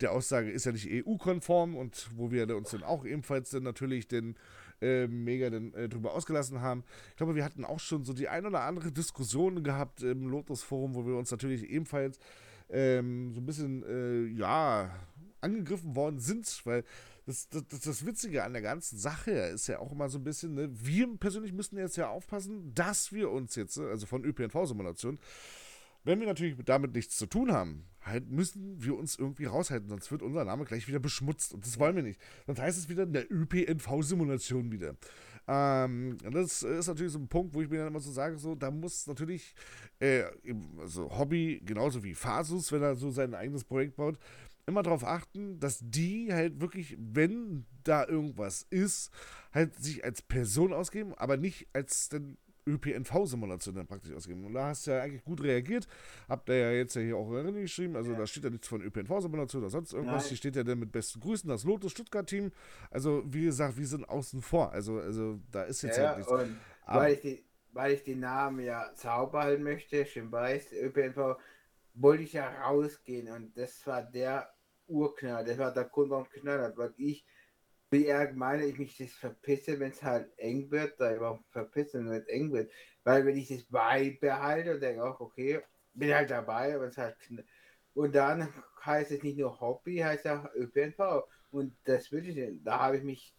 der 0.00 0.12
Aussage, 0.12 0.48
ist 0.48 0.66
ja 0.66 0.70
nicht 0.70 0.88
EU-konform 0.88 1.74
und 1.74 2.08
wo 2.14 2.30
wir 2.30 2.54
uns 2.56 2.70
dann 2.70 2.84
auch 2.84 3.04
ebenfalls 3.04 3.50
dann 3.50 3.64
natürlich 3.64 4.06
den 4.06 4.36
äh, 4.80 5.06
mega 5.06 5.50
dann, 5.50 5.72
äh, 5.74 5.88
drüber 5.88 6.14
ausgelassen 6.14 6.60
haben. 6.60 6.84
Ich 7.10 7.16
glaube, 7.16 7.34
wir 7.34 7.44
hatten 7.44 7.64
auch 7.64 7.80
schon 7.80 8.04
so 8.04 8.12
die 8.12 8.28
ein 8.28 8.46
oder 8.46 8.62
andere 8.62 8.92
Diskussion 8.92 9.62
gehabt 9.62 10.02
im 10.02 10.28
Lotus-Forum, 10.28 10.94
wo 10.94 11.06
wir 11.06 11.16
uns 11.16 11.30
natürlich 11.30 11.64
ebenfalls 11.64 12.18
ähm, 12.68 13.32
so 13.32 13.40
ein 13.40 13.46
bisschen, 13.46 13.82
äh, 13.84 14.26
ja, 14.38 14.90
angegriffen 15.40 15.94
worden 15.94 16.18
sind, 16.18 16.60
weil 16.64 16.84
das, 17.26 17.48
das, 17.48 17.64
das, 17.80 18.06
Witzige 18.06 18.44
an 18.44 18.52
der 18.52 18.62
ganzen 18.62 18.98
Sache 18.98 19.32
ist 19.32 19.66
ja 19.66 19.80
auch 19.80 19.92
immer 19.92 20.08
so 20.08 20.18
ein 20.18 20.24
bisschen, 20.24 20.54
ne, 20.54 20.68
wir 20.72 21.08
persönlich 21.18 21.52
müssen 21.52 21.76
jetzt 21.76 21.96
ja 21.96 22.08
aufpassen, 22.08 22.72
dass 22.74 23.12
wir 23.12 23.30
uns 23.30 23.56
jetzt, 23.56 23.78
also 23.78 24.06
von 24.06 24.24
ÖPNV-Simulationen, 24.24 25.18
wenn 26.06 26.20
wir 26.20 26.26
natürlich 26.26 26.56
damit 26.64 26.94
nichts 26.94 27.16
zu 27.16 27.26
tun 27.26 27.52
haben, 27.52 27.84
halt 28.00 28.30
müssen 28.30 28.82
wir 28.82 28.96
uns 28.96 29.16
irgendwie 29.16 29.46
raushalten, 29.46 29.88
sonst 29.88 30.10
wird 30.12 30.22
unser 30.22 30.44
Name 30.44 30.64
gleich 30.64 30.86
wieder 30.86 31.00
beschmutzt 31.00 31.52
und 31.52 31.66
das 31.66 31.78
wollen 31.78 31.96
wir 31.96 32.04
nicht. 32.04 32.20
Sonst 32.46 32.60
heißt 32.60 32.78
es 32.78 32.88
wieder 32.88 33.02
in 33.02 33.12
der 33.12 33.30
ÖPNV-Simulation 33.30 34.70
wieder. 34.70 34.94
Ähm, 35.48 36.16
das 36.30 36.62
ist 36.62 36.86
natürlich 36.86 37.12
so 37.12 37.18
ein 37.18 37.28
Punkt, 37.28 37.54
wo 37.54 37.62
ich 37.62 37.68
mir 37.68 37.78
dann 37.78 37.88
immer 37.88 38.00
so 38.00 38.12
sage, 38.12 38.38
so, 38.38 38.54
da 38.54 38.70
muss 38.70 39.06
natürlich 39.06 39.54
äh, 39.98 40.24
also 40.78 41.10
Hobby 41.10 41.60
genauso 41.64 42.04
wie 42.04 42.14
Fasus, 42.14 42.70
wenn 42.70 42.82
er 42.82 42.94
so 42.94 43.10
sein 43.10 43.34
eigenes 43.34 43.64
Projekt 43.64 43.96
baut, 43.96 44.16
immer 44.66 44.82
darauf 44.82 45.04
achten, 45.04 45.58
dass 45.58 45.80
die 45.82 46.32
halt 46.32 46.60
wirklich, 46.60 46.96
wenn 46.98 47.66
da 47.84 48.06
irgendwas 48.06 48.66
ist, 48.70 49.10
halt 49.52 49.74
sich 49.76 50.04
als 50.04 50.22
Person 50.22 50.72
ausgeben, 50.72 51.14
aber 51.14 51.36
nicht 51.36 51.68
als 51.72 52.08
dann 52.08 52.36
ÖPNV-Simulation 52.66 53.74
dann 53.74 53.86
praktisch 53.86 54.12
ausgeben. 54.12 54.44
Und 54.44 54.54
da 54.54 54.68
hast 54.68 54.86
du 54.86 54.90
ja 54.90 55.02
eigentlich 55.02 55.24
gut 55.24 55.42
reagiert. 55.42 55.86
Habt 56.28 56.48
ihr 56.48 56.56
ja 56.56 56.70
jetzt 56.72 56.94
ja 56.96 57.02
hier 57.02 57.16
auch 57.16 57.32
Erinnerung 57.32 57.60
geschrieben. 57.60 57.96
Also 57.96 58.12
ja. 58.12 58.18
da 58.18 58.26
steht 58.26 58.44
ja 58.44 58.50
nichts 58.50 58.68
von 58.68 58.82
ÖPNV-Simulation 58.82 59.62
oder 59.62 59.70
sonst 59.70 59.92
irgendwas. 59.92 60.24
Nein. 60.24 60.28
Hier 60.28 60.36
steht 60.36 60.56
ja 60.56 60.64
dann 60.64 60.78
mit 60.78 60.92
besten 60.92 61.20
Grüßen 61.20 61.48
das 61.48 61.64
Lotus 61.64 61.92
Stuttgart-Team. 61.92 62.52
Also 62.90 63.22
wie 63.26 63.44
gesagt, 63.44 63.78
wir 63.78 63.86
sind 63.86 64.08
außen 64.08 64.42
vor. 64.42 64.72
Also, 64.72 64.98
also 64.98 65.38
da 65.50 65.62
ist 65.62 65.82
jetzt 65.82 65.98
ja, 65.98 66.08
halt 66.08 66.18
nichts. 66.18 66.32
Und 66.32 66.56
weil, 66.86 67.12
ich 67.14 67.20
die, 67.20 67.44
weil 67.72 67.92
ich 67.92 68.02
den 68.02 68.20
Namen 68.20 68.60
ja 68.60 68.90
sauber 68.94 69.44
halten 69.44 69.62
möchte, 69.62 70.04
schön 70.04 70.30
weiß, 70.32 70.72
ÖPNV, 70.72 71.36
wollte 71.94 72.22
ich 72.24 72.32
ja 72.32 72.48
rausgehen. 72.64 73.28
Und 73.28 73.56
das 73.56 73.86
war 73.86 74.02
der 74.02 74.52
Urknall. 74.88 75.44
Das 75.44 75.58
war 75.58 75.72
der 75.72 75.84
Grund, 75.84 76.10
warum 76.10 76.26
ich 76.32 76.40
knallt 76.40 76.62
hat. 76.62 76.76
Weil 76.76 76.94
ich 76.96 77.24
wie 77.90 78.06
er 78.06 78.32
meine 78.32 78.64
ich 78.64 78.78
mich 78.78 78.96
das 78.98 79.12
verpisse, 79.12 79.78
wenn 79.78 79.90
es 79.90 80.02
halt 80.02 80.30
eng 80.38 80.70
wird, 80.70 81.00
da 81.00 81.14
überhaupt 81.14 81.44
verpissen, 81.50 82.10
wenn 82.10 82.22
es 82.22 82.28
eng 82.28 82.52
wird. 82.52 82.70
Weil 83.04 83.24
wenn 83.24 83.36
ich 83.36 83.48
das 83.48 83.64
beibehalte 83.64 84.74
und 84.74 84.80
denke 84.80 85.04
auch, 85.04 85.20
okay, 85.20 85.60
bin 85.94 86.14
halt 86.14 86.30
dabei, 86.30 86.74
aber 86.74 86.86
es 86.86 86.98
halt 86.98 87.16
und 87.96 88.14
dann 88.14 88.52
heißt 88.84 89.10
es 89.10 89.22
nicht 89.22 89.38
nur 89.38 89.58
Hobby, 89.58 89.96
heißt 89.96 90.26
auch 90.26 90.52
ÖPNV. 90.54 91.24
Und 91.50 91.74
das 91.84 92.12
will 92.12 92.28
ich. 92.28 92.62
Da 92.62 92.78
habe 92.78 92.98
ich 92.98 93.02
mich, 93.02 93.34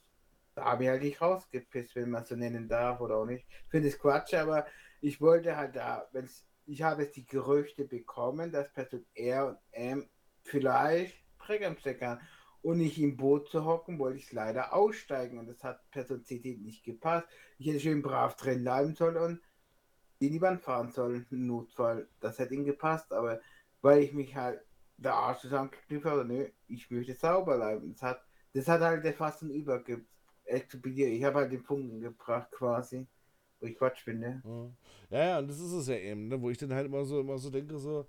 da 0.55 0.65
habe 0.65 0.83
ich 0.83 0.89
halt 0.89 1.03
nicht 1.03 1.21
rausgepisst, 1.21 1.95
wenn 1.95 2.09
man 2.09 2.25
so 2.25 2.35
nennen 2.35 2.67
darf 2.67 2.99
oder 2.99 3.17
auch 3.17 3.25
nicht. 3.25 3.45
Ich 3.47 3.69
finde 3.69 3.87
es 3.89 3.99
Quatsch, 3.99 4.33
aber 4.33 4.65
ich 4.99 5.21
wollte 5.21 5.55
halt 5.55 5.75
da, 5.75 6.07
wenn 6.11 6.25
es, 6.25 6.43
ich 6.65 6.81
habe 6.81 7.03
jetzt 7.03 7.15
die 7.15 7.27
Gerüchte 7.27 7.85
bekommen, 7.85 8.51
dass 8.51 8.73
Person 8.73 9.05
R 9.13 9.49
und 9.49 9.57
M 9.73 10.09
vielleicht 10.41 11.15
Trägerstecker 11.39 12.19
und 12.61 12.77
nicht 12.77 12.99
im 12.99 13.17
Boot 13.17 13.49
zu 13.49 13.65
hocken, 13.65 13.99
wollte 13.99 14.17
ich 14.17 14.31
leider 14.31 14.73
aussteigen 14.73 15.37
und 15.37 15.47
das 15.47 15.63
hat 15.63 15.89
Personalität 15.91 16.61
nicht 16.61 16.83
gepasst. 16.83 17.27
Ich 17.57 17.67
hätte 17.67 17.79
schön 17.79 18.01
brav 18.01 18.35
drin 18.35 18.63
bleiben 18.63 18.95
sollen 18.95 19.17
und 19.17 19.41
in 20.19 20.31
die 20.31 20.41
Wand 20.41 20.61
fahren 20.61 20.91
sollen, 20.91 21.25
im 21.31 21.47
Notfall. 21.47 22.07
Das 22.19 22.39
hätte 22.39 22.55
ihm 22.55 22.65
gepasst, 22.65 23.11
aber 23.13 23.39
weil 23.81 24.01
ich 24.01 24.13
mich 24.13 24.35
halt 24.35 24.61
der 24.97 25.13
Arsch 25.13 25.39
zusammengeknüpft 25.41 26.05
habe, 26.05 26.25
nö, 26.25 26.47
ich 26.67 26.89
möchte 26.89 27.13
sauber 27.13 27.57
bleiben. 27.57 27.93
Das 27.93 28.01
hat, 28.01 28.21
das 28.53 28.67
hat 28.67 28.81
halt 28.81 29.05
der 29.05 29.13
Fassen 29.13 29.51
überexplodiert. 29.51 31.11
Ich 31.11 31.23
habe 31.23 31.39
halt 31.39 31.51
den 31.51 31.63
Punkt 31.63 32.01
gebracht 32.01 32.51
quasi, 32.51 33.07
wo 33.59 33.67
ich 33.67 33.77
Quatsch 33.77 34.01
finde. 34.03 34.41
Ja, 35.09 35.25
ja, 35.25 35.39
und 35.39 35.49
das 35.49 35.59
ist 35.59 35.71
es 35.71 35.87
ja 35.87 35.95
eben, 35.95 36.27
ne, 36.27 36.41
wo 36.41 36.49
ich 36.49 36.57
dann 36.57 36.73
halt 36.73 36.87
immer 36.87 37.05
so, 37.05 37.19
immer 37.19 37.37
so 37.37 37.51
denke, 37.51 37.77
so, 37.77 38.07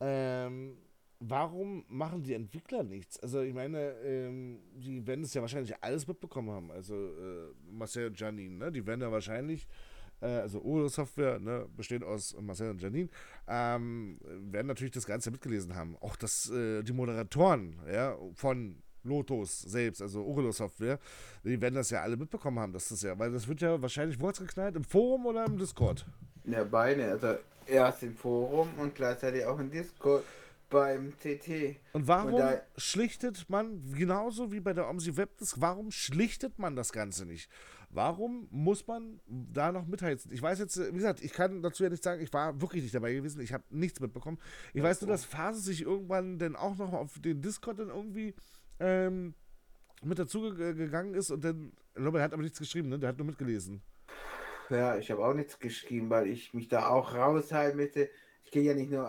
ähm, 0.00 0.78
warum 1.20 1.84
machen 1.88 2.22
die 2.22 2.34
Entwickler 2.34 2.82
nichts? 2.82 3.20
Also 3.20 3.42
ich 3.42 3.54
meine, 3.54 3.92
ähm, 4.02 4.58
die 4.74 5.06
werden 5.06 5.24
es 5.24 5.34
ja 5.34 5.42
wahrscheinlich 5.42 5.74
alles 5.82 6.08
mitbekommen 6.08 6.50
haben. 6.50 6.70
Also 6.70 6.94
äh, 6.94 7.52
Marcel 7.70 8.10
Janine, 8.14 8.56
ne? 8.56 8.72
Die 8.72 8.86
werden 8.86 9.02
ja 9.02 9.12
wahrscheinlich, 9.12 9.68
äh, 10.20 10.26
also 10.26 10.60
Uro 10.62 10.88
Software, 10.88 11.38
ne, 11.38 11.66
besteht 11.76 12.02
aus 12.02 12.34
Marcel 12.40 12.70
und 12.70 12.82
Janine, 12.82 13.10
ähm, 13.46 14.18
werden 14.50 14.66
natürlich 14.66 14.92
das 14.92 15.06
Ganze 15.06 15.30
mitgelesen 15.30 15.74
haben. 15.74 15.96
Auch 16.00 16.16
das, 16.16 16.50
äh, 16.50 16.82
die 16.82 16.92
Moderatoren, 16.92 17.76
ja, 17.92 18.16
von 18.34 18.82
Lotus 19.02 19.60
selbst, 19.62 20.02
also 20.02 20.24
Orelo 20.24 20.52
Software, 20.52 20.98
die 21.44 21.60
werden 21.60 21.74
das 21.74 21.90
ja 21.90 22.02
alle 22.02 22.16
mitbekommen 22.16 22.58
haben, 22.58 22.72
dass 22.72 22.88
das 22.88 23.02
ja, 23.02 23.18
weil 23.18 23.30
das 23.30 23.46
wird 23.46 23.60
ja 23.60 23.80
wahrscheinlich, 23.80 24.20
wo 24.20 24.28
geknallt? 24.28 24.76
Im 24.76 24.84
Forum 24.84 25.26
oder 25.26 25.44
im 25.46 25.58
Discord? 25.58 26.06
Ja, 26.44 26.64
beide. 26.64 27.10
Also 27.10 27.36
erst 27.66 28.02
im 28.02 28.14
Forum 28.14 28.68
und 28.78 28.94
gleichzeitig 28.94 29.44
auch 29.44 29.58
im 29.58 29.70
Discord 29.70 30.24
beim 30.70 31.12
CT. 31.18 31.76
Und 31.92 32.08
warum 32.08 32.34
und 32.34 32.62
schlichtet 32.76 33.50
man, 33.50 33.92
genauso 33.92 34.52
wie 34.52 34.60
bei 34.60 34.72
der 34.72 34.88
OMSI 34.88 35.16
Webdisk, 35.16 35.60
warum 35.60 35.90
schlichtet 35.90 36.58
man 36.58 36.76
das 36.76 36.92
Ganze 36.92 37.26
nicht? 37.26 37.50
Warum 37.90 38.46
muss 38.50 38.86
man 38.86 39.20
da 39.26 39.72
noch 39.72 39.86
mitheizen? 39.86 40.32
Ich 40.32 40.40
weiß 40.40 40.60
jetzt, 40.60 40.78
wie 40.78 40.96
gesagt, 40.96 41.22
ich 41.22 41.32
kann 41.32 41.60
dazu 41.60 41.82
ja 41.82 41.90
nicht 41.90 42.04
sagen, 42.04 42.22
ich 42.22 42.32
war 42.32 42.60
wirklich 42.60 42.84
nicht 42.84 42.94
dabei 42.94 43.12
gewesen, 43.12 43.40
ich 43.40 43.52
habe 43.52 43.64
nichts 43.68 43.98
mitbekommen. 43.98 44.38
Ich 44.72 44.82
weiß 44.82 45.00
nur, 45.00 45.08
dass 45.08 45.24
Phase 45.24 45.60
sich 45.60 45.82
irgendwann 45.82 46.38
dann 46.38 46.54
auch 46.54 46.76
noch 46.76 46.92
auf 46.92 47.18
den 47.18 47.42
Discord 47.42 47.80
dann 47.80 47.88
irgendwie 47.88 48.34
ähm, 48.78 49.34
mit 50.02 50.20
dazu 50.20 50.54
gegangen 50.54 51.14
ist 51.14 51.30
und 51.30 51.44
dann, 51.44 51.72
er 51.94 52.22
hat 52.22 52.32
aber 52.32 52.42
nichts 52.42 52.60
geschrieben, 52.60 52.88
ne? 52.88 52.98
Der 52.98 53.08
hat 53.08 53.18
nur 53.18 53.26
mitgelesen. 53.26 53.82
Ja, 54.70 54.96
ich 54.96 55.10
habe 55.10 55.24
auch 55.24 55.34
nichts 55.34 55.58
geschrieben, 55.58 56.10
weil 56.10 56.28
ich 56.28 56.54
mich 56.54 56.68
da 56.68 56.86
auch 56.86 57.14
raushalten 57.14 57.76
möchte. 57.76 58.08
Ich 58.44 58.52
gehe 58.52 58.62
ja 58.62 58.74
nicht 58.74 58.90
nur 58.90 59.08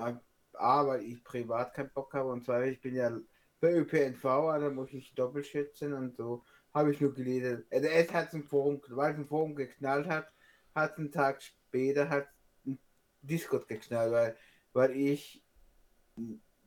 A, 0.56 0.86
weil 0.88 1.04
ich 1.04 1.24
privat 1.24 1.74
keinen 1.74 1.92
Bock 1.94 2.14
habe 2.14 2.30
und 2.30 2.44
zwei, 2.46 2.70
ich 2.70 2.82
bin 2.82 2.96
ja 2.96 3.12
bei 3.60 3.74
ÖPNV, 3.74 4.26
also 4.26 4.72
muss 4.72 4.92
ich 4.94 5.14
doppelt 5.16 5.46
schätzen 5.46 5.94
und 5.94 6.16
so 6.16 6.44
habe 6.74 6.92
ich 6.92 7.02
nur 7.02 7.14
gelesen. 7.14 7.66
Also 7.72 7.88
es 7.88 8.12
hat 8.14 8.34
ein 8.34 8.44
Forum, 8.44 8.82
weil 8.90 9.14
es 9.14 9.18
ein 9.20 9.26
Forum 9.26 9.56
geknallt 9.56 10.08
hat, 10.08 10.32
hat 10.76 10.98
einen 10.98 11.12
Tag 11.12 11.42
später 11.42 12.10
hat 12.10 12.28
ein 12.66 12.80
Discord 13.22 13.68
geknallt, 13.68 14.12
weil, 14.12 14.38
weil 14.74 14.92
ich, 14.92 15.44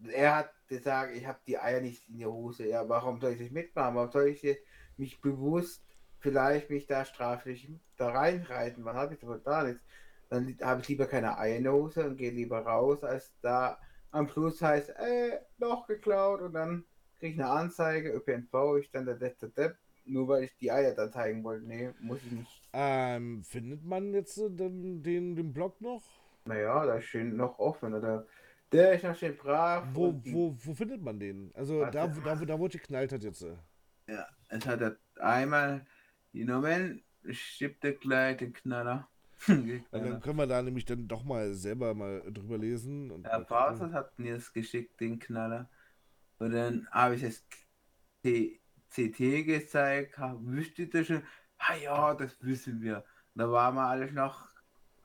er 0.07 0.37
hat 0.37 0.51
gesagt, 0.69 1.15
ich 1.17 1.27
habe 1.27 1.41
die 1.47 1.59
Eier 1.59 1.81
nicht 1.81 2.09
in 2.09 2.19
der 2.19 2.33
Hose. 2.33 2.67
Ja, 2.69 2.89
warum 2.89 3.21
soll 3.21 3.33
ich 3.33 3.39
das 3.39 3.51
mitmachen? 3.51 3.95
Warum 3.97 4.11
soll 4.11 4.29
ich 4.29 4.59
mich 4.97 5.21
bewusst 5.21 5.85
vielleicht 6.19 6.71
mich 6.71 6.87
da 6.87 7.05
straflich 7.05 7.71
da 7.97 8.11
reinreiten? 8.11 8.85
Was 8.85 8.95
habe 8.97 9.15
ich 9.15 9.23
aber 9.23 9.39
da 9.39 9.65
nichts? 9.65 9.83
Dann 10.29 10.57
habe 10.63 10.81
ich 10.81 10.89
lieber 10.89 11.07
keine 11.07 11.39
Eiernose 11.39 12.07
und 12.07 12.17
gehe 12.17 12.31
lieber 12.31 12.61
raus, 12.61 13.03
als 13.05 13.33
da 13.41 13.79
am 14.11 14.29
Schluss 14.29 14.63
heißt, 14.63 14.91
äh, 14.91 15.41
doch 15.59 15.87
geklaut 15.87 16.41
und 16.41 16.53
dann 16.55 16.85
kriege 17.19 17.35
ich 17.35 17.41
eine 17.41 17.51
Anzeige, 17.51 18.11
ÖPNV, 18.13 18.79
ich 18.81 18.91
dann 18.91 19.07
der 19.07 19.17
letzte 19.17 19.49
Depp, 19.49 19.77
nur 20.05 20.29
weil 20.29 20.45
ich 20.45 20.57
die 20.57 20.71
Eier 20.71 20.95
da 20.95 21.11
zeigen 21.11 21.43
wollte. 21.43 21.67
Nee, 21.67 21.91
muss 22.01 22.19
ich 22.25 22.33
nicht. 22.33 22.63
Ähm, 22.73 23.43
findet 23.43 23.85
man 23.85 24.13
jetzt 24.13 24.37
den, 24.37 25.03
den, 25.03 25.35
den 25.35 25.53
Blog 25.53 25.81
noch? 25.81 26.03
Naja, 26.45 26.85
da 26.85 26.97
ist 26.97 27.07
schön 27.07 27.37
noch 27.37 27.59
offen, 27.59 27.95
oder? 27.95 28.27
Der 28.73 28.95
ist 28.95 29.05
noch 29.05 29.17
schön 29.17 29.37
brav. 29.37 29.87
Wo, 29.93 30.21
wo, 30.25 30.57
wo 30.59 30.75
findet 30.75 31.01
man 31.01 31.19
den? 31.19 31.53
Also 31.55 31.81
warte, 31.81 31.99
da, 31.99 32.07
da, 32.09 32.35
da, 32.35 32.45
da, 32.45 32.59
wo 32.59 32.69
die 32.69 32.79
geknallt 32.79 33.13
hat 33.13 33.23
jetzt. 33.23 33.47
Ja, 34.07 34.27
es 34.49 34.67
hat 34.67 34.99
einmal 35.19 35.87
genommen, 36.33 37.03
schiebt 37.31 37.83
der 37.85 37.95
gleich 37.95 38.37
den 38.37 38.53
Knaller. 38.53 39.09
Dann 39.47 40.21
können 40.21 40.39
wir 40.39 40.47
da 40.47 40.63
nämlich 40.63 40.85
dann 40.85 41.09
doch 41.09 41.25
mal 41.25 41.55
selber 41.55 41.95
mal 41.95 42.23
drüber 42.33 42.59
lesen. 42.59 43.11
Und 43.11 43.27
Herr 43.27 43.41
Bausel 43.41 43.93
hat 43.93 44.19
mir 44.19 44.35
das 44.35 44.53
geschickt, 44.53 45.01
den 45.01 45.19
Knaller. 45.19 45.69
Und 46.39 46.53
dann 46.53 46.87
habe 46.91 47.15
ich 47.15 47.23
das 47.23 47.45
CT 48.23 49.47
gezeigt, 49.47 50.19
wüsste 50.41 50.87
das 50.87 51.07
schon, 51.07 51.23
ah 51.59 51.75
ja, 51.75 52.15
das 52.15 52.37
wissen 52.43 52.81
wir. 52.81 53.05
Da 53.35 53.51
waren 53.51 53.75
wir 53.75 53.83
alle 53.83 54.13
noch, 54.13 54.49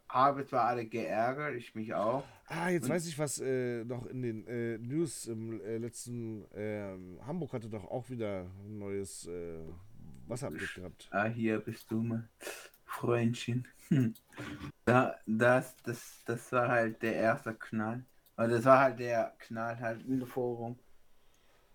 habe 0.07 0.45
zwar 0.45 0.65
alle 0.65 0.85
geärgert, 0.85 1.55
ich 1.55 1.73
mich 1.75 1.93
auch. 1.93 2.23
Ah, 2.47 2.69
jetzt 2.69 2.83
und 2.83 2.89
weiß 2.89 3.07
ich, 3.07 3.17
was 3.17 3.39
äh, 3.39 3.83
noch 3.85 4.05
in 4.07 4.21
den 4.21 4.47
äh, 4.47 4.77
News 4.77 5.27
im 5.27 5.61
äh, 5.61 5.77
letzten, 5.77 6.45
ähm, 6.53 7.19
Hamburg 7.25 7.53
hatte 7.53 7.69
doch 7.69 7.85
auch 7.85 8.09
wieder 8.09 8.49
ein 8.65 8.79
neues 8.79 9.27
äh, 9.27 9.59
Wasserabdeck 10.27 10.75
gehabt. 10.75 11.07
Ah, 11.11 11.25
hier 11.25 11.59
bist 11.59 11.91
du 11.91 12.01
mal. 12.01 12.27
Freundchen. 12.85 13.67
Hm. 13.89 14.13
Da, 14.85 15.15
das, 15.25 15.75
das, 15.83 16.23
das 16.25 16.51
war 16.51 16.69
halt 16.69 17.01
der 17.01 17.15
erste 17.15 17.53
Knall. 17.55 18.05
Also 18.35 18.55
das 18.55 18.65
war 18.65 18.79
halt 18.79 18.99
der 18.99 19.35
Knall 19.39 19.79
halt 19.79 20.05
im 20.05 20.25
Forum. 20.25 20.79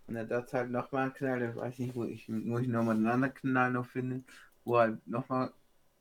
Und 0.06 0.14
dann 0.14 0.28
das 0.28 0.52
halt 0.52 0.70
nochmal 0.70 1.06
ein 1.06 1.14
Knall, 1.14 1.42
ich 1.42 1.56
weiß 1.56 1.78
nicht, 1.78 1.94
wo 1.94 2.04
ich 2.04 2.28
muss 2.28 2.62
ich 2.62 2.68
nochmal 2.68 2.96
einen 2.96 3.06
anderen 3.06 3.34
Knall 3.34 3.70
noch 3.72 3.86
finden, 3.86 4.26
wo 4.64 4.78
halt 4.78 5.06
nochmal 5.06 5.52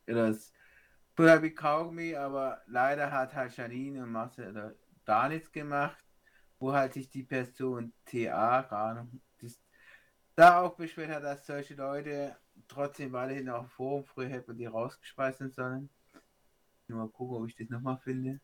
das 0.06 0.54
früher 1.16 1.42
wie 1.42 1.52
Kaugummi, 1.54 2.16
aber 2.16 2.62
leider 2.68 3.12
hat 3.12 3.34
halt 3.34 3.56
Janine 3.56 4.04
und 4.04 4.12
Marcel 4.12 4.76
da 5.06 5.30
nichts 5.30 5.52
gemacht, 5.52 6.04
wo 6.60 6.74
halt 6.74 6.94
sich 6.94 7.10
die 7.10 7.24
Person 7.24 7.94
TA, 8.06 8.62
Ahnung, 8.62 9.22
da 10.36 10.62
auch 10.62 10.76
beschwert 10.76 11.12
hat, 11.12 11.24
dass 11.24 11.46
solche 11.46 11.76
Leute 11.76 12.36
trotzdem 12.68 13.12
weiterhin 13.14 13.50
auf 13.50 13.72
Forum, 13.72 14.04
früher 14.06 14.30
hätte 14.30 14.48
man 14.48 14.58
die 14.58 14.66
rausgespeisen 14.66 15.52
sollen. 15.52 15.90
Nur 16.88 17.00
mal 17.00 17.10
gucken, 17.10 17.38
ob 17.38 17.48
ich 17.48 17.56
das 17.56 17.70
nochmal 17.70 17.98
finde. 17.98 18.40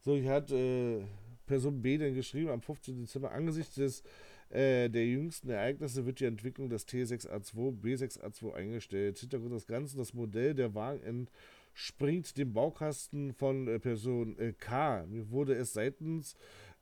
So, 0.00 0.14
ich 0.16 0.28
hatte 0.28 0.56
äh, 0.56 1.04
Person 1.46 1.82
B 1.82 1.98
dann 1.98 2.14
geschrieben, 2.14 2.50
am 2.50 2.62
15. 2.62 3.00
Dezember, 3.00 3.32
angesichts 3.32 3.74
des 3.74 4.02
äh, 4.50 4.88
der 4.88 5.06
jüngsten 5.06 5.50
Ereignisse 5.50 6.06
wird 6.06 6.20
die 6.20 6.24
Entwicklung 6.24 6.70
des 6.70 6.88
T6A2, 6.88 7.80
B6A2 7.82 8.54
eingestellt. 8.54 9.18
Hintergrund 9.18 9.52
des 9.52 9.66
Ganzen, 9.66 9.98
das 9.98 10.14
Modell 10.14 10.54
der 10.54 10.74
Wagen 10.74 11.28
entspringt 11.74 12.36
dem 12.38 12.54
Baukasten 12.54 13.34
von 13.34 13.68
äh, 13.68 13.78
Person 13.78 14.38
äh, 14.38 14.54
K. 14.54 15.04
Mir 15.06 15.30
wurde 15.30 15.54
es 15.54 15.74
seitens 15.74 16.34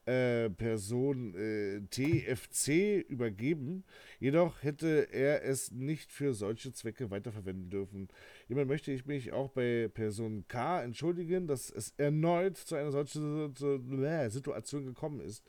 äh, 0.07 0.51
Person 0.51 1.35
äh, 1.35 1.81
TFC 1.91 3.05
übergeben. 3.09 3.85
Jedoch 4.21 4.63
hätte 4.63 5.09
er 5.13 5.45
es 5.45 5.73
nicht 5.73 6.13
für 6.13 6.33
solche 6.33 6.73
Zwecke 6.73 7.11
weiterverwenden 7.11 7.71
dürfen. 7.71 8.09
Jemand 8.49 8.69
möchte 8.69 8.93
ich 8.93 9.07
mich 9.07 9.33
auch 9.33 9.51
bei 9.51 9.89
Person 9.93 10.45
K 10.49 10.83
entschuldigen, 10.83 11.47
dass 11.47 11.71
es 11.71 11.93
erneut 11.97 12.57
zu 12.57 12.77
einer 12.77 12.93
solchen 12.93 13.55
Situation 14.31 14.87
gekommen 14.87 15.21
ist. 15.21 15.45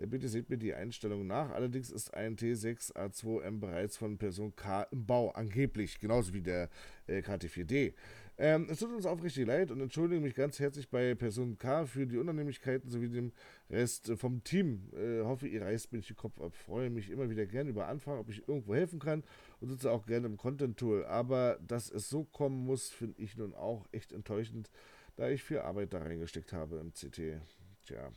Äh, 0.00 0.06
bitte 0.06 0.28
seht 0.28 0.50
mir 0.50 0.58
die 0.58 0.74
Einstellung 0.74 1.26
nach. 1.26 1.50
Allerdings 1.50 1.90
ist 1.90 2.14
ein 2.14 2.36
T6A2M 2.36 3.60
bereits 3.60 3.96
von 3.96 4.18
Person 4.18 4.54
K 4.54 4.82
im 4.84 5.06
Bau, 5.06 5.30
angeblich, 5.30 5.98
genauso 5.98 6.32
wie 6.34 6.42
der 6.42 6.68
äh, 7.06 7.18
KT4D. 7.18 7.94
Ähm, 8.40 8.68
es 8.70 8.78
tut 8.78 8.92
uns 8.92 9.04
aufrichtig 9.04 9.46
leid 9.48 9.72
und 9.72 9.80
entschuldige 9.80 10.20
mich 10.20 10.36
ganz 10.36 10.60
herzlich 10.60 10.88
bei 10.88 11.16
Person 11.16 11.58
K 11.58 11.86
für 11.86 12.06
die 12.06 12.18
Unannehmlichkeiten 12.18 12.88
sowie 12.88 13.08
dem 13.08 13.32
Rest 13.68 14.10
äh, 14.10 14.16
vom 14.16 14.44
Team. 14.44 14.92
Äh, 14.94 15.24
hoffe, 15.24 15.48
ihr 15.48 15.62
reißt 15.62 15.90
mir 15.90 15.98
nicht 15.98 16.10
den 16.10 16.16
Kopf 16.16 16.40
ab. 16.40 16.54
Freue 16.54 16.88
mich 16.88 17.10
immer 17.10 17.28
wieder 17.30 17.46
gerne 17.46 17.70
über 17.70 17.88
Anfragen, 17.88 18.20
ob 18.20 18.28
ich 18.28 18.46
irgendwo 18.46 18.76
helfen 18.76 19.00
kann 19.00 19.24
und 19.60 19.70
sitze 19.70 19.90
auch 19.90 20.06
gerne 20.06 20.28
im 20.28 20.36
Content-Tool. 20.36 21.04
Aber 21.06 21.58
dass 21.66 21.90
es 21.90 22.08
so 22.08 22.22
kommen 22.22 22.64
muss, 22.64 22.90
finde 22.90 23.20
ich 23.20 23.36
nun 23.36 23.54
auch 23.54 23.88
echt 23.90 24.12
enttäuschend, 24.12 24.70
da 25.16 25.28
ich 25.28 25.42
viel 25.42 25.58
Arbeit 25.58 25.92
da 25.92 25.98
reingesteckt 25.98 26.52
habe 26.52 26.76
im 26.76 26.92
CT. 26.92 27.40
Tja, 27.86 28.12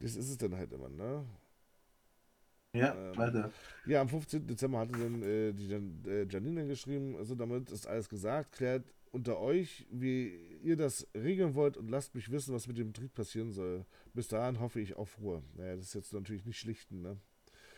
das 0.00 0.16
ist 0.16 0.28
es 0.28 0.36
dann 0.36 0.54
halt 0.54 0.70
immer, 0.70 0.90
ne? 0.90 1.24
Ja, 2.74 2.94
ähm, 2.94 3.16
weiter. 3.16 3.52
Ja, 3.86 4.00
am 4.00 4.08
15. 4.08 4.46
Dezember 4.46 4.78
hatte 4.78 4.92
dann 4.92 5.22
äh, 5.22 5.52
die 5.52 5.68
Jan, 5.68 6.02
äh, 6.06 6.26
Janine 6.28 6.66
geschrieben, 6.66 7.16
also 7.16 7.34
damit 7.34 7.70
ist 7.70 7.86
alles 7.86 8.08
gesagt, 8.08 8.52
klärt 8.52 8.84
unter 9.10 9.38
euch, 9.38 9.86
wie 9.90 10.34
ihr 10.62 10.76
das 10.76 11.06
regeln 11.14 11.54
wollt 11.54 11.76
und 11.76 11.90
lasst 11.90 12.14
mich 12.14 12.30
wissen, 12.30 12.54
was 12.54 12.66
mit 12.66 12.78
dem 12.78 12.92
Betrieb 12.92 13.12
passieren 13.12 13.52
soll. 13.52 13.84
Bis 14.14 14.28
dahin 14.28 14.58
hoffe 14.58 14.80
ich 14.80 14.96
auf 14.96 15.18
Ruhe. 15.18 15.42
Naja, 15.54 15.76
das 15.76 15.88
ist 15.88 15.94
jetzt 15.94 16.12
natürlich 16.14 16.46
nicht 16.46 16.58
schlichten, 16.58 17.02
ne? 17.02 17.18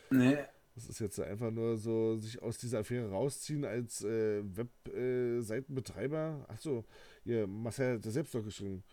Nee. 0.09 0.37
Das 0.75 0.87
ist 0.87 0.99
jetzt 0.99 1.19
einfach 1.19 1.51
nur 1.51 1.77
so, 1.77 2.17
sich 2.17 2.41
aus 2.41 2.57
dieser 2.57 2.79
Affäre 2.79 3.09
rausziehen 3.09 3.65
als 3.65 4.03
äh, 4.03 4.43
Webseitenbetreiber. 4.43 6.45
Äh, 6.47 6.51
Achso, 6.51 6.85
hier, 7.23 7.47
Marcel 7.47 7.95
hat 7.95 8.05
das 8.05 8.13
selbst 8.13 8.35
doch 8.35 8.43
geschrieben. 8.43 8.83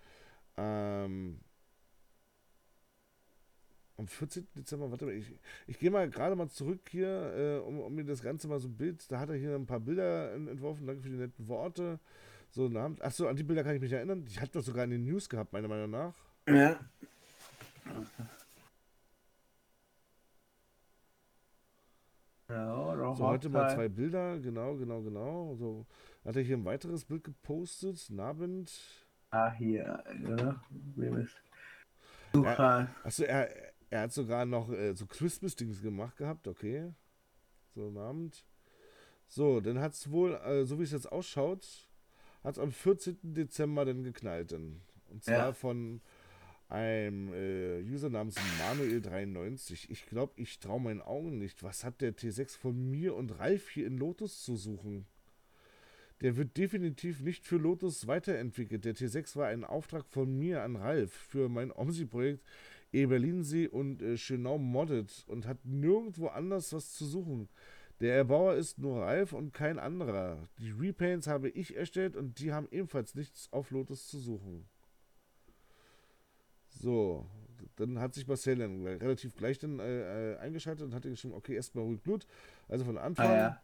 Ähm, 0.56 1.40
am 4.02 4.08
14. 4.08 4.46
Dezember, 4.56 4.90
warte 4.90 5.06
mal, 5.06 5.14
ich, 5.14 5.32
ich 5.66 5.78
gehe 5.78 5.90
mal 5.90 6.08
gerade 6.10 6.36
mal 6.36 6.48
zurück 6.48 6.80
hier, 6.90 7.08
äh, 7.36 7.66
um, 7.66 7.80
um, 7.80 7.94
mir 7.94 8.04
das 8.04 8.22
Ganze 8.22 8.48
mal 8.48 8.58
so 8.58 8.68
ein 8.68 8.76
Bild, 8.76 9.10
da 9.10 9.20
hat 9.20 9.30
er 9.30 9.36
hier 9.36 9.54
ein 9.54 9.66
paar 9.66 9.80
Bilder 9.80 10.32
entworfen, 10.34 10.86
danke 10.86 11.02
für 11.02 11.08
die 11.08 11.16
netten 11.16 11.48
Worte. 11.48 11.98
So, 12.50 12.68
Namen. 12.68 13.00
Achso, 13.00 13.28
an 13.28 13.36
die 13.36 13.44
Bilder 13.44 13.64
kann 13.64 13.74
ich 13.74 13.80
mich 13.80 13.92
erinnern. 13.92 14.24
Ich 14.26 14.38
hatte 14.38 14.52
das 14.52 14.66
sogar 14.66 14.84
in 14.84 14.90
den 14.90 15.04
News 15.04 15.28
gehabt, 15.28 15.54
meiner 15.54 15.68
Meinung 15.68 15.90
nach. 15.90 16.14
Ja. 16.46 16.78
Ja, 22.50 23.14
so, 23.14 23.26
heute 23.26 23.48
mal 23.48 23.74
zwei 23.74 23.88
Bilder, 23.88 24.38
genau, 24.38 24.74
genau, 24.76 25.00
genau. 25.00 25.54
So, 25.54 25.86
hat 26.26 26.36
er 26.36 26.42
hier 26.42 26.58
ein 26.58 26.64
weiteres 26.66 27.06
Bild 27.06 27.24
gepostet, 27.24 28.10
Nabend. 28.10 28.70
Ah, 29.30 29.50
hier, 29.52 30.04
ja. 30.36 30.60
Wem 30.96 31.16
ist? 31.16 31.40
Ja, 32.34 32.88
achso, 33.04 33.24
er, 33.24 33.71
er 33.92 34.00
hat 34.00 34.12
sogar 34.12 34.46
noch 34.46 34.70
äh, 34.70 34.94
so 34.94 35.04
Christmas-Dings 35.04 35.82
gemacht 35.82 36.16
gehabt, 36.16 36.48
okay. 36.48 36.94
So, 37.74 37.88
einen 37.88 37.98
Abend. 37.98 38.42
So, 39.28 39.60
dann 39.60 39.80
hat 39.80 39.92
es 39.92 40.10
wohl, 40.10 40.32
äh, 40.32 40.64
so 40.64 40.78
wie 40.78 40.84
es 40.84 40.92
jetzt 40.92 41.12
ausschaut, 41.12 41.90
hat 42.42 42.54
es 42.54 42.58
am 42.58 42.72
14. 42.72 43.18
Dezember 43.22 43.84
dann 43.84 44.02
geknallt. 44.02 44.52
Dann. 44.52 44.80
Und 45.10 45.22
zwar 45.22 45.36
ja. 45.36 45.52
von 45.52 46.00
einem 46.70 47.34
äh, 47.34 47.82
User 47.82 48.08
namens 48.08 48.36
Manuel93. 48.62 49.90
Ich 49.90 50.06
glaube, 50.06 50.32
ich 50.36 50.58
traue 50.58 50.80
meinen 50.80 51.02
Augen 51.02 51.36
nicht. 51.36 51.62
Was 51.62 51.84
hat 51.84 52.00
der 52.00 52.16
T6 52.16 52.56
von 52.56 52.90
mir 52.90 53.14
und 53.14 53.38
Ralf 53.40 53.68
hier 53.68 53.86
in 53.86 53.98
Lotus 53.98 54.42
zu 54.42 54.56
suchen? 54.56 55.04
Der 56.22 56.38
wird 56.38 56.56
definitiv 56.56 57.20
nicht 57.20 57.44
für 57.44 57.58
Lotus 57.58 58.06
weiterentwickelt. 58.06 58.86
Der 58.86 58.94
T6 58.94 59.36
war 59.36 59.48
ein 59.48 59.64
Auftrag 59.64 60.06
von 60.06 60.38
mir 60.38 60.62
an 60.62 60.76
Ralf 60.76 61.12
für 61.12 61.50
mein 61.50 61.70
OMSI-Projekt 61.70 62.42
Eberlinsee 62.92 63.68
und 63.68 64.02
äh, 64.02 64.16
Schönau 64.16 64.58
moddet 64.58 65.24
und 65.26 65.46
hat 65.46 65.64
nirgendwo 65.64 66.28
anders 66.28 66.72
was 66.72 66.92
zu 66.92 67.06
suchen. 67.06 67.48
Der 68.00 68.16
Erbauer 68.16 68.54
ist 68.54 68.78
nur 68.78 69.02
Ralf 69.02 69.32
und 69.32 69.52
kein 69.52 69.78
anderer. 69.78 70.48
Die 70.58 70.70
Repaints 70.70 71.26
habe 71.26 71.48
ich 71.48 71.76
erstellt 71.76 72.16
und 72.16 72.40
die 72.40 72.52
haben 72.52 72.68
ebenfalls 72.70 73.14
nichts 73.14 73.52
auf 73.52 73.70
Lotus 73.70 74.08
zu 74.08 74.18
suchen. 74.18 74.66
So, 76.68 77.26
dann 77.76 78.00
hat 78.00 78.14
sich 78.14 78.26
Marcel 78.26 78.56
dann 78.56 78.84
relativ 78.84 79.36
gleich 79.36 79.58
dann 79.58 79.78
äh, 79.78 80.32
äh, 80.32 80.38
eingeschaltet 80.38 80.84
und 80.84 80.94
hat 80.94 81.02
geschrieben, 81.02 81.34
okay, 81.34 81.54
erstmal 81.54 81.84
ruhig 81.84 82.00
Blut. 82.00 82.26
Also 82.68 82.84
von 82.84 82.98
Anfang. 82.98 83.30
Ah, 83.30 83.60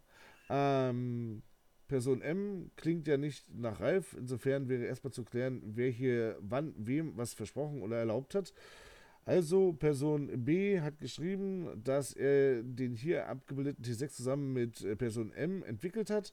ja. 0.48 0.88
ähm, 0.90 1.42
Person 1.88 2.20
M 2.20 2.70
klingt 2.76 3.08
ja 3.08 3.16
nicht 3.16 3.52
nach 3.54 3.80
Ralf. 3.80 4.14
Insofern 4.16 4.68
wäre 4.68 4.84
erstmal 4.84 5.12
zu 5.12 5.24
klären, 5.24 5.62
wer 5.64 5.90
hier 5.90 6.36
wann 6.40 6.74
wem 6.76 7.16
was 7.16 7.34
versprochen 7.34 7.82
oder 7.82 7.96
erlaubt 7.96 8.34
hat. 8.34 8.52
Also 9.28 9.74
Person 9.74 10.42
B 10.42 10.80
hat 10.80 11.00
geschrieben, 11.00 11.82
dass 11.84 12.14
er 12.14 12.62
den 12.62 12.94
hier 12.94 13.28
abgebildeten 13.28 13.84
T6 13.84 14.08
zusammen 14.08 14.54
mit 14.54 14.82
äh, 14.82 14.96
Person 14.96 15.34
M 15.34 15.62
entwickelt 15.64 16.08
hat. 16.08 16.32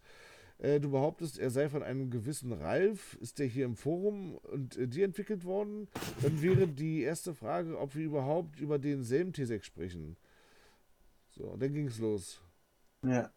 Äh, 0.59 0.79
du 0.79 0.91
behauptest, 0.91 1.37
er 1.37 1.49
sei 1.49 1.67
von 1.67 1.83
einem 1.83 2.09
gewissen 2.09 2.53
Ralf. 2.53 3.15
Ist 3.15 3.39
der 3.39 3.47
hier 3.47 3.65
im 3.65 3.75
Forum 3.75 4.37
und 4.37 4.77
äh, 4.77 4.87
die 4.87 5.03
entwickelt 5.03 5.43
worden? 5.43 5.89
Dann 6.21 6.41
wäre 6.41 6.69
die 6.69 7.01
erste 7.01 7.35
Frage, 7.35 7.77
ob 7.77 7.95
wir 7.95 8.05
überhaupt 8.05 8.61
über 8.61 8.79
denselben 8.79 9.33
T6 9.33 9.63
sprechen. 9.63 10.15
So, 11.31 11.57
dann 11.57 11.73
ging 11.73 11.87
es 11.87 11.99
los. 11.99 12.41
Ja. 13.03 13.29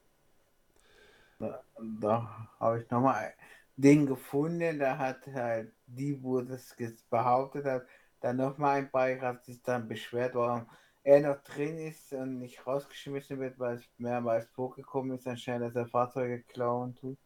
Da, 1.40 1.64
da 2.00 2.48
habe 2.60 2.80
ich 2.80 2.88
nochmal 2.92 3.32
den 3.74 4.06
gefunden, 4.06 4.78
da 4.78 4.98
hat 4.98 5.26
halt 5.26 5.72
die, 5.88 6.22
wo 6.22 6.42
das 6.42 6.76
behauptet 7.10 7.64
hat, 7.64 7.86
dann 8.20 8.36
nochmal 8.36 8.78
ein 8.78 8.90
Beirat 8.90 9.44
sich 9.44 9.62
dann 9.62 9.88
beschwert, 9.88 10.34
warum 10.34 10.66
er 11.04 11.20
noch 11.20 11.42
drin 11.42 11.78
ist 11.78 12.12
und 12.12 12.38
nicht 12.38 12.66
rausgeschmissen 12.66 13.38
wird, 13.40 13.58
weil 13.58 13.76
es 13.76 13.88
mehrmals 13.98 14.46
vorgekommen 14.50 15.16
ist, 15.16 15.26
anscheinend, 15.26 15.68
dass 15.68 15.76
er 15.76 15.86
Fahrzeuge 15.86 16.42
klauen 16.42 16.94
tut. 16.94 17.18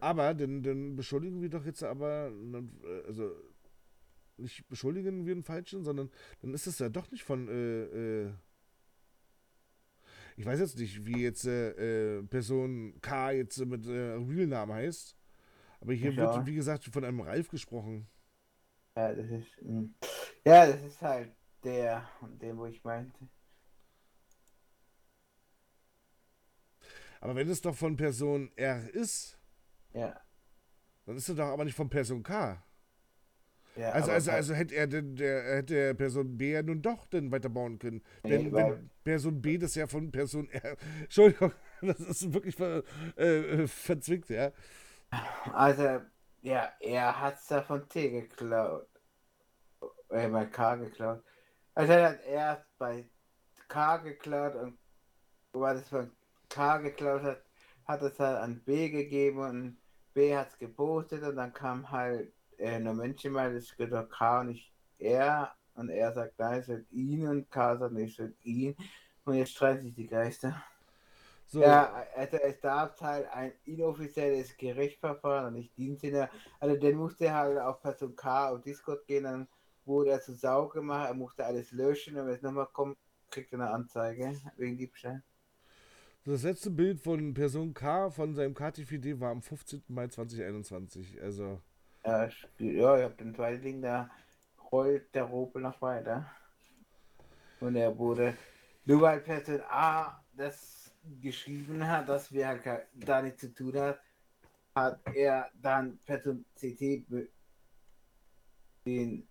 Aber 0.00 0.34
dann, 0.34 0.62
dann 0.62 0.96
beschuldigen 0.96 1.40
wir 1.40 1.48
doch 1.48 1.64
jetzt 1.64 1.82
aber, 1.82 2.30
also 3.06 3.30
nicht 4.36 4.68
beschuldigen 4.68 5.26
wir 5.26 5.34
den 5.34 5.42
Falschen, 5.42 5.82
sondern 5.82 6.10
dann 6.40 6.54
ist 6.54 6.66
es 6.66 6.78
ja 6.78 6.88
doch 6.88 7.10
nicht 7.10 7.24
von, 7.24 7.48
äh, 7.48 8.26
äh, 8.26 8.32
ich 10.36 10.46
weiß 10.46 10.60
jetzt 10.60 10.78
nicht, 10.78 11.06
wie 11.06 11.22
jetzt 11.22 11.46
äh, 11.46 12.18
äh 12.18 12.22
Person 12.22 12.94
K 13.00 13.32
jetzt 13.32 13.64
mit 13.64 13.86
äh, 13.86 14.12
Real-Namen 14.12 14.74
heißt, 14.74 15.16
aber 15.80 15.92
hier 15.94 16.12
ja. 16.12 16.36
wird, 16.36 16.46
wie 16.46 16.54
gesagt, 16.54 16.84
von 16.84 17.04
einem 17.04 17.20
Ralf 17.20 17.48
gesprochen. 17.48 18.06
Ja, 18.98 19.14
das 19.14 19.30
ist. 19.30 19.56
Hm. 19.60 19.94
Ja, 20.44 20.66
das 20.66 20.82
ist 20.82 21.00
halt 21.00 21.30
der, 21.62 22.08
den, 22.20 22.58
wo 22.58 22.66
ich 22.66 22.82
meinte. 22.82 23.28
Aber 27.20 27.36
wenn 27.36 27.48
es 27.48 27.60
doch 27.60 27.76
von 27.76 27.96
Person 27.96 28.50
R 28.56 28.92
ist, 28.92 29.38
ja. 29.92 30.20
dann 31.06 31.16
ist 31.16 31.28
es 31.28 31.36
doch 31.36 31.46
aber 31.46 31.64
nicht 31.64 31.76
von 31.76 31.88
Person 31.88 32.24
K. 32.24 32.60
Ja, 33.76 33.92
also, 33.92 34.10
also, 34.10 34.32
also 34.32 34.54
hätte 34.54 34.74
er 34.74 34.88
denn, 34.88 35.14
der, 35.14 35.58
hätte 35.58 35.94
Person 35.94 36.36
B 36.36 36.50
ja 36.50 36.62
nun 36.62 36.82
doch 36.82 37.06
denn 37.06 37.30
weiterbauen 37.30 37.78
können. 37.78 38.02
Nee, 38.24 38.30
denn 38.30 38.52
wenn 38.52 38.90
Person 39.04 39.40
B 39.40 39.58
das 39.58 39.76
ja 39.76 39.86
von 39.86 40.10
Person 40.10 40.48
R. 40.48 40.76
Entschuldigung, 41.02 41.52
das 41.82 42.00
ist 42.00 42.32
wirklich 42.32 42.56
ver, 42.56 42.82
äh, 43.14 43.68
verzwickt, 43.68 44.30
ja. 44.30 44.50
Also, 45.52 46.00
ja, 46.42 46.72
er 46.80 47.20
hat 47.20 47.36
es 47.36 47.46
da 47.46 47.62
von 47.62 47.88
T 47.88 48.10
geklaut. 48.10 48.88
Äh, 50.10 50.28
bei 50.28 50.46
K 50.46 50.76
geklaut. 50.76 51.22
Also 51.74 51.92
er 51.92 52.10
hat 52.10 52.24
erst 52.24 52.78
bei 52.78 53.08
K 53.68 53.98
geklaut 53.98 54.54
und 54.56 54.78
weil 55.52 55.76
es 55.76 55.88
von 55.88 56.10
K 56.48 56.78
geklaut 56.78 57.22
hat, 57.22 57.42
hat 57.84 58.02
es 58.02 58.18
halt 58.18 58.38
an 58.38 58.60
B 58.64 58.88
gegeben 58.90 59.38
und 59.40 59.78
B 60.14 60.34
hat 60.36 60.48
es 60.48 60.58
gepostet 60.58 61.22
und 61.22 61.36
dann 61.36 61.52
kam 61.52 61.90
halt 61.90 62.32
äh, 62.58 62.78
nur 62.78 62.94
Menschen 62.94 63.32
mal, 63.32 63.52
das 63.54 63.76
geht 63.76 63.92
doch 63.92 64.08
K 64.08 64.40
und 64.40 64.48
nicht 64.48 64.72
er 64.98 65.54
und 65.74 65.90
er 65.90 66.12
sagt, 66.12 66.38
nein, 66.38 66.60
es 66.60 66.68
wird 66.68 66.90
ihn 66.90 67.28
und 67.28 67.50
K 67.50 67.76
sagt, 67.76 67.92
nicht, 67.92 68.12
es 68.12 68.18
wird 68.18 68.44
ihn 68.44 68.76
und 69.24 69.34
jetzt 69.34 69.52
streiten 69.52 69.84
sich 69.84 69.94
die 69.94 70.08
Geister. 70.08 70.62
So. 71.50 71.62
Ja, 71.62 72.04
also 72.14 72.36
es 72.36 72.60
darf 72.60 73.00
halt 73.00 73.26
ein 73.32 73.52
inoffizielles 73.64 74.54
Gerichtsverfahren 74.58 75.46
und 75.46 75.54
nicht 75.54 75.74
Dienstsinne. 75.78 76.28
Also 76.60 76.76
dann 76.76 76.94
musste 76.94 77.32
halt 77.32 77.58
auf 77.58 77.80
Person 77.80 78.14
K 78.14 78.50
auf 78.50 78.60
Discord 78.60 79.06
gehen, 79.06 79.24
dann 79.24 79.48
wurde 79.86 80.10
er 80.10 80.20
zu 80.20 80.34
Sau 80.34 80.68
gemacht, 80.68 81.08
er 81.08 81.14
musste 81.14 81.46
alles 81.46 81.72
löschen 81.72 82.18
und 82.18 82.26
wenn 82.26 82.34
es 82.34 82.42
nochmal 82.42 82.66
kommt, 82.66 82.98
kriegt 83.30 83.50
er 83.54 83.60
eine 83.60 83.70
Anzeige 83.70 84.38
wegen 84.58 84.76
Diebstahl. 84.76 85.22
Das 86.26 86.42
letzte 86.42 86.70
Bild 86.70 87.00
von 87.00 87.32
Person 87.32 87.72
K 87.72 88.10
von 88.10 88.34
seinem 88.34 88.52
KTVD 88.52 89.18
war 89.18 89.30
am 89.30 89.40
15. 89.40 89.84
Mai 89.88 90.08
2021. 90.08 91.22
Also. 91.22 91.62
Ja, 92.04 92.28
ja 92.58 92.98
ich 92.98 93.04
habe 93.04 93.14
den 93.18 93.34
zweiten 93.34 93.62
Ding, 93.62 93.80
da 93.80 94.10
rollt 94.70 95.14
der 95.14 95.22
Robel 95.22 95.62
noch 95.62 95.80
weiter. 95.80 96.30
Und 97.60 97.74
er 97.74 97.96
wurde 97.96 98.36
nur 98.84 99.00
weil 99.00 99.20
Person 99.20 99.62
A 99.70 100.22
das 100.36 100.77
geschrieben 101.20 101.86
hat, 101.86 102.08
dass 102.08 102.32
wir 102.32 102.48
halt 102.48 102.62
da 102.94 103.22
nichts 103.22 103.40
zu 103.40 103.54
tun 103.54 103.78
hat, 103.78 104.00
hat 104.74 105.00
er 105.14 105.50
dann 105.60 105.98
Person 106.04 106.44
CT 106.54 107.06
den 108.86 109.28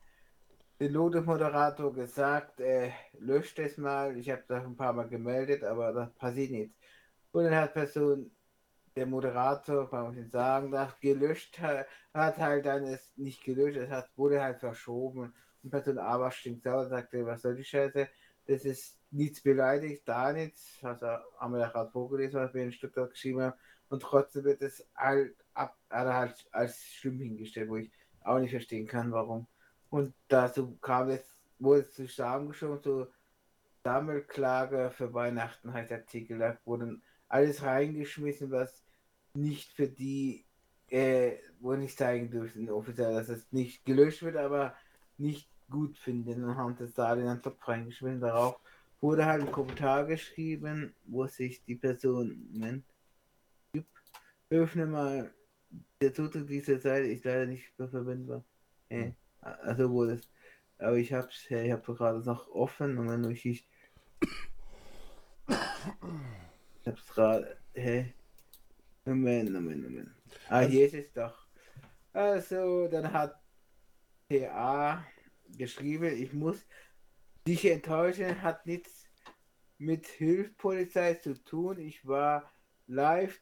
Lotus-Moderator 0.79 1.93
gesagt, 1.93 2.59
äh, 2.59 2.91
löscht 3.19 3.59
es 3.59 3.77
mal. 3.77 4.15
Ich 4.17 4.29
habe 4.29 4.43
das 4.47 4.63
ein 4.63 4.75
paar 4.75 4.93
Mal 4.93 5.07
gemeldet, 5.09 5.63
aber 5.63 5.91
das 5.91 6.13
passiert 6.15 6.51
nichts. 6.51 6.77
Und 7.31 7.45
dann 7.45 7.55
hat 7.55 7.73
Person, 7.73 8.31
der 8.95 9.05
Moderator, 9.07 9.91
wenn 9.91 10.03
man 10.03 10.29
sagen 10.29 10.71
darf, 10.71 10.99
gelöscht, 10.99 11.59
hat, 11.59 11.87
hat 12.13 12.37
halt 12.37 12.65
dann 12.65 12.83
es 12.83 13.13
nicht 13.17 13.43
gelöscht, 13.43 13.77
es 13.77 13.89
hat, 13.89 14.09
wurde 14.17 14.41
halt 14.41 14.59
verschoben. 14.59 15.33
Und 15.63 15.69
Person 15.71 15.97
aber 15.97 16.31
stinkt 16.31 16.63
sauer, 16.63 16.87
sagte, 16.87 17.25
was 17.25 17.41
soll 17.41 17.55
die 17.55 17.63
Scheiße? 17.63 18.07
Das 18.47 18.65
ist 18.65 18.97
nichts 19.11 19.41
beleidigt, 19.41 20.03
da 20.05 20.33
nichts. 20.33 20.79
Also 20.81 21.07
haben 21.37 21.53
wir 21.53 21.59
ja 21.59 21.69
gerade 21.69 21.91
vorgelesen, 21.91 22.39
was 22.39 22.53
wir 22.53 22.63
in 22.63 22.71
Stuttgart 22.71 23.11
geschrieben 23.11 23.41
haben. 23.41 23.59
Und 23.89 24.01
trotzdem 24.01 24.43
wird 24.43 24.61
es 24.61 24.85
halt, 24.95 25.35
ab, 25.53 25.77
halt 25.89 26.47
als 26.51 26.83
schlimm 26.85 27.19
hingestellt, 27.19 27.69
wo 27.69 27.77
ich 27.77 27.91
auch 28.23 28.39
nicht 28.39 28.51
verstehen 28.51 28.87
kann, 28.87 29.11
warum. 29.11 29.47
Und 29.89 30.13
dazu 30.27 30.77
kam 30.77 31.09
es, 31.09 31.23
wurde 31.59 31.81
es 31.81 31.93
zusammengeschoben, 31.93 32.81
so 32.83 33.07
Sammelklage 33.83 34.91
für 34.91 35.13
Weihnachten 35.13 35.71
heißt 35.71 35.91
Artikel, 35.93 36.39
da 36.39 36.57
wurde 36.65 36.99
alles 37.29 37.63
reingeschmissen, 37.63 38.51
was 38.51 38.83
nicht 39.33 39.71
für 39.71 39.87
die, 39.87 40.45
äh, 40.89 41.37
wo 41.59 41.73
nicht 41.73 41.97
zeigen 41.97 42.29
dürfen, 42.29 42.69
offiziell, 42.69 43.13
dass 43.13 43.29
es 43.29 43.49
nicht 43.51 43.85
gelöscht 43.85 44.23
wird, 44.23 44.35
aber 44.35 44.75
nicht 45.17 45.49
gut 45.69 45.97
finden 45.97 46.43
und 46.43 46.55
haben 46.55 46.75
das 46.77 46.93
da 46.93 47.13
in 47.13 47.25
den 47.25 47.41
Topf 47.41 47.67
reingeschmissen. 47.67 48.21
Darauf 48.21 48.59
wurde 49.01 49.25
halt 49.25 49.41
ein 49.41 49.51
Kommentar 49.51 50.05
geschrieben, 50.05 50.93
wo 51.05 51.27
sich 51.27 51.63
die 51.63 51.75
Person, 51.75 52.47
Moment, 52.51 52.85
öffne 54.49 54.85
mal, 54.85 55.33
der 56.01 56.13
Zutritt 56.13 56.49
dieser 56.49 56.79
Seite 56.79 57.07
ist 57.07 57.25
leider 57.25 57.45
nicht 57.45 57.71
verwendbar. 57.75 58.43
Äh, 58.89 59.11
also 59.41 59.91
wo 59.91 60.05
das, 60.05 60.21
aber 60.79 60.97
ich 60.97 61.11
hab's, 61.13 61.49
ich 61.49 61.71
habe 61.71 61.93
gerade 61.93 62.19
noch 62.19 62.47
offen 62.49 62.97
und 62.97 63.09
wenn 63.09 63.29
ich, 63.31 63.45
ich 63.45 63.67
hab's 66.85 67.07
gerade, 67.07 67.57
hä? 67.73 68.13
Moment, 69.05 69.51
Moment, 69.51 69.83
Moment. 69.83 70.11
Ah, 70.49 70.61
hier 70.61 70.85
ist 70.85 70.93
es 70.93 71.11
doch. 71.13 71.47
Also, 72.11 72.87
dann 72.87 73.11
hat 73.11 73.39
PA 74.27 75.05
geschrieben, 75.57 76.15
ich 76.15 76.33
muss 76.33 76.65
dich 77.47 77.65
enttäuschen, 77.65 78.41
hat 78.41 78.65
nichts 78.65 79.05
mit 79.77 80.07
Hilfspolizei 80.07 81.15
zu 81.15 81.41
tun. 81.43 81.79
Ich 81.79 82.05
war 82.05 82.51
live 82.87 83.39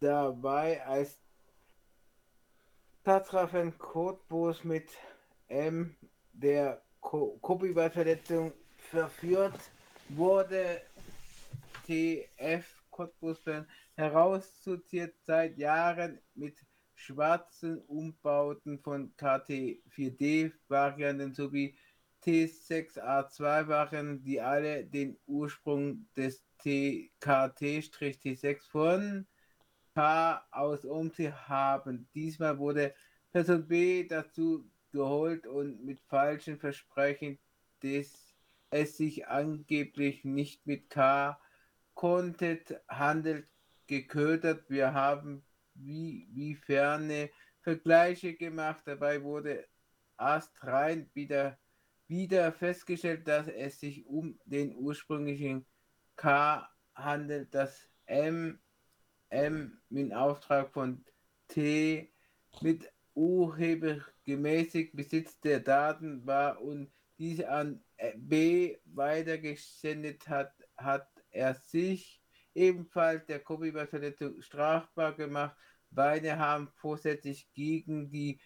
dabei, 0.00 0.84
als 0.86 1.20
Tatrafen 3.02 3.76
Cottbus 3.76 4.64
mit 4.64 4.90
M 5.48 5.94
der 6.32 6.82
Copyright-Verletzung 7.00 8.52
verführt 8.76 9.58
wurde. 10.08 10.80
TF 11.86 12.64
Cottbus 12.90 13.42
herauszuziert 13.94 15.14
seit 15.26 15.58
Jahren 15.58 16.18
mit 16.34 16.56
schwarzen 17.04 17.78
Umbauten 17.82 18.78
von 18.78 19.14
KT4D-Varianten 19.16 21.34
sowie 21.34 21.76
T6A2-Varianten, 22.24 24.24
die 24.24 24.40
alle 24.40 24.86
den 24.86 25.18
Ursprung 25.26 26.06
des 26.16 26.42
TKT-T6 26.62 28.70
von 28.70 29.26
K 29.94 30.42
aus 30.50 30.86
Umsee 30.86 31.32
haben. 31.32 32.08
Diesmal 32.14 32.58
wurde 32.58 32.94
Person 33.32 33.68
B 33.68 34.08
dazu 34.08 34.66
geholt 34.90 35.46
und 35.46 35.84
mit 35.84 36.00
falschen 36.00 36.58
Versprechen, 36.58 37.38
dass 37.80 38.34
es 38.70 38.96
sich 38.96 39.28
angeblich 39.28 40.24
nicht 40.24 40.66
mit 40.66 40.88
K 40.88 41.38
Content 41.92 42.80
handelt, 42.88 43.46
geködert. 43.86 44.70
Wir 44.70 44.94
haben 44.94 45.43
wie, 45.74 46.28
wie 46.32 46.54
ferne 46.54 47.30
Vergleiche 47.60 48.34
gemacht. 48.34 48.82
Dabei 48.86 49.22
wurde 49.22 49.66
astrein 50.16 51.10
wieder, 51.14 51.58
wieder 52.06 52.52
festgestellt, 52.52 53.26
dass 53.26 53.48
es 53.48 53.80
sich 53.80 54.06
um 54.06 54.38
den 54.44 54.74
ursprünglichen 54.76 55.66
K 56.16 56.68
handelt, 56.94 57.54
das 57.54 57.88
M, 58.06 58.60
M 59.30 59.80
in 59.90 60.12
Auftrag 60.12 60.72
von 60.72 61.04
T 61.48 62.12
mit 62.60 62.90
urhebergemäßig 63.14 64.92
Besitz 64.92 65.40
der 65.40 65.60
Daten 65.60 66.26
war 66.26 66.60
und 66.60 66.92
diese 67.18 67.48
an 67.48 67.82
B 68.16 68.76
weitergesendet 68.84 70.28
hat, 70.28 70.52
hat 70.76 71.08
er 71.30 71.54
sich 71.54 72.23
ebenfalls 72.54 73.26
der 73.26 73.40
Copyright-Verletzung 73.40 74.40
strafbar 74.40 75.14
gemacht. 75.14 75.56
Beide 75.90 76.38
haben 76.38 76.68
vorsätzlich 76.76 77.48
gegen 77.52 78.10
die 78.10 78.40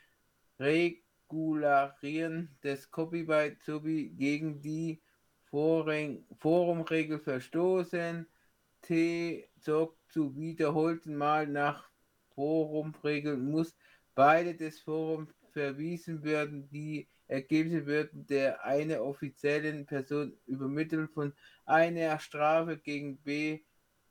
Regularien 0.58 2.56
des 2.62 2.90
Copyright 2.90 3.62
sowie 3.62 4.10
gegen 4.10 4.60
die 4.60 5.00
Forumregel 5.50 7.18
verstoßen. 7.18 8.26
T 8.82 9.48
zog 9.60 9.96
zu 10.10 10.36
wiederholten 10.36 11.16
Mal 11.16 11.46
nach 11.46 11.90
Forumregeln 12.34 13.50
muss 13.50 13.76
beide 14.14 14.54
des 14.54 14.80
Forums 14.80 15.34
verwiesen 15.52 16.22
werden. 16.22 16.68
Die 16.68 17.08
Ergebnisse 17.26 17.86
würden 17.86 18.26
der 18.26 18.64
eine 18.64 19.02
offiziellen 19.02 19.86
Person 19.86 20.36
übermittelt 20.46 21.10
von 21.10 21.32
einer 21.66 22.18
Strafe 22.18 22.78
gegen 22.78 23.18
B 23.18 23.60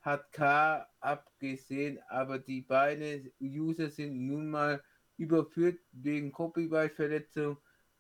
hat 0.08 0.32
K 0.32 0.88
abgesehen, 1.02 2.00
aber 2.08 2.40
die 2.40 2.62
beiden 2.62 3.30
User 3.42 3.90
sind 3.90 4.26
nun 4.26 4.50
mal 4.50 4.82
überführt 5.18 5.80
wegen 5.92 6.32
Copyright-Verletzung, 6.32 7.58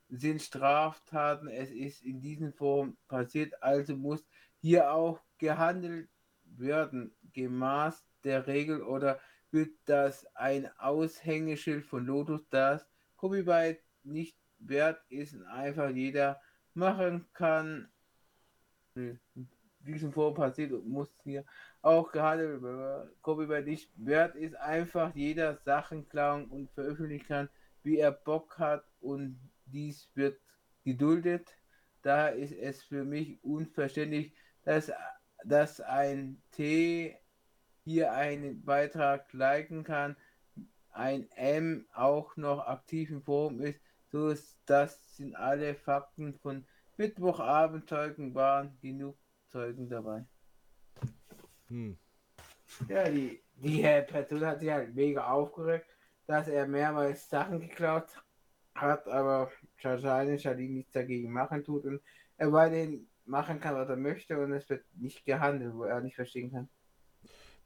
sind 0.08 0.42
Straftaten. 0.42 1.50
Es 1.50 1.70
ist 1.70 2.02
in 2.04 2.22
diesem 2.22 2.54
Form 2.54 2.96
passiert, 3.10 3.62
also 3.62 3.98
muss 3.98 4.26
hier 4.62 4.90
auch 4.94 5.20
gehandelt 5.38 6.08
werden, 6.46 7.14
gemaß 7.34 8.06
der 8.24 8.48
Regel 8.48 8.84
oder 8.84 9.20
wird 9.52 9.72
das 9.84 10.26
ein 10.34 10.70
Aushängeschild 10.78 11.86
von 11.86 12.06
Lotus, 12.06 12.48
das 12.50 12.88
Copyright 13.18 13.84
nicht 14.04 14.38
wert 14.60 15.02
ist 15.10 15.34
und 15.34 15.44
einfach 15.44 15.90
jeder 15.90 16.40
machen 16.74 17.28
kann. 17.34 17.92
Diesem 19.80 20.12
Form 20.12 20.34
passiert 20.34 20.72
und 20.72 20.88
muss 20.88 21.10
hier 21.24 21.46
auch 21.82 22.12
gerade 22.12 23.10
Copyright 23.22 23.66
nicht 23.66 23.92
wert 23.96 24.36
ist, 24.36 24.56
einfach 24.56 25.16
jeder 25.16 25.58
Sachen 25.58 26.08
klauen 26.10 26.46
und 26.46 26.72
veröffentlichen 26.72 27.28
kann, 27.28 27.50
wie 27.84 27.98
er 27.98 28.12
Bock 28.12 28.60
hat 28.60 28.84
und 29.00 29.40
dies 29.66 30.10
wird 30.16 30.40
geduldet. 30.84 31.56
Da 32.02 32.28
ist 32.28 32.54
es 32.54 32.84
für 32.84 33.04
mich 33.04 33.44
unverständlich, 33.44 34.34
dass, 34.64 34.92
dass 35.44 35.82
ein 35.82 36.42
T 36.52 37.18
hier 37.84 38.14
einen 38.14 38.64
Beitrag 38.64 39.32
liken 39.34 39.84
kann, 39.84 40.16
ein 40.92 41.30
M 41.32 41.86
auch 41.94 42.36
noch 42.36 42.68
aktiv 42.68 43.10
im 43.12 43.22
Forum 43.22 43.62
ist. 43.62 43.80
So 44.12 44.30
ist 44.30 44.58
das 44.66 45.16
sind 45.16 45.36
alle 45.36 45.76
Fakten 45.76 46.34
von 46.34 46.66
Mittwochabend 46.98 47.88
Zeugen 47.88 48.34
waren 48.34 48.78
genug 48.82 49.18
Zeugen 49.50 49.90
dabei. 49.90 50.26
Hm. 51.68 51.98
Ja, 52.88 53.10
die, 53.10 53.42
die 53.56 53.82
Person 53.82 54.46
hat 54.46 54.60
sich 54.60 54.70
halt 54.70 54.94
mega 54.94 55.30
aufgeregt, 55.30 55.88
dass 56.26 56.48
er 56.48 56.68
mehrmals 56.68 57.30
Sachen 57.30 57.60
geklaut 57.60 58.08
hat, 58.76 59.08
aber 59.08 59.52
wahrscheinlich 59.82 60.46
hat 60.46 60.60
ihm 60.60 60.76
nichts 60.76 60.92
dagegen 60.92 61.32
machen 61.32 61.64
tut 61.64 61.86
und 61.86 62.02
er 62.38 62.52
weiterhin 62.52 63.08
machen 63.26 63.60
kann, 63.60 63.76
was 63.76 63.90
er 63.90 63.98
möchte 63.98 64.40
und 64.40 64.52
es 64.54 64.70
wird 64.70 64.86
nicht 64.96 65.26
gehandelt, 65.26 65.74
wo 65.74 65.84
er 65.84 66.02
nicht 66.02 66.16
verstehen 66.16 66.52
kann. 66.52 66.70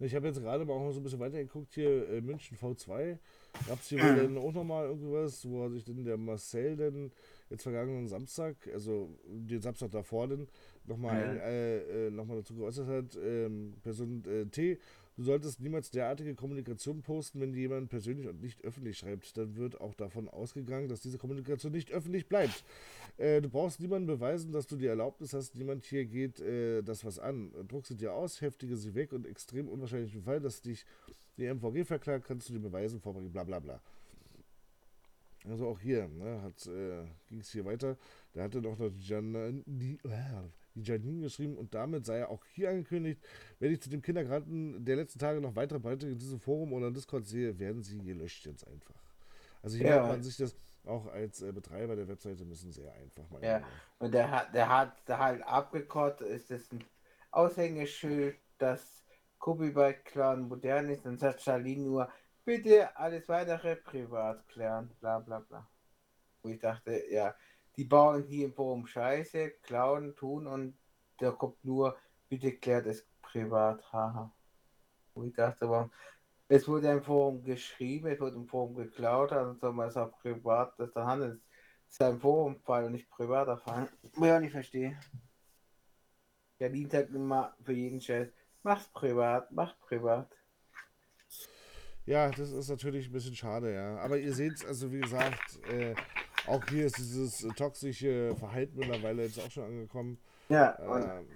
Ich 0.04 0.16
habe 0.16 0.28
jetzt 0.28 0.42
gerade 0.42 0.66
mal 0.66 0.74
auch 0.74 0.92
so 0.92 1.00
ein 1.00 1.04
bisschen 1.04 1.20
weitergeguckt 1.20 1.76
hier, 1.76 2.10
äh, 2.10 2.22
München 2.22 2.58
V2. 2.58 3.20
Gab 3.68 3.80
es 3.80 3.90
hier 3.90 4.00
dann 4.00 4.36
auch 4.38 4.52
nochmal 4.52 4.88
irgendwas, 4.88 5.48
wo 5.48 5.70
sich 5.70 5.84
denn 5.84 6.04
der 6.04 6.18
Marcel 6.18 6.76
denn 6.76 7.12
jetzt 7.52 7.62
vergangenen 7.62 8.08
Samstag, 8.08 8.56
also 8.74 9.16
den 9.26 9.62
Samstag 9.62 9.92
davor 9.92 10.28
denn, 10.28 10.48
nochmal 10.86 11.38
ja. 11.38 11.44
äh, 11.44 12.08
äh, 12.08 12.12
noch 12.12 12.28
dazu 12.28 12.56
geäußert 12.56 12.88
hat, 12.88 13.18
ähm, 13.24 13.74
Person 13.84 14.24
äh, 14.26 14.46
T, 14.46 14.80
du 15.18 15.24
solltest 15.24 15.60
niemals 15.60 15.92
derartige 15.92 16.36
Kommunikation 16.36 17.02
posten, 17.02 17.40
wenn 17.42 17.54
jemand 17.54 17.90
persönlich 17.90 18.28
und 18.28 18.42
nicht 18.42 18.64
öffentlich 18.64 18.98
schreibt. 18.98 19.38
Dann 19.38 19.56
wird 19.56 19.80
auch 19.80 19.94
davon 19.94 20.28
ausgegangen, 20.28 20.88
dass 20.88 21.02
diese 21.02 21.18
Kommunikation 21.18 21.72
nicht 21.72 21.92
öffentlich 21.92 22.28
bleibt. 22.28 22.64
Äh, 23.18 23.42
du 23.42 23.50
brauchst 23.50 23.80
niemandem 23.80 24.18
beweisen, 24.18 24.52
dass 24.52 24.68
du 24.68 24.76
die 24.76 24.88
Erlaubnis 24.88 25.34
hast, 25.34 25.56
niemand 25.56 25.86
hier 25.86 26.06
geht 26.06 26.40
äh, 26.40 26.82
das 26.82 27.06
was 27.06 27.20
an. 27.20 27.52
Druck 27.68 27.86
sie 27.86 27.96
dir 27.96 28.14
aus, 28.14 28.42
heftige 28.42 28.76
sie 28.76 28.96
weg 28.96 29.14
und 29.14 29.28
extrem 29.28 29.68
unwahrscheinlichen 29.68 30.24
Fall, 30.24 30.40
dass 30.40 30.62
dich 30.62 30.86
die 31.38 31.46
MVG 31.46 31.86
verklagt, 31.86 32.26
kannst 32.28 32.50
du 32.50 32.54
die 32.54 32.60
Beweisen 32.60 33.00
vorbringen, 33.00 33.32
bla 33.32 33.44
bla 33.44 33.60
bla. 33.60 33.82
Also 35.50 35.68
auch 35.68 35.80
hier 35.80 36.08
ne, 36.08 36.54
äh, 36.68 37.04
ging 37.28 37.40
es 37.40 37.52
hier 37.52 37.66
weiter. 37.66 37.98
Da 38.34 38.44
hatte 38.44 38.62
doch 38.62 38.78
die, 38.78 39.08
Jan, 39.08 39.64
die, 40.76 40.82
Janine 40.82 41.22
geschrieben 41.22 41.58
und 41.58 41.74
damit 41.74 42.06
sei 42.06 42.20
er 42.20 42.30
auch 42.30 42.44
hier 42.54 42.70
angekündigt, 42.70 43.22
wenn 43.60 43.72
ich 43.72 43.82
zu 43.82 43.90
dem 43.90 44.02
Kindergarten 44.02 44.84
der 44.84 44.96
letzten 44.96 45.20
Tage 45.20 45.42
noch 45.42 45.56
weitere 45.56 45.80
Beiträge 45.80 46.14
in 46.14 46.20
diesem 46.20 46.40
Forum 46.40 46.74
oder 46.74 46.92
Discord 46.92 47.26
sehe, 47.26 47.58
werden 47.60 47.84
sie 47.84 48.00
gelöscht 48.00 48.46
jetzt 48.46 48.68
einfach. 48.68 48.96
Also 49.62 49.78
hier 49.78 49.88
ja. 49.88 50.08
man 50.08 50.24
sich 50.24 50.38
das 50.38 50.56
auch 50.86 51.08
als 51.08 51.42
äh, 51.42 51.52
Betreiber 51.52 51.96
der 51.96 52.08
Webseite 52.08 52.44
müssen 52.46 52.72
sehr 52.72 52.92
einfach 52.94 53.30
mal. 53.30 53.44
Ja, 53.44 53.62
und 54.00 54.14
der 54.14 54.32
hat, 54.32 54.54
der 54.54 54.70
hat 54.70 54.98
da 55.06 55.20
halt 55.20 55.44
abgekotzt, 55.44 56.22
ist 56.22 56.50
das 56.50 56.72
ein 56.72 56.84
Aushängeschild, 57.32 58.36
dass 58.58 59.04
Copyright 59.40 60.06
Clan 60.06 60.48
modern 60.48 60.90
ist, 60.90 61.06
dann 61.06 61.18
sagt 61.18 61.42
Charlene 61.42 61.84
nur, 61.84 62.12
bitte 62.46 62.96
alles 62.96 63.28
weitere 63.28 63.76
privat 63.76 64.48
klären, 64.48 64.90
bla 65.00 65.20
bla 65.20 65.40
bla. 65.40 65.68
Wo 66.42 66.50
ich 66.50 66.60
dachte, 66.60 67.04
ja, 67.10 67.36
die 67.76 67.86
bauen 67.86 68.24
hier 68.24 68.46
im 68.46 68.54
Forum 68.54 68.86
Scheiße, 68.86 69.52
klauen, 69.62 70.16
tun 70.16 70.48
und 70.48 70.78
da 71.18 71.32
kommt 71.32 71.64
nur, 71.64 71.98
bitte 72.30 72.52
klärt 72.54 72.86
es 72.88 73.06
privat, 73.22 73.82
haha. 73.92 74.32
Wo 75.14 75.24
ich 75.24 75.34
dachte, 75.34 75.70
warum, 75.70 75.92
es 76.48 76.68
wurde 76.68 76.92
im 76.92 77.02
Forum 77.02 77.44
geschrieben, 77.44 78.08
es 78.08 78.20
wurde 78.20 78.36
im 78.36 78.48
Forum 78.48 78.76
geklaut, 78.76 79.32
also 79.32 79.54
soll 79.60 79.74
man 79.74 79.88
es 79.88 79.98
auch 79.98 80.12
privat, 80.20 80.74
das 80.78 80.92
da 80.94 81.06
handelt. 81.06 81.42
Es 81.88 81.94
ist 81.94 82.02
ein 82.02 82.20
Forumfall 82.20 82.86
und 82.86 82.94
nicht 82.94 83.10
privater 83.10 83.58
Fall. 83.58 83.90
Wo 84.14 84.26
ich 84.26 84.32
auch 84.32 84.40
nicht 84.40 84.52
verstehe. 84.52 84.98
Der 86.60 86.70
dient 86.70 86.94
halt 86.94 87.10
immer 87.10 87.56
für 87.64 87.74
jeden 87.74 88.00
Scheiß. 88.00 88.30
Mach's 88.64 88.88
privat, 88.90 89.52
mach 89.52 89.80
privat. 89.80 90.30
Ja, 92.06 92.30
das 92.30 92.52
ist 92.52 92.70
natürlich 92.70 93.08
ein 93.08 93.14
bisschen 93.14 93.36
schade, 93.36 93.74
ja. 93.74 93.98
Aber 93.98 94.18
ihr 94.18 94.34
seht, 94.34 94.66
also 94.66 94.92
wie 94.92 95.02
gesagt, 95.02 95.60
äh, 95.68 95.96
auch 96.48 96.64
hier 96.68 96.86
ist 96.86 96.98
dieses 96.98 97.39
toxische 97.56 98.36
Verhalten 98.36 98.80
mittlerweile 98.80 99.24
jetzt 99.24 99.39
auch 99.39 99.52
schon 99.52 99.66
angekommen. 99.66 100.18
Ja, 100.50 100.78
ähm, 100.80 101.28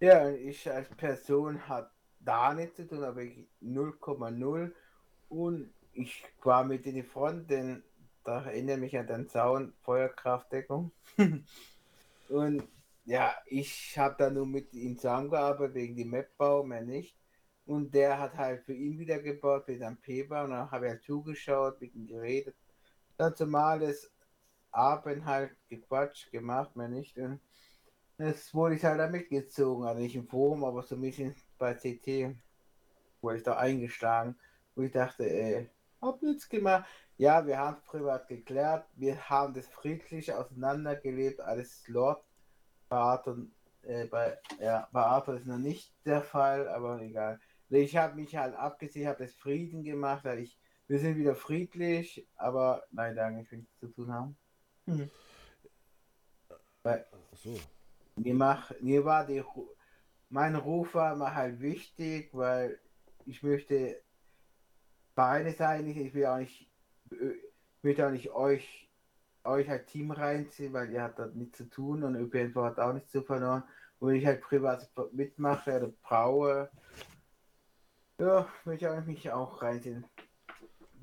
ja, 0.00 0.30
ich 0.30 0.70
als 0.70 0.88
Person 0.90 1.68
hat 1.68 1.90
da 2.20 2.54
nichts 2.54 2.76
zu 2.76 2.86
tun, 2.86 3.04
aber 3.04 3.22
ich 3.22 3.46
0,0 3.62 4.72
und 5.28 5.72
ich 5.92 6.24
war 6.42 6.64
mit 6.64 6.86
in 6.86 6.94
die 6.94 7.02
Front, 7.02 7.50
denn 7.50 7.82
da 8.24 8.44
erinnere 8.44 8.78
mich 8.78 8.96
an 8.96 9.06
den 9.06 9.28
Zaun, 9.28 9.72
Feuerkraftdeckung. 9.82 10.92
und 12.28 12.68
ja, 13.04 13.34
ich 13.46 13.98
habe 13.98 14.14
da 14.18 14.30
nur 14.30 14.46
mit 14.46 14.72
ihm 14.74 14.96
zusammengearbeitet 14.96 15.74
wegen 15.74 15.96
dem 15.96 16.10
Mapbau, 16.10 16.62
mehr 16.62 16.82
nicht. 16.82 17.16
Und 17.66 17.94
der 17.94 18.18
hat 18.18 18.36
halt 18.36 18.64
für 18.64 18.74
ihn 18.74 18.98
wieder 18.98 19.18
gebaut, 19.18 19.68
mit 19.68 19.82
einem 19.82 19.96
Peber, 19.96 20.44
und 20.44 20.50
dann 20.50 20.70
habe 20.70 20.86
ich 20.86 20.92
halt 20.92 21.02
zugeschaut, 21.02 21.80
mit 21.80 21.94
ihm 21.94 22.06
geredet. 22.06 22.54
Ganz 23.18 23.38
normales 23.40 24.11
Abend 24.72 25.24
halt 25.24 25.52
gequatscht, 25.68 26.30
gemacht, 26.32 26.74
mehr 26.76 26.88
nicht. 26.88 27.16
Und 27.18 27.40
das 28.18 28.52
wurde 28.54 28.76
ich 28.76 28.84
halt 28.84 29.00
da 29.00 29.08
mitgezogen, 29.08 29.86
also 29.86 30.00
nicht 30.00 30.16
im 30.16 30.26
Forum, 30.26 30.64
aber 30.64 30.82
so 30.82 30.94
ein 30.94 31.00
bisschen 31.00 31.34
bei 31.58 31.74
CT 31.74 32.36
wurde 33.20 33.36
ich 33.36 33.42
da 33.42 33.56
eingeschlagen, 33.56 34.36
wo 34.74 34.82
ich 34.82 34.92
dachte, 34.92 35.24
ey, 35.28 35.70
hab 36.00 36.22
nichts 36.22 36.48
gemacht. 36.48 36.88
Ja, 37.16 37.46
wir 37.46 37.58
haben 37.58 37.76
es 37.78 37.84
privat 37.84 38.26
geklärt, 38.28 38.86
wir 38.96 39.28
haben 39.28 39.54
das 39.54 39.68
friedlich 39.68 40.32
auseinandergelebt, 40.32 41.40
alles 41.40 41.86
Lord. 41.88 42.24
Arthur, 42.88 43.46
äh, 43.82 44.06
bei, 44.06 44.38
ja, 44.60 44.88
bei 44.92 45.02
Arthur 45.02 45.36
ist 45.36 45.46
noch 45.46 45.58
nicht 45.58 45.94
der 46.04 46.22
Fall, 46.22 46.68
aber 46.68 47.00
egal. 47.00 47.40
Ich 47.70 47.96
habe 47.96 48.16
mich 48.16 48.36
halt 48.36 48.54
abgesehen, 48.54 49.08
habe 49.08 49.24
das 49.24 49.34
Frieden 49.34 49.82
gemacht, 49.82 50.24
weil 50.24 50.40
ich, 50.40 50.58
wir 50.88 50.98
sind 50.98 51.16
wieder 51.16 51.34
friedlich, 51.34 52.28
aber 52.36 52.82
leider 52.90 53.24
eigentlich 53.24 53.50
nichts 53.50 53.78
zu 53.78 53.88
tun 53.88 54.12
haben. 54.12 54.36
Mhm. 54.86 55.10
Weil, 56.82 57.06
so. 57.34 57.58
mir, 58.16 58.34
mach, 58.34 58.72
mir 58.80 59.04
war 59.04 59.26
die 59.26 59.42
mein 60.32 60.56
Ruf 60.56 60.94
war 60.94 61.14
mir 61.14 61.34
halt 61.34 61.60
wichtig, 61.60 62.30
weil 62.32 62.80
ich 63.26 63.42
möchte 63.42 64.02
beide 65.14 65.52
sein. 65.52 65.86
Ich 65.86 66.14
will 66.14 66.26
auch 66.26 66.38
nicht, 66.38 66.70
ich 67.10 67.18
will 67.82 68.02
auch 68.02 68.10
nicht 68.10 68.30
euch, 68.30 68.88
euch 69.44 69.68
als 69.70 69.86
Team 69.86 70.10
reinziehen, 70.10 70.72
weil 70.72 70.90
ihr 70.90 71.02
habt 71.02 71.18
da 71.18 71.26
nichts 71.26 71.58
zu 71.58 71.68
tun 71.68 72.02
und 72.02 72.16
ÖPNV 72.16 72.56
hat 72.56 72.80
auch 72.80 72.94
nichts 72.94 73.12
zu 73.12 73.22
verloren. 73.22 73.62
Und 73.98 74.08
wenn 74.08 74.16
ich 74.16 74.26
halt 74.26 74.40
privat 74.40 74.90
mitmache 75.12 75.76
oder 75.76 75.88
brauche, 76.02 76.70
ja, 78.18 78.48
will 78.64 78.74
ich 78.74 78.88
auch 78.88 79.04
mich 79.04 79.30
auch 79.30 79.60
reinziehen. 79.60 80.06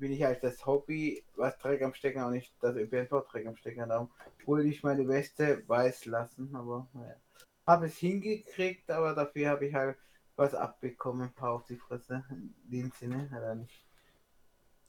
Bin 0.00 0.12
ich 0.12 0.24
halt 0.24 0.42
das 0.42 0.66
Hobby, 0.66 1.22
was 1.36 1.58
Dreck 1.58 1.82
am 1.82 1.94
Stecken, 1.94 2.22
auch 2.22 2.30
nicht 2.30 2.52
das 2.60 2.74
ÖPNV 2.74 3.22
Dreck 3.30 3.46
am 3.46 3.56
Stecken. 3.56 3.88
Darum 3.88 4.10
wollte 4.46 4.68
ich 4.68 4.82
meine 4.82 5.06
Weste 5.06 5.62
weiß 5.68 6.06
lassen, 6.06 6.54
aber 6.56 6.88
naja 6.94 7.14
habe 7.70 7.86
es 7.86 7.98
hingekriegt, 7.98 8.90
aber 8.90 9.14
dafür 9.14 9.50
habe 9.50 9.66
ich 9.66 9.74
halt 9.74 9.96
was 10.36 10.54
abbekommen, 10.54 11.28
ein 11.28 11.32
paar 11.32 11.52
auf 11.52 11.66
die 11.66 11.76
Fresse. 11.76 12.24
In 12.30 12.54
dem 12.64 12.90
Sinne 12.90 13.30
hat 13.30 13.42
er 13.42 13.54
nicht. 13.54 13.84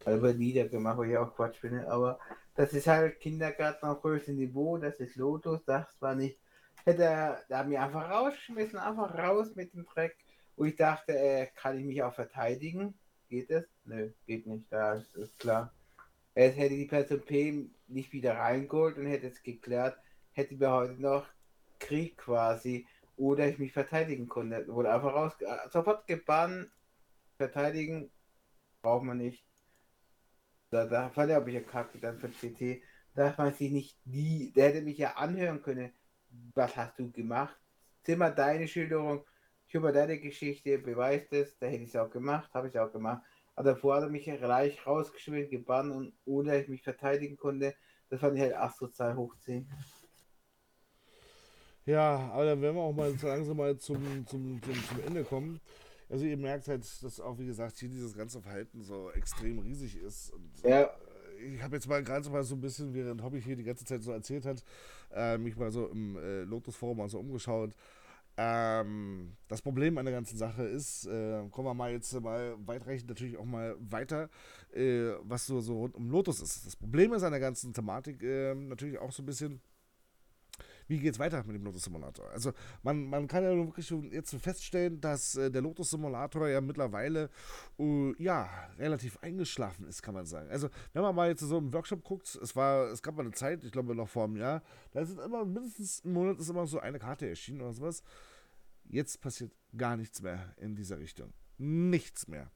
Also 0.03 0.27
niedergemacht, 0.27 0.97
wo 0.97 1.03
ich 1.03 1.15
auch 1.15 1.35
Quatsch 1.35 1.57
finde, 1.57 1.87
aber 1.87 2.19
das 2.55 2.73
ist 2.73 2.87
halt 2.87 3.19
Kindergarten 3.19 3.85
auf 3.85 4.03
höchstem 4.03 4.35
Niveau, 4.35 4.77
das 4.79 4.99
ist 4.99 5.15
Lotus, 5.15 5.63
das 5.63 5.85
war 6.01 6.15
nicht. 6.15 6.39
Hätte 6.85 7.03
er 7.03 7.39
da 7.49 7.63
mir 7.63 7.83
einfach 7.83 8.09
rausgeschmissen, 8.09 8.79
einfach 8.79 9.15
raus 9.15 9.53
mit 9.53 9.73
dem 9.75 9.85
Dreck, 9.85 10.17
wo 10.55 10.65
ich 10.65 10.75
dachte, 10.75 11.15
äh, 11.15 11.47
kann 11.55 11.77
ich 11.77 11.85
mich 11.85 12.01
auch 12.01 12.13
verteidigen? 12.15 12.95
Geht 13.29 13.51
es? 13.51 13.65
Nö, 13.85 14.11
geht 14.25 14.47
nicht, 14.47 14.65
da 14.71 14.93
ist, 14.93 15.15
ist 15.15 15.37
klar. 15.39 15.73
Es 16.33 16.55
hätte 16.55 16.75
die 16.75 16.85
Person 16.85 17.21
P 17.21 17.69
nicht 17.87 18.13
wieder 18.13 18.37
reingeholt 18.37 18.97
und 18.97 19.05
hätte 19.07 19.27
es 19.27 19.43
geklärt, 19.43 19.97
hätte 20.33 20.59
wir 20.59 20.71
heute 20.71 21.01
noch 21.01 21.27
Krieg 21.79 22.17
quasi 22.17 22.87
oder 23.17 23.47
ich 23.47 23.59
mich 23.59 23.73
verteidigen 23.73 24.27
konnte. 24.27 24.67
Wurde 24.67 24.93
einfach 24.93 25.13
raus, 25.13 25.33
äh, 25.41 25.69
sofort 25.69 26.07
gebannt, 26.07 26.69
verteidigen 27.37 28.11
braucht 28.81 29.03
man 29.03 29.17
nicht. 29.17 29.45
Da, 30.69 30.85
da 30.85 31.11
er, 31.15 31.39
ob 31.41 31.47
ich 31.47 31.55
ja 31.55 31.61
kacke 31.61 31.99
dann 31.99 32.17
für 32.19 32.29
CT. 32.29 32.81
Da 33.13 33.35
man 33.37 33.53
sich 33.53 33.71
nicht 33.71 33.97
die, 34.05 34.53
der 34.53 34.69
hätte 34.69 34.81
mich 34.81 34.97
ja 34.97 35.15
anhören 35.15 35.61
können. 35.61 35.91
Was 36.55 36.77
hast 36.77 36.97
du 36.97 37.11
gemacht? 37.11 37.57
Zimmer 38.03 38.31
deine 38.31 38.67
Schilderung, 38.67 39.25
ich 39.67 39.75
über 39.75 39.91
deine 39.91 40.17
Geschichte, 40.19 40.77
beweist 40.79 41.33
es, 41.33 41.57
da 41.59 41.67
hätte 41.67 41.83
ich 41.83 41.89
es 41.89 41.95
auch 41.95 42.09
gemacht, 42.09 42.49
habe 42.53 42.69
ich 42.69 42.79
auch 42.79 42.91
gemacht. 42.91 43.21
Aber 43.55 43.71
davor 43.71 43.95
hat 43.95 44.03
er 44.03 44.09
mich 44.09 44.25
gleich 44.25 44.85
rausgeschwimmt, 44.85 45.49
gebannt 45.49 45.93
und 45.93 46.13
ohne 46.25 46.61
ich 46.61 46.67
mich 46.67 46.83
verteidigen 46.83 47.37
konnte, 47.37 47.75
das 48.09 48.19
fand 48.19 48.35
ich 48.35 48.41
halt 48.41 48.55
asozial 48.55 49.15
hochziehen. 49.15 49.69
Ja, 51.85 52.29
aber 52.31 52.45
dann 52.45 52.61
werden 52.61 52.75
wir 52.75 52.81
auch 52.81 52.93
mal 52.93 53.13
langsam 53.21 53.57
mal 53.57 53.77
zum, 53.77 54.25
zum, 54.27 54.61
zum, 54.61 54.73
zum 54.73 55.03
Ende 55.05 55.23
kommen. 55.23 55.59
Also 56.09 56.25
ihr 56.25 56.37
merkt 56.37 56.67
halt, 56.67 56.83
dass 57.03 57.19
auch, 57.19 57.39
wie 57.39 57.45
gesagt, 57.45 57.77
hier 57.77 57.89
dieses 57.89 58.15
ganze 58.15 58.41
Verhalten 58.41 58.83
so 58.83 59.09
extrem 59.11 59.59
riesig 59.59 59.97
ist. 59.97 60.31
Und, 60.31 60.51
ja. 60.63 60.89
Ich 61.43 61.63
habe 61.63 61.75
jetzt 61.75 61.87
mal 61.87 62.03
gerade 62.03 62.29
mal 62.29 62.43
so 62.43 62.53
ein 62.53 62.61
bisschen, 62.61 62.93
während 62.93 63.23
Hobby 63.23 63.41
hier 63.41 63.55
die 63.55 63.63
ganze 63.63 63.83
Zeit 63.85 64.03
so 64.03 64.11
erzählt 64.11 64.45
hat, 64.45 64.63
äh, 65.11 65.37
mich 65.37 65.55
mal 65.55 65.71
so 65.71 65.87
im 65.87 66.17
äh, 66.17 66.41
Lotus-Forum 66.43 66.97
mal 66.97 67.09
so 67.09 67.19
umgeschaut. 67.19 67.71
Ähm, 68.37 69.35
das 69.47 69.61
Problem 69.61 69.97
an 69.97 70.05
der 70.05 70.13
ganzen 70.13 70.37
Sache 70.37 70.63
ist, 70.63 71.05
äh, 71.05 71.43
kommen 71.49 71.67
wir 71.67 71.73
mal 71.73 71.91
jetzt 71.91 72.13
mal 72.21 72.55
weitreichend 72.65 73.09
natürlich 73.09 73.37
auch 73.37 73.45
mal 73.45 73.75
weiter, 73.79 74.29
äh, 74.73 75.11
was 75.23 75.45
so, 75.45 75.59
so 75.59 75.79
rund 75.79 75.95
um 75.95 76.09
Lotus 76.09 76.41
ist. 76.41 76.65
Das 76.65 76.75
Problem 76.75 77.13
ist 77.13 77.23
an 77.23 77.31
der 77.31 77.41
ganzen 77.41 77.73
Thematik 77.73 78.23
äh, 78.23 78.55
natürlich 78.55 78.99
auch 78.99 79.11
so 79.11 79.21
ein 79.21 79.25
bisschen, 79.25 79.61
wie 80.91 80.99
geht 80.99 81.13
es 81.13 81.19
weiter 81.19 81.41
mit 81.45 81.55
dem 81.55 81.63
Lotus 81.63 81.83
Simulator? 81.85 82.29
Also 82.31 82.51
man, 82.83 83.05
man 83.05 83.25
kann 83.25 83.45
ja 83.45 83.55
wirklich 83.55 83.89
jetzt 84.11 84.35
feststellen, 84.35 84.99
dass 84.99 85.35
äh, 85.35 85.49
der 85.49 85.61
Lotus 85.61 85.89
Simulator 85.89 86.49
ja 86.49 86.59
mittlerweile 86.59 87.29
uh, 87.79 88.13
ja 88.17 88.49
relativ 88.77 89.17
eingeschlafen 89.21 89.87
ist, 89.87 90.03
kann 90.03 90.13
man 90.13 90.25
sagen. 90.25 90.49
Also 90.51 90.69
wenn 90.91 91.01
man 91.01 91.15
mal 91.15 91.29
jetzt 91.29 91.39
so 91.39 91.57
im 91.57 91.71
Workshop 91.71 92.03
guckt, 92.03 92.35
es 92.35 92.55
war, 92.57 92.91
es 92.91 93.01
gab 93.01 93.15
mal 93.15 93.23
eine 93.23 93.31
Zeit, 93.31 93.63
ich 93.63 93.71
glaube 93.71 93.95
noch 93.95 94.09
vor 94.09 94.25
einem 94.25 94.35
Jahr, 94.35 94.61
da 94.91 94.99
ist 94.99 95.17
immer 95.17 95.45
mindestens 95.45 96.01
im 96.01 96.11
Monat 96.11 96.39
ist 96.39 96.49
immer 96.49 96.67
so 96.67 96.79
eine 96.79 96.99
Karte 96.99 97.27
erschienen 97.27 97.61
oder 97.61 97.71
sowas. 97.71 98.03
Jetzt 98.89 99.21
passiert 99.21 99.53
gar 99.77 99.95
nichts 99.95 100.21
mehr 100.21 100.53
in 100.57 100.75
dieser 100.75 100.99
Richtung. 100.99 101.31
Nichts 101.57 102.27
mehr. 102.27 102.51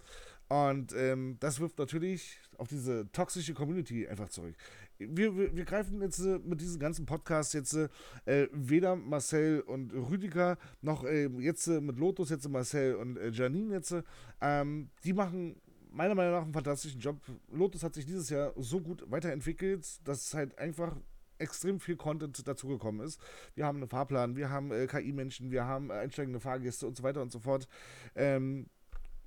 Und 0.49 0.93
ähm, 0.93 1.37
das 1.39 1.59
wirft 1.59 1.79
natürlich 1.79 2.37
auf 2.57 2.67
diese 2.67 3.09
toxische 3.11 3.53
Community 3.53 4.07
einfach 4.07 4.29
zurück 4.29 4.55
wir, 4.97 5.35
wir, 5.37 5.55
wir, 5.55 5.65
greifen 5.65 6.01
jetzt 6.01 6.19
äh, 6.19 6.39
mit 6.39 6.61
diesem 6.61 6.79
ganzen 6.79 7.05
Podcast 7.05 7.53
jetzt 7.53 7.73
äh, 7.73 8.47
weder 8.51 8.95
Marcel 8.95 9.61
und 9.61 9.93
Rüdiger 9.93 10.57
noch 10.81 11.03
äh, 11.03 11.27
jetzt 11.39 11.67
äh, 11.67 11.81
mit 11.81 11.97
Lotus, 11.97 12.29
jetzt 12.29 12.47
Marcel 12.49 12.95
und 12.95 13.17
äh, 13.17 13.29
Janine 13.29 13.73
jetzt. 13.73 13.95
Ähm, 14.41 14.89
die 15.03 15.13
machen 15.13 15.61
meiner 15.91 16.15
Meinung 16.15 16.33
nach 16.33 16.43
einen 16.43 16.53
fantastischen 16.53 16.99
Job. 16.99 17.21
Lotus 17.51 17.83
hat 17.83 17.93
sich 17.93 18.05
dieses 18.05 18.29
Jahr 18.29 18.53
so 18.57 18.81
gut 18.81 19.09
weiterentwickelt, 19.09 19.85
dass 20.07 20.33
halt 20.33 20.57
einfach 20.57 20.95
extrem 21.37 21.79
viel 21.79 21.95
Content 21.95 22.47
dazugekommen 22.47 23.05
ist. 23.05 23.19
Wir 23.55 23.65
haben 23.65 23.77
einen 23.77 23.89
Fahrplan, 23.89 24.35
wir 24.35 24.49
haben 24.49 24.71
äh, 24.71 24.87
KI-Menschen, 24.87 25.51
wir 25.51 25.65
haben 25.65 25.91
einsteigende 25.91 26.39
Fahrgäste 26.39 26.87
und 26.87 26.95
so 26.95 27.03
weiter 27.03 27.21
und 27.21 27.31
so 27.31 27.39
fort. 27.39 27.67
Ähm, 28.15 28.67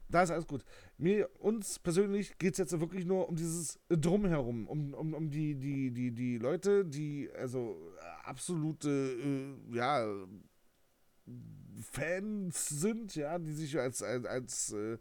da 0.09 0.23
ist 0.23 0.31
alles 0.31 0.47
gut. 0.47 0.65
Mir, 0.97 1.29
uns 1.39 1.79
persönlich 1.79 2.39
geht 2.39 2.53
es 2.53 2.59
jetzt 2.59 2.81
wirklich 2.81 3.05
nur 3.05 3.29
um 3.29 3.37
dieses 3.37 3.79
Drumherum, 3.89 4.67
um, 4.67 4.95
um, 4.95 5.15
um 5.15 5.31
die, 5.31 5.55
die, 5.55 5.91
die, 5.91 6.13
die 6.13 6.39
Leute, 6.39 6.85
die 6.85 7.31
also 7.37 7.77
absolute, 8.25 8.89
äh, 8.91 9.77
ja, 9.77 10.07
Fans 11.83 12.69
sind, 12.69 13.15
ja, 13.15 13.39
die 13.39 13.53
sich 13.53 13.79
als, 13.79 14.03
als, 14.03 14.25
als 14.25 14.73
äh, 14.73 14.99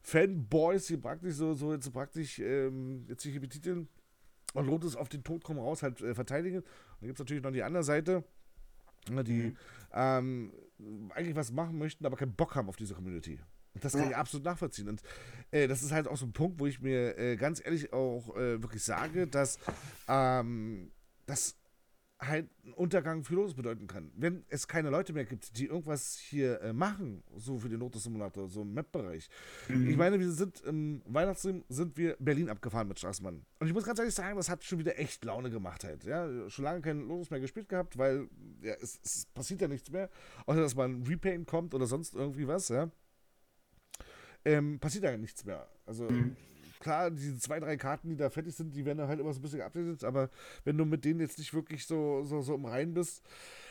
Fanboys 0.00 0.88
hier 0.88 1.00
praktisch 1.00 1.34
so, 1.34 1.54
so 1.54 1.72
jetzt 1.72 1.92
praktisch 1.92 2.38
ähm, 2.38 3.04
jetzt 3.08 3.22
hier 3.22 3.40
betiteln 3.40 3.88
und 4.54 4.66
Lotus 4.66 4.96
auf 4.96 5.08
den 5.08 5.22
Tod 5.22 5.44
kommen 5.44 5.60
raus 5.60 5.82
halt 5.82 6.00
äh, 6.00 6.14
verteidigen. 6.14 6.58
Und 6.58 6.66
dann 7.00 7.08
gibt 7.08 7.18
es 7.18 7.20
natürlich 7.20 7.42
noch 7.42 7.52
die 7.52 7.62
andere 7.62 7.84
Seite, 7.84 8.24
ne, 9.10 9.22
die 9.22 9.42
mhm. 9.42 9.56
ähm, 9.92 10.52
eigentlich 11.10 11.36
was 11.36 11.52
machen 11.52 11.78
möchten, 11.78 12.06
aber 12.06 12.16
keinen 12.16 12.34
Bock 12.34 12.54
haben 12.54 12.68
auf 12.68 12.76
diese 12.76 12.94
Community. 12.94 13.38
Das 13.80 13.92
kann 13.92 14.02
ja. 14.02 14.10
ich 14.10 14.16
absolut 14.16 14.44
nachvollziehen. 14.44 14.88
Und 14.88 15.02
äh, 15.50 15.68
das 15.68 15.82
ist 15.82 15.92
halt 15.92 16.08
auch 16.08 16.16
so 16.16 16.26
ein 16.26 16.32
Punkt, 16.32 16.60
wo 16.60 16.66
ich 16.66 16.80
mir 16.80 17.18
äh, 17.18 17.36
ganz 17.36 17.64
ehrlich 17.64 17.92
auch 17.92 18.36
äh, 18.36 18.62
wirklich 18.62 18.82
sage, 18.82 19.26
dass 19.26 19.58
ähm, 20.08 20.90
das 21.26 21.58
halt 22.20 22.48
einen 22.64 22.74
Untergang 22.74 23.22
für 23.22 23.34
Lotus 23.34 23.54
bedeuten 23.54 23.86
kann. 23.86 24.10
Wenn 24.16 24.44
es 24.48 24.66
keine 24.66 24.90
Leute 24.90 25.12
mehr 25.12 25.24
gibt, 25.24 25.56
die 25.56 25.66
irgendwas 25.66 26.18
hier 26.18 26.60
äh, 26.60 26.72
machen, 26.72 27.22
so 27.36 27.58
für 27.58 27.68
den 27.68 27.78
Lotus-Simulator, 27.78 28.48
so 28.48 28.62
im 28.62 28.74
Map-Bereich. 28.74 29.28
Mhm. 29.68 29.88
Ich 29.88 29.96
meine, 29.96 30.18
wir 30.18 30.30
sind 30.32 30.60
im 30.62 31.02
Weihnachtsstream, 31.06 31.64
sind 31.68 31.96
wir 31.96 32.16
Berlin 32.18 32.48
abgefahren 32.48 32.88
mit 32.88 32.98
Straßenmann. 32.98 33.44
Und 33.60 33.66
ich 33.66 33.72
muss 33.72 33.84
ganz 33.84 33.98
ehrlich 34.00 34.14
sagen, 34.14 34.36
das 34.36 34.48
hat 34.48 34.64
schon 34.64 34.78
wieder 34.78 34.98
echt 34.98 35.24
Laune 35.24 35.50
gemacht 35.50 35.84
halt. 35.84 36.04
Ja, 36.04 36.50
schon 36.50 36.64
lange 36.64 36.80
kein 36.80 37.06
Lotus 37.06 37.30
mehr 37.30 37.40
gespielt 37.40 37.68
gehabt, 37.68 37.96
weil 37.96 38.28
ja, 38.62 38.74
es, 38.80 38.98
es 39.04 39.26
passiert 39.26 39.60
ja 39.60 39.68
nichts 39.68 39.90
mehr, 39.90 40.10
außer 40.46 40.60
dass 40.60 40.74
man 40.74 41.04
Repaint 41.04 41.46
kommt 41.46 41.72
oder 41.72 41.86
sonst 41.86 42.14
irgendwie 42.14 42.48
was, 42.48 42.68
ja. 42.68 42.90
Ähm, 44.48 44.78
passiert 44.78 45.04
ja 45.04 45.16
nichts 45.16 45.44
mehr. 45.44 45.68
Also 45.86 46.04
mhm 46.04 46.36
klar, 46.78 47.10
diese 47.10 47.38
zwei, 47.38 47.60
drei 47.60 47.76
Karten, 47.76 48.08
die 48.08 48.16
da 48.16 48.30
fertig 48.30 48.54
sind, 48.54 48.74
die 48.74 48.84
werden 48.84 49.06
halt 49.06 49.20
immer 49.20 49.32
so 49.32 49.40
ein 49.40 49.42
bisschen 49.42 49.58
geupdatet, 49.58 50.04
aber 50.04 50.30
wenn 50.64 50.78
du 50.78 50.84
mit 50.84 51.04
denen 51.04 51.20
jetzt 51.20 51.38
nicht 51.38 51.54
wirklich 51.54 51.86
so, 51.86 52.22
so, 52.24 52.40
so 52.40 52.54
im 52.54 52.64
Reinen 52.64 52.94
bist, 52.94 53.24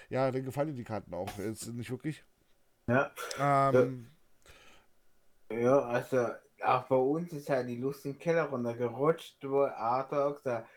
ja, 0.10 0.32
dann 0.32 0.44
gefallen 0.44 0.70
dir 0.70 0.74
die 0.74 0.84
Karten 0.84 1.14
auch 1.14 1.38
jetzt 1.38 1.68
nicht 1.68 1.92
wirklich. 1.92 2.24
Ja. 2.88 3.12
Ähm, 3.40 4.08
ja, 5.52 5.80
also 5.80 6.30
auch 6.64 6.84
bei 6.84 6.96
uns 6.96 7.34
ist 7.34 7.50
halt 7.50 7.68
die 7.68 7.78
Lust 7.78 8.06
im 8.06 8.18
Keller 8.18 8.44
runtergerutscht, 8.44 9.38
wo 9.44 9.64
Arthur 9.64 10.36
gesagt 10.36 10.70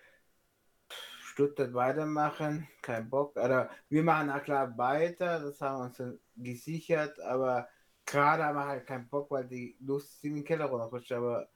Stuttgart 0.89 1.73
weitermachen, 1.73 2.69
kein 2.83 3.09
Bock. 3.09 3.37
Also 3.37 3.71
wir 3.89 4.03
machen 4.03 4.31
auch 4.31 4.43
klar 4.43 4.77
weiter, 4.77 5.41
das 5.41 5.61
haben 5.61 5.95
wir 5.95 6.05
uns 6.05 6.19
gesichert, 6.37 7.21
aber 7.21 7.69
gerade 8.11 8.45
haben 8.45 8.57
wir 8.57 8.67
halt 8.67 8.87
keinen 8.87 9.09
Bock, 9.09 9.31
weil 9.31 9.47
die 9.47 9.77
Lust 9.81 10.23
in 10.25 10.37
den 10.37 10.45
Keller 10.45 10.67
runterrutscht. 10.67 11.13
Aber 11.13 11.49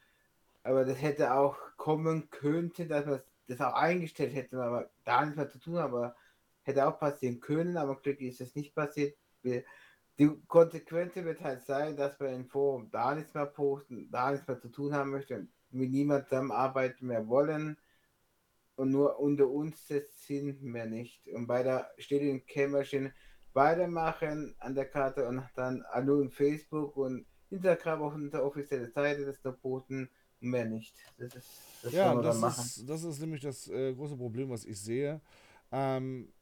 aber 0.64 0.86
das 0.86 1.00
hätte 1.00 1.34
auch 1.34 1.58
kommen 1.76 2.30
könnte, 2.30 2.86
dass 2.86 3.04
man 3.06 3.20
das 3.46 3.60
auch 3.60 3.74
eingestellt 3.74 4.34
hätte, 4.34 4.60
aber 4.60 4.90
da 5.04 5.20
nichts 5.22 5.36
mehr 5.36 5.50
zu 5.50 5.58
tun, 5.60 5.76
aber 5.76 6.16
hätte 6.62 6.88
auch 6.88 6.98
passieren 6.98 7.40
können, 7.40 7.76
aber 7.76 8.00
glücklich 8.00 8.30
ist 8.30 8.40
es 8.40 8.54
nicht 8.56 8.74
passiert. 8.74 9.14
Die 9.42 10.30
Konsequenz 10.48 11.14
wird 11.16 11.42
halt 11.42 11.66
sein, 11.66 11.96
dass 11.96 12.18
wir 12.18 12.30
im 12.30 12.46
Forum 12.48 12.90
da 12.90 13.14
nichts 13.14 13.34
mehr 13.34 13.44
posten, 13.46 14.10
da 14.10 14.30
nichts 14.30 14.48
mehr 14.48 14.58
zu 14.58 14.70
tun 14.70 14.94
haben 14.94 15.10
möchten, 15.10 15.52
mit 15.70 15.90
niemandem 15.90 16.28
zusammenarbeiten 16.28 17.08
mehr 17.08 17.28
wollen 17.28 17.76
und 18.76 18.90
nur 18.90 19.18
unter 19.20 19.48
uns 19.48 19.86
sind 19.86 20.62
wir 20.62 20.86
nicht. 20.86 21.28
Und 21.28 21.46
bei 21.46 21.62
der 21.62 21.90
stetigen 21.98 22.46
Kämmerchen 22.46 23.12
weitermachen 23.54 24.54
an 24.58 24.74
der 24.74 24.86
Karte 24.86 25.26
und 25.26 25.42
dann 25.54 25.84
in 25.96 26.30
Facebook 26.30 26.96
und 26.96 27.26
Instagram 27.50 28.02
auf 28.02 28.14
unserer 28.14 28.44
offiziellen 28.44 28.90
Seite 28.90 29.24
das 29.24 29.42
noch 29.44 29.60
posten 29.60 30.10
mehr 30.40 30.64
nicht. 30.64 30.94
Das 31.18 31.34
ist, 31.34 31.48
das 31.82 31.92
ja, 31.92 32.14
das 32.20 32.42
ist, 32.42 32.88
das 32.88 33.04
ist 33.04 33.20
nämlich 33.20 33.40
das 33.40 33.68
äh, 33.68 33.94
große 33.94 34.16
Problem, 34.16 34.50
was 34.50 34.64
ich 34.64 34.80
sehe. 34.80 35.20
Ähm, 35.72 36.32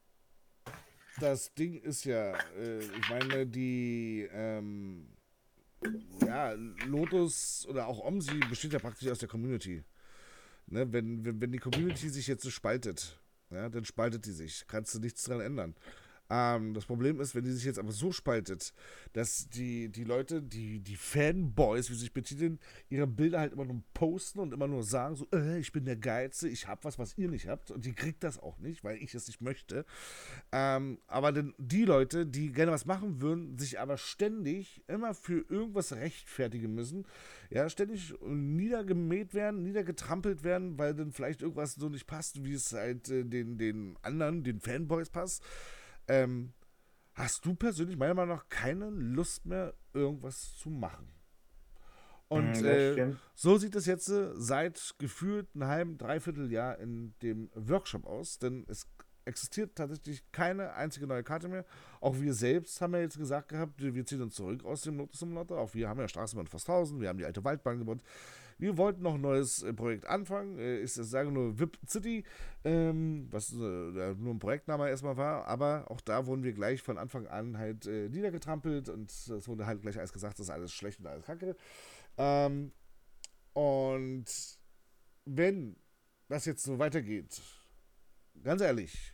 das 1.19 1.53
Ding 1.53 1.79
ist 1.81 2.03
ja, 2.05 2.33
äh, 2.57 2.79
ich 2.79 3.09
meine, 3.09 3.45
die 3.45 4.27
ähm, 4.31 5.07
ja, 6.25 6.53
Lotus 6.87 7.65
oder 7.69 7.87
auch 7.87 8.03
Omsi 8.03 8.39
besteht 8.49 8.73
ja 8.73 8.79
praktisch 8.79 9.09
aus 9.09 9.19
der 9.19 9.29
Community. 9.29 9.83
Ne, 10.67 10.91
wenn, 10.91 11.23
wenn, 11.25 11.41
wenn 11.41 11.51
die 11.51 11.59
Community 11.59 12.09
sich 12.09 12.27
jetzt 12.27 12.43
so 12.43 12.49
spaltet, 12.49 13.19
ja, 13.49 13.69
dann 13.69 13.85
spaltet 13.85 14.25
die 14.25 14.31
sich. 14.31 14.65
Kannst 14.67 14.95
du 14.95 14.99
nichts 14.99 15.23
dran 15.23 15.41
ändern. 15.41 15.75
Ähm, 16.29 16.73
das 16.73 16.85
Problem 16.85 17.19
ist, 17.19 17.35
wenn 17.35 17.43
die 17.43 17.51
sich 17.51 17.65
jetzt 17.65 17.79
aber 17.79 17.91
so 17.91 18.11
spaltet, 18.11 18.73
dass 19.11 19.49
die, 19.49 19.89
die 19.89 20.03
Leute, 20.03 20.41
die, 20.41 20.79
die 20.79 20.95
Fanboys, 20.95 21.89
wie 21.89 21.93
sie 21.93 22.01
sich 22.01 22.13
betiteln, 22.13 22.59
ihre 22.89 23.07
Bilder 23.07 23.39
halt 23.39 23.53
immer 23.53 23.65
nur 23.65 23.83
posten 23.93 24.39
und 24.39 24.53
immer 24.53 24.67
nur 24.67 24.83
sagen, 24.83 25.15
so, 25.15 25.27
äh, 25.33 25.59
ich 25.59 25.71
bin 25.71 25.85
der 25.85 25.97
Geilste, 25.97 26.47
ich 26.47 26.67
hab 26.67 26.85
was, 26.85 26.97
was 26.97 27.17
ihr 27.17 27.29
nicht 27.29 27.47
habt. 27.47 27.71
Und 27.71 27.85
die 27.85 27.93
kriegt 27.93 28.23
das 28.23 28.39
auch 28.39 28.57
nicht, 28.59 28.83
weil 28.83 28.97
ich 28.97 29.13
es 29.13 29.27
nicht 29.27 29.41
möchte. 29.41 29.85
Ähm, 30.51 30.99
aber 31.07 31.31
denn 31.31 31.53
die 31.57 31.85
Leute, 31.85 32.25
die 32.25 32.51
gerne 32.51 32.71
was 32.71 32.85
machen 32.85 33.21
würden, 33.21 33.57
sich 33.57 33.79
aber 33.79 33.97
ständig 33.97 34.81
immer 34.87 35.13
für 35.13 35.45
irgendwas 35.49 35.93
rechtfertigen 35.93 36.73
müssen, 36.73 37.05
ja, 37.49 37.69
ständig 37.69 38.13
niedergemäht 38.21 39.33
werden, 39.33 39.63
niedergetrampelt 39.63 40.43
werden, 40.43 40.77
weil 40.77 40.93
dann 40.93 41.11
vielleicht 41.11 41.41
irgendwas 41.41 41.75
so 41.75 41.89
nicht 41.89 42.07
passt, 42.07 42.43
wie 42.43 42.53
es 42.53 42.71
halt 42.71 43.09
äh, 43.09 43.25
den, 43.25 43.57
den 43.57 43.97
anderen, 44.01 44.43
den 44.43 44.59
Fanboys 44.59 45.09
passt 45.09 45.43
ähm, 46.07 46.53
hast 47.13 47.45
du 47.45 47.55
persönlich 47.55 47.97
meiner 47.97 48.13
Meinung 48.13 48.37
nach 48.37 48.49
keine 48.49 48.89
Lust 48.89 49.45
mehr, 49.45 49.73
irgendwas 49.93 50.55
zu 50.55 50.69
machen. 50.69 51.07
Und 52.27 52.61
mhm, 52.61 52.65
äh, 52.65 53.13
so 53.35 53.57
sieht 53.57 53.75
es 53.75 53.85
jetzt 53.85 54.09
äh, 54.09 54.31
seit 54.33 54.95
gefühlt 54.97 55.47
einem 55.53 55.67
halben, 55.67 55.97
dreiviertel 55.97 56.51
Jahr 56.51 56.79
in 56.79 57.13
dem 57.21 57.49
Workshop 57.53 58.07
aus, 58.07 58.39
denn 58.39 58.65
es 58.67 58.87
existiert 59.25 59.75
tatsächlich 59.75 60.23
keine 60.31 60.73
einzige 60.73 61.07
neue 61.07 61.23
Karte 61.23 61.47
mehr. 61.47 61.65
Auch 62.01 62.19
wir 62.19 62.33
selbst 62.33 62.81
haben 62.81 62.93
ja 62.93 63.01
jetzt 63.01 63.17
gesagt 63.17 63.49
gehabt, 63.49 63.81
wir 63.81 64.05
ziehen 64.05 64.21
uns 64.21 64.35
zurück 64.35 64.65
aus 64.65 64.81
dem 64.81 64.97
Lotus 64.97 65.19
Simulator. 65.19 65.59
Auch 65.59 65.73
wir 65.73 65.87
haben 65.87 65.99
ja 65.99 66.07
Straßenbahn 66.07 66.47
Fasthausen, 66.47 66.99
wir 66.99 67.09
haben 67.09 67.17
die 67.17 67.25
alte 67.25 67.43
Waldbahn 67.43 67.79
gebaut. 67.79 68.01
Wir 68.57 68.77
wollten 68.77 69.03
noch 69.03 69.15
ein 69.15 69.21
neues 69.21 69.63
äh, 69.63 69.73
Projekt 69.73 70.05
anfangen. 70.05 70.59
Äh, 70.59 70.79
ich 70.79 70.93
sage 70.93 71.31
nur 71.31 71.59
VIP 71.59 71.77
City, 71.87 72.23
ähm, 72.63 73.27
was 73.31 73.53
äh, 73.53 73.55
nur 73.55 74.33
ein 74.33 74.39
Projektname 74.39 74.89
erstmal 74.89 75.17
war. 75.17 75.45
Aber 75.45 75.89
auch 75.89 76.01
da 76.01 76.25
wurden 76.25 76.43
wir 76.43 76.53
gleich 76.53 76.81
von 76.81 76.97
Anfang 76.97 77.27
an 77.27 77.57
halt 77.57 77.85
äh, 77.85 78.09
niedergetrampelt 78.09 78.89
und 78.89 79.11
es 79.11 79.47
wurde 79.47 79.65
halt 79.65 79.81
gleich 79.81 79.97
alles 79.97 80.13
gesagt, 80.13 80.39
das 80.39 80.47
ist 80.47 80.51
alles 80.51 80.73
schlecht 80.73 80.99
und 80.99 81.07
alles 81.07 81.25
kacke. 81.25 81.55
Ähm, 82.17 82.71
und 83.53 84.25
wenn 85.25 85.75
das 86.27 86.45
jetzt 86.45 86.63
so 86.63 86.79
weitergeht, 86.79 87.41
ganz 88.43 88.61
ehrlich, 88.61 89.12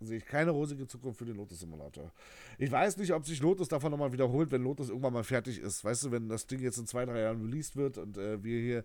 sehe 0.00 0.18
ich 0.18 0.26
keine 0.26 0.50
rosige 0.50 0.86
Zukunft 0.86 1.18
für 1.18 1.24
den 1.24 1.36
Lotus 1.36 1.60
Simulator. 1.60 2.12
Ich 2.58 2.70
weiß 2.70 2.96
nicht, 2.98 3.12
ob 3.12 3.26
sich 3.26 3.40
Lotus 3.40 3.68
davon 3.68 3.90
nochmal 3.90 4.12
wiederholt, 4.12 4.50
wenn 4.50 4.62
Lotus 4.62 4.88
irgendwann 4.88 5.12
mal 5.12 5.24
fertig 5.24 5.58
ist. 5.58 5.84
Weißt 5.84 6.04
du, 6.04 6.10
wenn 6.10 6.28
das 6.28 6.46
Ding 6.46 6.60
jetzt 6.60 6.78
in 6.78 6.86
zwei, 6.86 7.04
drei 7.04 7.20
Jahren 7.20 7.42
released 7.42 7.76
wird 7.76 7.98
und 7.98 8.16
äh, 8.16 8.42
wir 8.42 8.60
hier 8.60 8.84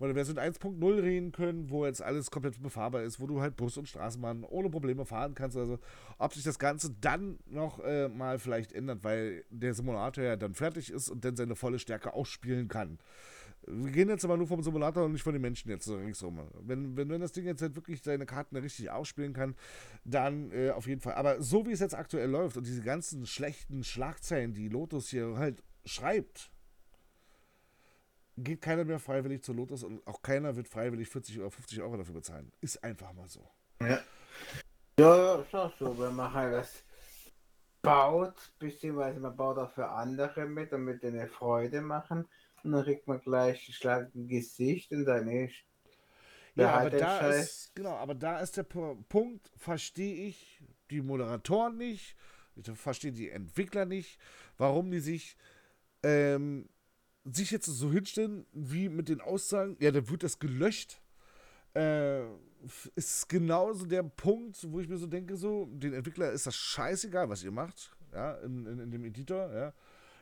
von 0.00 0.08
der 0.08 0.14
Version 0.14 0.38
1.0 0.38 1.02
reden 1.02 1.30
können, 1.30 1.68
wo 1.68 1.84
jetzt 1.84 2.00
alles 2.00 2.30
komplett 2.30 2.60
befahrbar 2.62 3.02
ist, 3.02 3.20
wo 3.20 3.26
du 3.26 3.42
halt 3.42 3.56
Bus 3.56 3.76
und 3.76 3.86
Straßenbahn 3.86 4.44
ohne 4.44 4.70
Probleme 4.70 5.04
fahren 5.04 5.34
kannst. 5.34 5.58
Also, 5.58 5.78
ob 6.16 6.32
sich 6.32 6.42
das 6.42 6.58
Ganze 6.58 6.94
dann 7.02 7.38
noch 7.44 7.80
äh, 7.80 8.08
mal 8.08 8.38
vielleicht 8.38 8.72
ändert, 8.72 9.04
weil 9.04 9.44
der 9.50 9.74
Simulator 9.74 10.24
ja 10.24 10.36
dann 10.36 10.54
fertig 10.54 10.90
ist 10.90 11.10
und 11.10 11.22
dann 11.22 11.36
seine 11.36 11.54
volle 11.54 11.78
Stärke 11.78 12.14
ausspielen 12.14 12.68
kann. 12.68 12.98
Wir 13.66 13.92
gehen 13.92 14.08
jetzt 14.08 14.24
aber 14.24 14.36
nur 14.36 14.46
vom 14.46 14.62
Simulator 14.62 15.04
und 15.04 15.12
nicht 15.12 15.22
von 15.22 15.32
den 15.32 15.42
Menschen 15.42 15.70
jetzt 15.70 15.84
so. 15.84 15.98
Wenn, 15.98 16.96
wenn, 16.96 17.08
wenn 17.08 17.20
das 17.20 17.32
Ding 17.32 17.44
jetzt 17.44 17.62
halt 17.62 17.76
wirklich 17.76 18.02
seine 18.02 18.26
Karten 18.26 18.56
richtig 18.56 18.90
ausspielen 18.90 19.32
kann, 19.32 19.54
dann 20.04 20.50
äh, 20.50 20.70
auf 20.70 20.86
jeden 20.86 21.00
Fall. 21.00 21.14
Aber 21.14 21.42
so 21.42 21.66
wie 21.66 21.72
es 21.72 21.80
jetzt 21.80 21.94
aktuell 21.94 22.30
läuft 22.30 22.56
und 22.56 22.66
diese 22.66 22.82
ganzen 22.82 23.26
schlechten 23.26 23.84
Schlagzeilen, 23.84 24.54
die 24.54 24.68
Lotus 24.68 25.10
hier 25.10 25.36
halt 25.36 25.62
schreibt, 25.84 26.50
geht 28.36 28.62
keiner 28.62 28.84
mehr 28.84 28.98
freiwillig 28.98 29.42
zu 29.42 29.52
Lotus 29.52 29.84
und 29.84 30.06
auch 30.06 30.22
keiner 30.22 30.56
wird 30.56 30.68
freiwillig 30.68 31.08
40 31.08 31.38
oder 31.40 31.50
50 31.50 31.82
Euro 31.82 31.96
dafür 31.96 32.14
bezahlen. 32.14 32.52
Ist 32.60 32.82
einfach 32.82 33.12
mal 33.12 33.28
so. 33.28 33.46
Ja. 33.82 34.00
Ja, 34.98 35.36
ist 35.36 35.54
auch 35.54 35.72
so, 35.78 35.98
wenn 35.98 36.14
man 36.14 36.32
halt 36.32 36.52
das 36.54 36.84
baut, 37.82 38.34
beziehungsweise 38.58 39.20
man 39.20 39.36
baut 39.36 39.58
auch 39.58 39.70
für 39.70 39.88
andere 39.88 40.46
mit, 40.46 40.72
damit 40.72 41.04
eine 41.04 41.26
Freude 41.26 41.80
machen. 41.80 42.28
Und 42.64 42.72
dann 42.72 42.84
kriegt 42.84 43.06
man 43.06 43.20
gleich 43.20 43.62
Schlag 43.74 44.10
im 44.14 44.28
Gesicht 44.28 44.90
und 44.92 45.04
dann 45.04 45.28
ist. 45.28 45.54
Ja, 46.56 46.74
aber 46.74 46.90
da 46.90 47.30
ist, 47.30 47.74
genau, 47.74 47.94
aber 47.94 48.14
da 48.14 48.40
ist 48.40 48.56
der 48.56 48.64
Punkt, 48.64 49.50
verstehe 49.56 50.26
ich 50.26 50.62
die 50.90 51.00
Moderatoren 51.00 51.76
nicht, 51.76 52.16
ich 52.56 52.70
verstehe 52.72 53.12
die 53.12 53.30
Entwickler 53.30 53.86
nicht, 53.86 54.18
warum 54.58 54.90
die 54.90 54.98
sich, 54.98 55.36
ähm, 56.02 56.68
sich 57.24 57.50
jetzt 57.52 57.66
so 57.66 57.90
hinstellen, 57.92 58.46
wie 58.52 58.88
mit 58.88 59.08
den 59.08 59.20
Aussagen, 59.20 59.76
ja, 59.80 59.90
dann 59.90 60.10
wird 60.10 60.24
das 60.24 60.38
gelöscht. 60.38 61.00
Äh, 61.72 62.24
ist 62.96 63.28
genauso 63.28 63.86
der 63.86 64.02
Punkt, 64.02 64.58
wo 64.70 64.80
ich 64.80 64.88
mir 64.88 64.98
so 64.98 65.06
denke, 65.06 65.36
so, 65.36 65.66
den 65.70 65.94
Entwickler 65.94 66.32
ist 66.32 66.46
das 66.46 66.56
scheißegal, 66.56 67.28
was 67.30 67.44
ihr 67.44 67.52
macht, 67.52 67.96
ja, 68.12 68.34
in, 68.38 68.66
in, 68.66 68.80
in 68.80 68.90
dem 68.90 69.04
Editor, 69.04 69.50
ja 69.54 69.72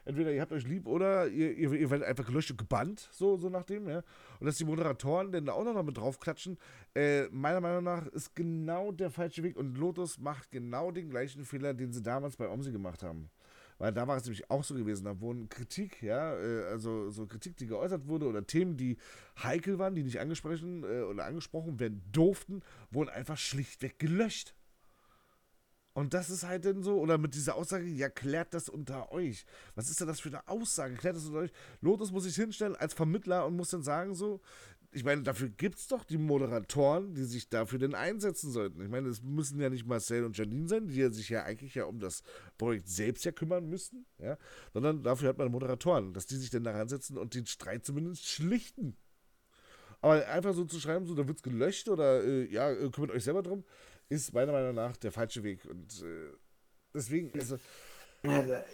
entweder 0.08 0.32
ihr 0.32 0.40
habt 0.40 0.52
euch 0.52 0.66
lieb 0.66 0.86
oder 0.86 1.28
ihr, 1.28 1.52
ihr, 1.52 1.72
ihr 1.72 1.90
werdet 1.90 2.08
einfach 2.08 2.26
gelöscht 2.26 2.50
und 2.50 2.56
gebannt, 2.56 3.08
so, 3.12 3.36
so 3.36 3.50
nach 3.50 3.64
dem, 3.64 3.88
ja. 3.88 4.02
Und 4.40 4.46
dass 4.46 4.56
die 4.56 4.64
Moderatoren 4.64 5.30
denn 5.30 5.44
da 5.44 5.52
auch 5.52 5.64
noch 5.64 5.82
mit 5.82 5.98
draufklatschen, 5.98 6.58
äh, 6.94 7.28
meiner 7.28 7.60
Meinung 7.60 7.84
nach 7.84 8.06
ist 8.06 8.34
genau 8.34 8.90
der 8.90 9.10
falsche 9.10 9.42
Weg 9.42 9.56
und 9.56 9.76
Lotus 9.76 10.18
macht 10.18 10.50
genau 10.50 10.90
den 10.90 11.10
gleichen 11.10 11.44
Fehler, 11.44 11.74
den 11.74 11.92
sie 11.92 12.02
damals 12.02 12.36
bei 12.36 12.48
Omsi 12.48 12.72
gemacht 12.72 13.02
haben. 13.02 13.30
Weil 13.76 13.92
da 13.92 14.08
war 14.08 14.16
es 14.16 14.24
nämlich 14.24 14.50
auch 14.50 14.64
so 14.64 14.74
gewesen, 14.74 15.04
da 15.04 15.20
wurden 15.20 15.48
Kritik, 15.48 16.02
ja, 16.02 16.34
äh, 16.34 16.64
also 16.64 17.10
so 17.10 17.26
Kritik, 17.26 17.56
die 17.58 17.66
geäußert 17.66 18.08
wurde 18.08 18.26
oder 18.26 18.46
Themen, 18.46 18.76
die 18.76 18.96
heikel 19.42 19.78
waren, 19.78 19.94
die 19.94 20.02
nicht 20.02 20.18
angesprochen 20.18 20.84
äh, 20.84 21.02
oder 21.02 21.26
angesprochen 21.26 21.78
werden 21.78 22.02
durften, 22.10 22.62
wurden 22.90 23.10
einfach 23.10 23.36
schlichtweg 23.36 23.98
gelöscht. 23.98 24.54
Und 25.98 26.14
das 26.14 26.30
ist 26.30 26.44
halt 26.44 26.64
dann 26.64 26.84
so, 26.84 27.00
oder 27.00 27.18
mit 27.18 27.34
dieser 27.34 27.56
Aussage, 27.56 27.84
ja, 27.84 28.08
klärt 28.08 28.54
das 28.54 28.68
unter 28.68 29.10
euch. 29.10 29.44
Was 29.74 29.90
ist 29.90 30.00
denn 30.00 30.06
das 30.06 30.20
für 30.20 30.28
eine 30.28 30.46
Aussage? 30.46 30.94
Klärt 30.94 31.16
das 31.16 31.24
unter 31.24 31.40
euch. 31.40 31.50
Lotus 31.80 32.12
muss 32.12 32.22
sich 32.22 32.36
hinstellen 32.36 32.76
als 32.76 32.94
Vermittler 32.94 33.44
und 33.44 33.56
muss 33.56 33.70
dann 33.70 33.82
sagen, 33.82 34.14
so, 34.14 34.40
ich 34.92 35.02
meine, 35.02 35.24
dafür 35.24 35.48
gibt 35.48 35.76
es 35.76 35.88
doch 35.88 36.04
die 36.04 36.16
Moderatoren, 36.16 37.14
die 37.14 37.24
sich 37.24 37.48
dafür 37.48 37.80
denn 37.80 37.96
einsetzen 37.96 38.52
sollten. 38.52 38.80
Ich 38.80 38.88
meine, 38.88 39.08
es 39.08 39.22
müssen 39.24 39.60
ja 39.60 39.70
nicht 39.70 39.88
Marcel 39.88 40.24
und 40.24 40.38
Janine 40.38 40.68
sein, 40.68 40.86
die 40.86 40.94
ja 40.94 41.10
sich 41.10 41.30
ja 41.30 41.42
eigentlich 41.42 41.74
ja 41.74 41.86
um 41.86 41.98
das 41.98 42.22
Projekt 42.58 42.88
selbst 42.88 43.24
ja 43.24 43.32
kümmern 43.32 43.68
müssten, 43.68 44.06
ja, 44.18 44.38
sondern 44.72 45.02
dafür 45.02 45.30
hat 45.30 45.38
man 45.38 45.50
Moderatoren, 45.50 46.14
dass 46.14 46.26
die 46.26 46.36
sich 46.36 46.50
dann 46.50 46.62
daran 46.62 46.88
setzen 46.88 47.18
und 47.18 47.34
den 47.34 47.46
Streit 47.46 47.84
zumindest 47.84 48.24
schlichten. 48.24 48.96
Aber 50.00 50.24
einfach 50.28 50.54
so 50.54 50.64
zu 50.64 50.78
schreiben, 50.78 51.06
so, 51.06 51.16
da 51.16 51.26
wird 51.26 51.38
es 51.38 51.42
gelöscht 51.42 51.88
oder 51.88 52.22
äh, 52.22 52.44
ja, 52.52 52.70
äh, 52.70 52.88
kümmert 52.90 53.10
euch 53.10 53.24
selber 53.24 53.42
drum, 53.42 53.64
ist 54.08 54.32
meiner 54.32 54.52
Meinung 54.52 54.74
nach 54.74 54.96
der 54.96 55.12
falsche 55.12 55.42
Weg. 55.42 55.64
Und 55.64 56.02
äh, 56.02 56.32
deswegen, 56.94 57.38
also. 57.38 57.58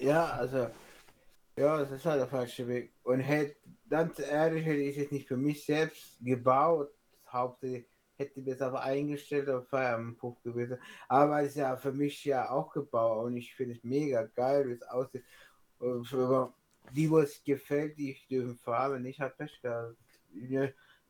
Ja, 0.01 0.31
also, 0.31 0.71
ja, 1.57 1.81
es 1.81 1.91
ist 1.91 2.07
halt 2.07 2.21
der 2.21 2.29
falsche 2.29 2.67
Weg. 2.67 2.93
Und 3.03 3.21
hätte, 3.21 3.57
ganz 3.89 4.19
ehrlich, 4.19 4.65
hätte 4.65 4.81
ich 4.81 4.97
es 4.97 5.11
nicht 5.11 5.29
für 5.29 5.37
mich 5.37 5.65
selbst 5.65 6.17
gebaut. 6.21 6.91
Hauptsächlich 7.27 7.87
hätte 8.17 8.41
ich 8.41 8.47
es 8.47 8.63
aber 8.63 8.83
eingestellt 8.83 9.49
auf 9.49 9.69
Feierabendpuff 9.69 10.43
gewesen. 10.43 10.79
Aber 11.09 11.43
es 11.43 11.51
ist 11.51 11.57
ja 11.57 11.77
für 11.77 11.93
mich 11.93 12.25
ja 12.25 12.51
auch 12.51 12.73
gebaut 12.73 13.27
und 13.27 13.37
ich 13.37 13.55
finde 13.55 13.75
es 13.75 13.85
mega 13.85 14.23
geil, 14.23 14.69
wie 14.69 14.73
es 14.73 14.83
aussieht. 14.83 15.25
Und 15.79 16.09
die, 16.93 17.11
wo 17.11 17.19
es 17.19 17.43
gefällt, 17.45 17.99
die 17.99 18.17
dürfen 18.31 18.57
fahren, 18.57 19.05
ich 19.05 19.21
halt 19.21 19.37
Pech 19.37 19.61
gehabt. 19.61 19.97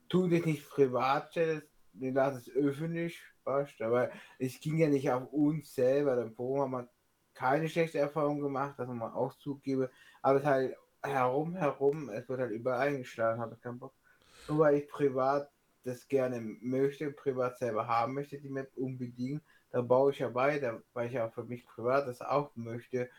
Tu 0.09 0.29
das 0.29 0.45
nicht 0.45 0.68
privat, 0.68 1.35
den 1.35 2.14
lasse 2.14 2.39
es 2.39 2.51
öffentlich, 2.51 3.20
weißt 3.45 3.82
aber 3.82 4.11
es 4.38 4.61
ging 4.61 4.78
ja 4.78 4.88
nicht 4.88 5.11
auf 5.11 5.32
uns 5.32 5.74
selber. 5.74 6.16
Dann 6.16 6.34
haben 6.38 6.70
wir 6.72 6.88
keine 7.34 7.68
schlechte 7.68 7.99
Erfahrung 7.99 8.40
gemacht, 8.40 8.78
dass 8.78 8.88
man 8.88 9.12
auch 9.12 9.34
zugebe. 9.34 9.90
Aber 10.22 10.38
es 10.38 10.45
halt 10.45 10.76
herum, 11.03 11.55
herum, 11.57 12.09
es 12.09 12.28
wird 12.28 12.40
halt 12.40 12.53
überall 12.53 12.88
eingeschlagen, 12.88 13.40
habe 13.40 13.55
ich 13.55 13.61
keinen 13.61 13.78
Bock. 13.78 13.95
Nur 14.49 14.61
weil 14.61 14.76
ich 14.76 14.88
privat 14.88 15.51
das 15.84 16.09
gerne 16.09 16.40
möchte, 16.40 17.11
privat 17.11 17.59
selber 17.59 17.86
haben 17.86 18.14
möchte, 18.14 18.38
die 18.38 18.49
Map 18.49 18.70
unbedingt, 18.76 19.42
dann 19.70 19.86
baue 19.86 20.12
ich 20.12 20.18
ja 20.18 20.32
weiter, 20.34 20.82
weil 20.95 21.09
ich 21.09 21.14
ja 21.14 21.28
für 21.28 21.45
mich 21.45 21.66
privat 21.66 22.07
das 22.07 22.20
auch 22.22 22.55
möchte. 22.57 23.11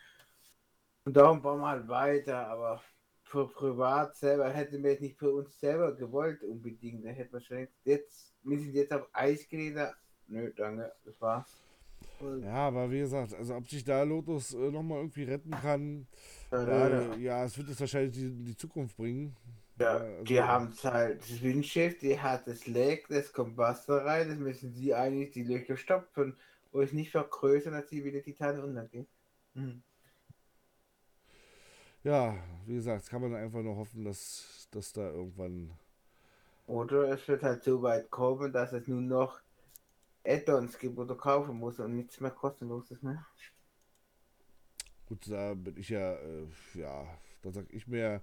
Und 1.04 1.16
darum 1.16 1.42
bauen 1.42 1.60
wir 1.60 1.68
halt 1.68 1.88
weiter, 1.88 2.48
aber 2.48 2.82
für 3.22 3.48
privat 3.48 4.16
selber 4.16 4.48
hätte 4.48 4.82
wir 4.82 4.92
es 4.92 5.00
nicht 5.00 5.18
für 5.18 5.32
uns 5.32 5.58
selber 5.58 5.94
gewollt 5.94 6.42
unbedingt. 6.42 7.04
Da 7.04 7.10
hätte 7.10 7.32
man 7.32 7.40
schon 7.42 7.68
jetzt, 7.84 8.34
wir 8.42 8.58
sind 8.58 8.74
jetzt 8.74 8.92
auf 8.92 9.08
Eisgeräte. 9.12 9.94
Nö, 10.28 10.52
danke, 10.56 10.92
das 11.04 11.20
war's. 11.20 11.56
Ja, 12.42 12.68
aber 12.68 12.90
wie 12.90 13.00
gesagt, 13.00 13.34
also 13.34 13.54
ob 13.54 13.68
sich 13.68 13.84
da 13.84 14.02
Lotus 14.02 14.54
äh, 14.54 14.70
nochmal 14.70 14.98
irgendwie 14.98 15.24
retten 15.24 15.50
kann, 15.50 16.06
äh, 16.50 17.18
ja, 17.18 17.44
es 17.44 17.56
wird 17.58 17.68
es 17.68 17.80
wahrscheinlich 17.80 18.14
die, 18.14 18.30
die 18.30 18.56
Zukunft 18.56 18.96
bringen. 18.96 19.36
Ja, 19.78 19.98
also, 19.98 20.24
die 20.24 20.40
haben 20.40 20.72
halt 20.84 21.20
das 21.20 21.42
Windschiff, 21.42 21.98
die 21.98 22.18
hat 22.18 22.46
das 22.46 22.66
Leck, 22.66 23.06
das 23.08 23.32
kommt 23.32 23.58
Wasser 23.58 24.04
rein, 24.04 24.28
das 24.28 24.38
müssen 24.38 24.72
sie 24.72 24.94
eigentlich 24.94 25.32
die 25.32 25.44
Löcher 25.44 25.76
stopfen, 25.76 26.36
wo 26.72 26.80
es 26.80 26.92
nicht 26.92 27.10
vergrößern, 27.10 27.74
als 27.74 27.90
sie 27.90 28.02
wieder 28.02 28.22
Titan 28.22 28.60
untergehen. 28.60 29.06
Mhm. 29.54 29.82
Ja, 32.02 32.36
wie 32.66 32.76
gesagt, 32.76 33.10
kann 33.10 33.20
man 33.20 33.34
einfach 33.34 33.62
nur 33.62 33.76
hoffen, 33.76 34.04
dass, 34.04 34.68
dass 34.70 34.92
da 34.92 35.10
irgendwann. 35.10 35.70
Oder 36.66 37.10
es 37.10 37.26
wird 37.28 37.42
halt 37.42 37.62
so 37.62 37.82
weit 37.82 38.10
kommen, 38.10 38.52
dass 38.52 38.72
es 38.72 38.86
nur 38.88 39.00
noch 39.00 39.40
Add-ons 40.26 40.78
gibt, 40.78 40.98
du 40.98 41.14
kaufen 41.14 41.56
musst 41.56 41.80
und 41.80 41.96
nichts 41.96 42.20
mehr 42.20 42.30
kostenlos 42.30 42.90
ist, 42.90 43.02
ne? 43.02 43.24
Gut, 45.06 45.30
da 45.30 45.54
bin 45.54 45.76
ich 45.76 45.88
ja, 45.88 46.14
äh, 46.14 46.46
ja, 46.74 47.06
da 47.42 47.52
sag 47.52 47.72
ich 47.72 47.86
mir, 47.86 48.22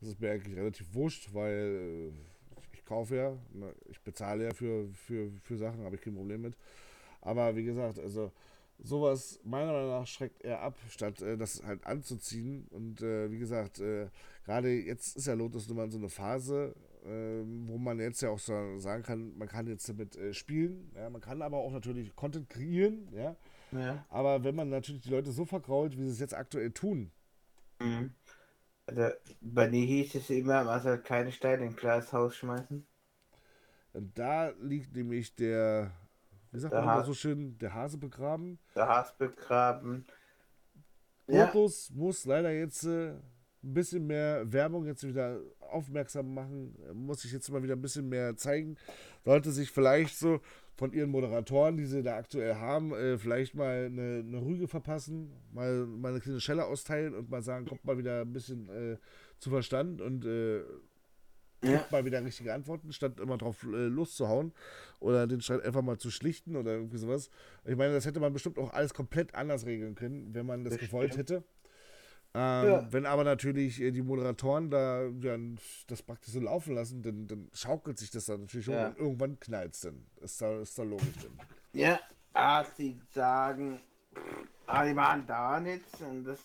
das 0.00 0.08
ist 0.10 0.20
mir 0.20 0.32
eigentlich 0.32 0.56
relativ 0.56 0.92
wurscht, 0.92 1.32
weil 1.32 2.12
äh, 2.12 2.64
ich 2.72 2.84
kaufe 2.84 3.16
ja, 3.16 3.36
ne, 3.52 3.72
ich 3.88 4.00
bezahle 4.00 4.44
ja 4.44 4.54
für, 4.54 4.88
für, 4.92 5.30
für 5.42 5.56
Sachen, 5.56 5.84
habe 5.84 5.94
ich 5.94 6.02
kein 6.02 6.14
Problem 6.14 6.42
mit. 6.42 6.56
Aber 7.20 7.54
wie 7.54 7.64
gesagt, 7.64 7.98
also 8.00 8.32
sowas 8.82 9.40
meiner 9.44 9.72
Meinung 9.72 9.90
nach 9.90 10.06
schreckt 10.06 10.42
er 10.42 10.60
ab, 10.60 10.76
statt 10.88 11.22
äh, 11.22 11.36
das 11.36 11.62
halt 11.62 11.86
anzuziehen. 11.86 12.66
Und 12.70 13.00
äh, 13.02 13.30
wie 13.30 13.38
gesagt, 13.38 13.80
äh, 13.80 14.08
gerade 14.44 14.70
jetzt 14.70 15.16
ist 15.16 15.26
ja 15.26 15.34
Lotus 15.34 15.68
nur 15.68 15.76
mal 15.76 15.90
so 15.90 15.98
eine 15.98 16.08
Phase, 16.08 16.74
wo 17.04 17.76
man 17.76 17.98
jetzt 17.98 18.22
ja 18.22 18.30
auch 18.30 18.38
so 18.38 18.78
sagen 18.78 19.02
kann, 19.02 19.36
man 19.36 19.48
kann 19.48 19.66
jetzt 19.66 19.88
damit 19.88 20.16
äh, 20.16 20.32
spielen, 20.32 20.90
ja, 20.94 21.10
man 21.10 21.20
kann 21.20 21.42
aber 21.42 21.58
auch 21.58 21.70
natürlich 21.70 22.16
Content 22.16 22.48
kreieren, 22.48 23.08
ja? 23.12 23.36
ja. 23.72 24.04
Aber 24.08 24.42
wenn 24.42 24.54
man 24.54 24.70
natürlich 24.70 25.02
die 25.02 25.10
Leute 25.10 25.30
so 25.30 25.44
vergrault, 25.44 25.98
wie 25.98 26.04
sie 26.04 26.12
es 26.12 26.20
jetzt 26.20 26.34
aktuell 26.34 26.70
tun. 26.70 27.10
Mhm. 27.80 28.14
Also 28.86 29.08
bei 29.40 29.68
dir 29.68 29.84
hieß 29.84 30.14
es 30.14 30.30
immer, 30.30 30.64
man 30.64 30.80
soll 30.82 30.98
keine 30.98 31.32
Steine 31.32 31.66
in 31.66 31.76
Glashaus 31.76 32.36
schmeißen. 32.36 32.86
Und 33.92 34.18
da 34.18 34.50
liegt 34.60 34.94
nämlich 34.94 35.34
der, 35.34 35.92
wie 36.52 36.58
sagt 36.58 36.74
der 36.74 36.82
man 36.82 37.04
so 37.04 37.14
schön, 37.14 37.58
der 37.58 37.74
Hase 37.74 37.98
begraben. 37.98 38.58
Der 38.74 38.88
Hase 38.88 39.12
begraben. 39.18 40.06
Fotos 41.26 41.88
ja. 41.88 41.96
muss 41.96 42.24
leider 42.24 42.50
jetzt 42.50 42.84
äh, 42.84 43.12
ein 43.12 43.22
bisschen 43.74 44.06
mehr 44.06 44.52
Werbung 44.52 44.84
jetzt 44.84 45.06
wieder 45.06 45.40
aufmerksam 45.74 46.32
machen, 46.32 46.74
muss 46.94 47.22
sich 47.22 47.32
jetzt 47.32 47.50
mal 47.50 47.62
wieder 47.62 47.74
ein 47.74 47.82
bisschen 47.82 48.08
mehr 48.08 48.36
zeigen. 48.36 48.76
Sollte 49.24 49.50
sich 49.50 49.70
vielleicht 49.70 50.18
so 50.18 50.40
von 50.76 50.92
ihren 50.92 51.10
Moderatoren, 51.10 51.76
die 51.76 51.86
sie 51.86 52.02
da 52.02 52.16
aktuell 52.16 52.56
haben, 52.56 52.92
äh, 52.92 53.18
vielleicht 53.18 53.54
mal 53.54 53.86
eine, 53.86 54.24
eine, 54.26 54.40
Rüge 54.40 54.66
verpassen, 54.66 55.32
mal, 55.52 55.86
mal 55.86 56.10
eine 56.10 56.20
kleine 56.20 56.40
Schelle 56.40 56.64
austeilen 56.64 57.14
und 57.14 57.30
mal 57.30 57.42
sagen, 57.42 57.66
kommt 57.66 57.84
mal 57.84 57.96
wieder 57.96 58.22
ein 58.22 58.32
bisschen 58.32 58.68
äh, 58.68 58.96
zu 59.38 59.50
Verstand 59.50 60.00
und 60.00 60.24
äh, 60.24 60.62
ja. 61.62 61.86
mal 61.90 62.04
wieder 62.04 62.24
richtige 62.24 62.52
Antworten, 62.52 62.92
statt 62.92 63.20
immer 63.20 63.38
drauf 63.38 63.62
äh, 63.64 63.86
loszuhauen 63.86 64.52
oder 65.00 65.26
den 65.26 65.40
Streit 65.40 65.64
einfach 65.64 65.82
mal 65.82 65.98
zu 65.98 66.10
schlichten 66.10 66.56
oder 66.56 66.72
irgendwie 66.72 66.98
sowas. 66.98 67.30
Ich 67.64 67.76
meine, 67.76 67.94
das 67.94 68.04
hätte 68.04 68.20
man 68.20 68.32
bestimmt 68.32 68.58
auch 68.58 68.72
alles 68.72 68.94
komplett 68.94 69.34
anders 69.34 69.66
regeln 69.66 69.94
können, 69.94 70.34
wenn 70.34 70.46
man 70.46 70.64
das, 70.64 70.74
das 70.74 70.82
gewollt 70.82 71.12
stimmt. 71.12 71.30
hätte. 71.30 71.44
Ähm, 72.36 72.68
ja. 72.68 72.92
Wenn 72.92 73.06
aber 73.06 73.22
natürlich 73.22 73.80
äh, 73.80 73.92
die 73.92 74.02
Moderatoren 74.02 74.68
da 74.68 75.04
ja, 75.04 75.36
das 75.86 76.02
praktisch 76.02 76.34
so 76.34 76.40
laufen 76.40 76.74
lassen, 76.74 77.00
dann, 77.00 77.28
dann 77.28 77.48
schaukelt 77.52 77.96
sich 77.96 78.10
das 78.10 78.26
dann 78.26 78.40
natürlich 78.40 78.66
ja. 78.66 78.88
und 78.88 78.98
irgendwann 78.98 79.38
knallt 79.38 79.74
es 79.74 79.80
dann. 79.82 80.04
Ist 80.20 80.42
da, 80.42 80.58
ist 80.58 80.76
da 80.76 80.82
logisch 80.82 81.14
dann. 81.22 81.38
Ja, 81.72 82.00
ah, 82.32 82.64
sie 82.76 83.00
sagen, 83.10 83.80
ah, 84.66 84.84
die 84.84 84.94
machen 84.94 85.24
da 85.28 85.60
nichts 85.60 86.00
und 86.00 86.24
das, 86.24 86.40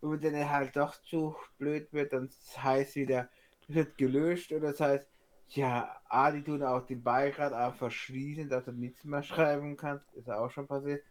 wenn 0.00 0.20
dann 0.20 0.48
halt 0.48 0.74
doch 0.76 1.00
zu 1.02 1.36
blöd 1.58 1.92
wird, 1.92 2.14
dann 2.14 2.30
heißt 2.56 2.96
wieder, 2.96 3.28
es 3.60 3.74
wird 3.74 3.98
gelöscht 3.98 4.50
oder 4.52 4.68
das 4.68 4.80
heißt, 4.80 5.06
ja, 5.50 6.00
ah, 6.08 6.30
die 6.30 6.42
tun 6.42 6.62
auch 6.62 6.86
den 6.86 7.02
Beirat 7.02 7.52
auch 7.52 7.74
verschließen, 7.74 8.48
dass 8.48 8.64
du 8.64 8.72
nichts 8.72 9.04
mehr 9.04 9.22
schreiben 9.22 9.76
kannst, 9.76 10.10
ist 10.14 10.30
auch 10.30 10.50
schon 10.50 10.66
passiert 10.66 11.02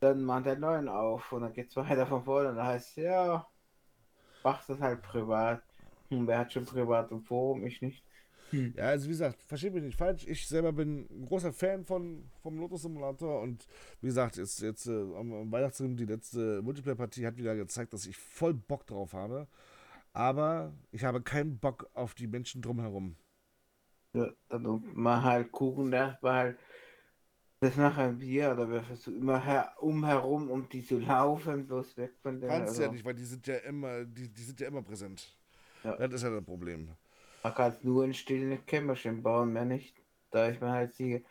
dann 0.00 0.24
macht 0.24 0.46
er 0.46 0.56
neuen 0.58 0.88
auf 0.88 1.30
und 1.32 1.42
dann 1.42 1.52
geht's 1.52 1.76
weiter 1.76 2.06
von 2.06 2.24
vorne. 2.24 2.50
Und 2.50 2.56
dann 2.56 2.66
heißt 2.66 2.96
ja, 2.96 3.46
mach 4.42 4.64
das 4.66 4.80
halt 4.80 5.02
privat. 5.02 5.62
Hm, 6.08 6.26
wer 6.26 6.38
hat 6.38 6.52
schon 6.52 6.64
privat 6.64 7.10
im 7.10 7.22
Forum? 7.22 7.64
Ich 7.66 7.80
nicht. 7.80 8.04
Hm. 8.50 8.74
Ja, 8.76 8.86
also 8.86 9.06
wie 9.06 9.10
gesagt, 9.10 9.42
verstehe 9.42 9.70
mich 9.70 9.82
nicht 9.82 9.96
falsch. 9.98 10.26
Ich 10.26 10.48
selber 10.48 10.72
bin 10.72 11.06
ein 11.10 11.26
großer 11.26 11.52
Fan 11.52 11.84
von, 11.84 12.28
vom 12.42 12.58
Lotus 12.58 12.82
Simulator 12.82 13.40
und 13.42 13.66
wie 14.00 14.08
gesagt, 14.08 14.36
jetzt, 14.36 14.60
jetzt 14.60 14.86
äh, 14.86 15.00
am 15.16 15.52
Weihnachtsfilm 15.52 15.96
die 15.96 16.06
letzte 16.06 16.60
Multiplayer-Partie 16.62 17.26
hat 17.26 17.36
wieder 17.36 17.54
gezeigt, 17.54 17.92
dass 17.92 18.06
ich 18.06 18.16
voll 18.16 18.54
Bock 18.54 18.86
drauf 18.86 19.12
habe. 19.12 19.46
Aber 20.12 20.72
ich 20.90 21.04
habe 21.04 21.22
keinen 21.22 21.58
Bock 21.58 21.88
auf 21.94 22.14
die 22.14 22.26
Menschen 22.26 22.62
drumherum. 22.62 23.16
Ja, 24.12 24.28
dann 24.48 24.82
mal 24.94 25.22
halt 25.22 25.52
gucken, 25.52 25.92
dass 25.92 26.20
wir 26.20 26.32
halt 26.32 26.58
das 27.60 27.76
machen 27.76 28.20
wir, 28.20 28.52
oder 28.52 28.70
wir 28.70 28.82
versuchen 28.82 29.18
immer 29.18 29.44
her, 29.44 29.72
umherum, 29.80 30.50
um 30.50 30.68
die 30.68 30.84
zu 30.84 30.98
laufen, 30.98 31.66
bloß 31.66 31.96
weg 31.96 32.12
von 32.22 32.40
der. 32.40 32.48
Kannst 32.48 32.78
ja 32.78 32.90
nicht, 32.90 33.04
weil 33.04 33.14
die 33.14 33.24
sind 33.24 33.46
ja 33.46 33.56
immer, 33.58 34.04
die, 34.04 34.28
die 34.28 34.42
sind 34.42 34.60
ja 34.60 34.68
immer 34.68 34.82
präsent. 34.82 35.36
Ja. 35.84 35.96
Das 35.96 36.14
ist 36.14 36.22
ja 36.22 36.30
das 36.30 36.44
Problem. 36.44 36.88
Man 37.42 37.54
kann 37.54 37.76
nur 37.82 38.04
in 38.04 38.14
stillen 38.14 38.64
Kämmerchen 38.66 39.22
bauen, 39.22 39.52
mehr 39.52 39.64
nicht. 39.64 39.96
Da 40.30 40.50
ich 40.50 40.60
mir 40.60 40.70
halt 40.70 40.92
sehe, 40.92 41.24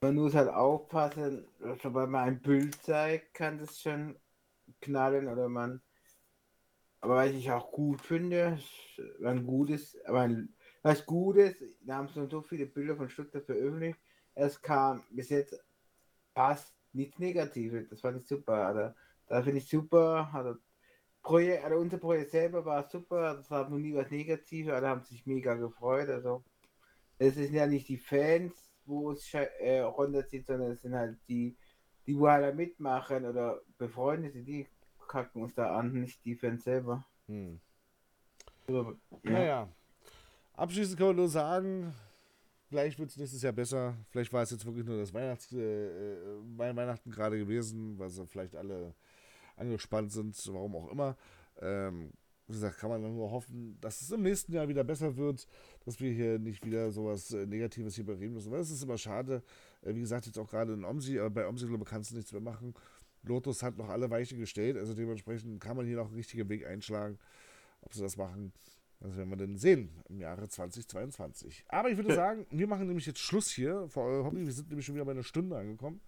man 0.00 0.14
muss 0.14 0.34
halt 0.34 0.48
aufpassen, 0.48 1.46
sobald 1.82 2.10
man 2.10 2.28
ein 2.28 2.40
Bild 2.40 2.80
zeigt, 2.82 3.34
kann 3.34 3.58
das 3.58 3.80
schon 3.80 4.16
knallen 4.80 5.28
oder 5.28 5.48
man 5.48 5.80
aber 7.02 7.16
was 7.16 7.32
ich 7.32 7.50
auch 7.50 7.72
gut 7.72 8.00
finde, 8.00 8.58
ein 9.24 9.44
gutes, 9.44 9.98
aber 10.06 10.20
ein, 10.20 10.54
was 10.82 11.04
Gutes, 11.04 11.56
da 11.80 11.96
haben 11.96 12.08
schon 12.08 12.30
so 12.30 12.42
viele 12.42 12.64
Bilder 12.64 12.96
von 12.96 13.08
Stuttgart 13.08 13.44
veröffentlicht. 13.44 13.98
Es 14.34 14.60
kam 14.60 15.02
bis 15.10 15.28
jetzt 15.30 15.62
fast 16.34 16.74
nichts 16.92 17.18
Negatives. 17.18 17.88
Das 17.88 18.00
fand 18.00 18.20
ich 18.20 18.26
super. 18.26 18.66
Also, 18.66 18.94
da 19.28 19.42
finde 19.42 19.58
ich 19.58 19.68
super. 19.68 20.30
Also, 20.32 20.58
Projekt, 21.22 21.64
also 21.64 21.76
unser 21.76 21.98
Projekt 21.98 22.30
selber 22.30 22.64
war 22.64 22.88
super. 22.88 23.34
Das 23.34 23.50
war 23.50 23.68
noch 23.68 23.78
nie 23.78 23.94
was 23.94 24.10
Negatives. 24.10 24.72
Alle 24.72 24.88
haben 24.88 25.02
sich 25.02 25.26
mega 25.26 25.54
gefreut. 25.54 26.08
Also, 26.08 26.42
es 27.18 27.34
sind 27.34 27.54
ja 27.54 27.66
nicht 27.66 27.88
die 27.88 27.98
Fans, 27.98 28.52
wo 28.84 29.12
es 29.12 29.32
äh, 29.32 29.80
runterzieht, 29.80 30.46
sondern 30.46 30.72
es 30.72 30.82
sind 30.82 30.94
halt 30.94 31.18
die, 31.28 31.56
die 32.06 32.18
wo 32.18 32.28
halt 32.28 32.56
mitmachen 32.56 33.26
oder 33.26 33.60
Befreundete, 33.78 34.42
die 34.42 34.66
kacken 35.06 35.42
uns 35.42 35.54
da 35.54 35.76
an, 35.76 35.92
nicht 35.92 36.24
die 36.24 36.34
Fans 36.34 36.64
selber. 36.64 37.04
Hm. 37.26 37.60
ja. 38.68 38.94
Naja. 39.22 39.68
Abschließend 40.54 40.98
kann 40.98 41.08
man 41.08 41.16
nur 41.16 41.28
sagen, 41.28 41.94
vielleicht 42.72 42.98
wird 42.98 43.10
es 43.10 43.18
nächstes 43.18 43.42
Jahr 43.42 43.52
besser. 43.52 43.94
Vielleicht 44.08 44.32
war 44.32 44.42
es 44.42 44.50
jetzt 44.50 44.64
wirklich 44.64 44.86
nur 44.86 44.96
das 44.96 45.12
Weihnachts, 45.12 45.52
äh, 45.52 45.58
äh 45.58 46.38
Weihnachten 46.56 47.10
gerade 47.10 47.38
gewesen, 47.38 47.98
weil 47.98 48.08
sie 48.08 48.26
vielleicht 48.26 48.56
alle 48.56 48.94
angespannt 49.56 50.10
sind, 50.10 50.34
warum 50.54 50.76
auch 50.76 50.90
immer. 50.90 51.14
Ähm, 51.60 52.12
wie 52.46 52.54
gesagt, 52.54 52.78
kann 52.78 52.88
man 52.88 53.02
nur 53.02 53.30
hoffen, 53.30 53.76
dass 53.82 54.00
es 54.00 54.10
im 54.10 54.22
nächsten 54.22 54.54
Jahr 54.54 54.68
wieder 54.68 54.84
besser 54.84 55.18
wird, 55.18 55.46
dass 55.84 56.00
wir 56.00 56.12
hier 56.12 56.38
nicht 56.38 56.64
wieder 56.64 56.90
sowas 56.90 57.30
äh, 57.32 57.44
Negatives 57.44 57.94
hier 57.94 58.06
bereden 58.06 58.32
müssen. 58.32 58.50
Weil 58.50 58.60
es 58.60 58.70
ist 58.70 58.82
immer 58.82 58.96
schade. 58.96 59.42
Äh, 59.82 59.94
wie 59.94 60.00
gesagt, 60.00 60.24
jetzt 60.24 60.38
auch 60.38 60.48
gerade 60.48 60.72
in 60.72 60.86
Omsi, 60.86 61.18
aber 61.18 61.28
bei 61.28 61.46
Omsi, 61.46 61.66
glaube 61.66 61.84
kannst 61.84 62.10
du 62.10 62.16
nichts 62.16 62.32
mehr 62.32 62.40
machen. 62.40 62.72
Lotus 63.22 63.62
hat 63.62 63.76
noch 63.76 63.90
alle 63.90 64.08
Weiche 64.08 64.38
gestellt, 64.38 64.78
also 64.78 64.94
dementsprechend 64.94 65.60
kann 65.60 65.76
man 65.76 65.84
hier 65.84 65.96
noch 65.96 66.06
einen 66.06 66.16
richtigen 66.16 66.48
Weg 66.48 66.66
einschlagen. 66.66 67.18
Ob 67.82 67.92
sie 67.92 68.00
das 68.00 68.16
machen, 68.16 68.54
das 69.02 69.16
werden 69.16 69.30
wir 69.30 69.36
dann 69.36 69.56
sehen 69.56 69.90
im 70.08 70.20
Jahre 70.20 70.48
2022. 70.48 71.64
Aber 71.68 71.90
ich 71.90 71.96
würde 71.96 72.14
sagen, 72.14 72.46
wir 72.50 72.68
machen 72.68 72.86
nämlich 72.86 73.06
jetzt 73.06 73.18
Schluss 73.18 73.50
hier 73.50 73.88
für 73.88 74.00
euer 74.00 74.24
Hobby. 74.24 74.46
Wir 74.46 74.52
sind 74.52 74.68
nämlich 74.68 74.86
schon 74.86 74.94
wieder 74.94 75.04
bei 75.04 75.10
einer 75.10 75.24
Stunde 75.24 75.56
angekommen. 75.56 76.00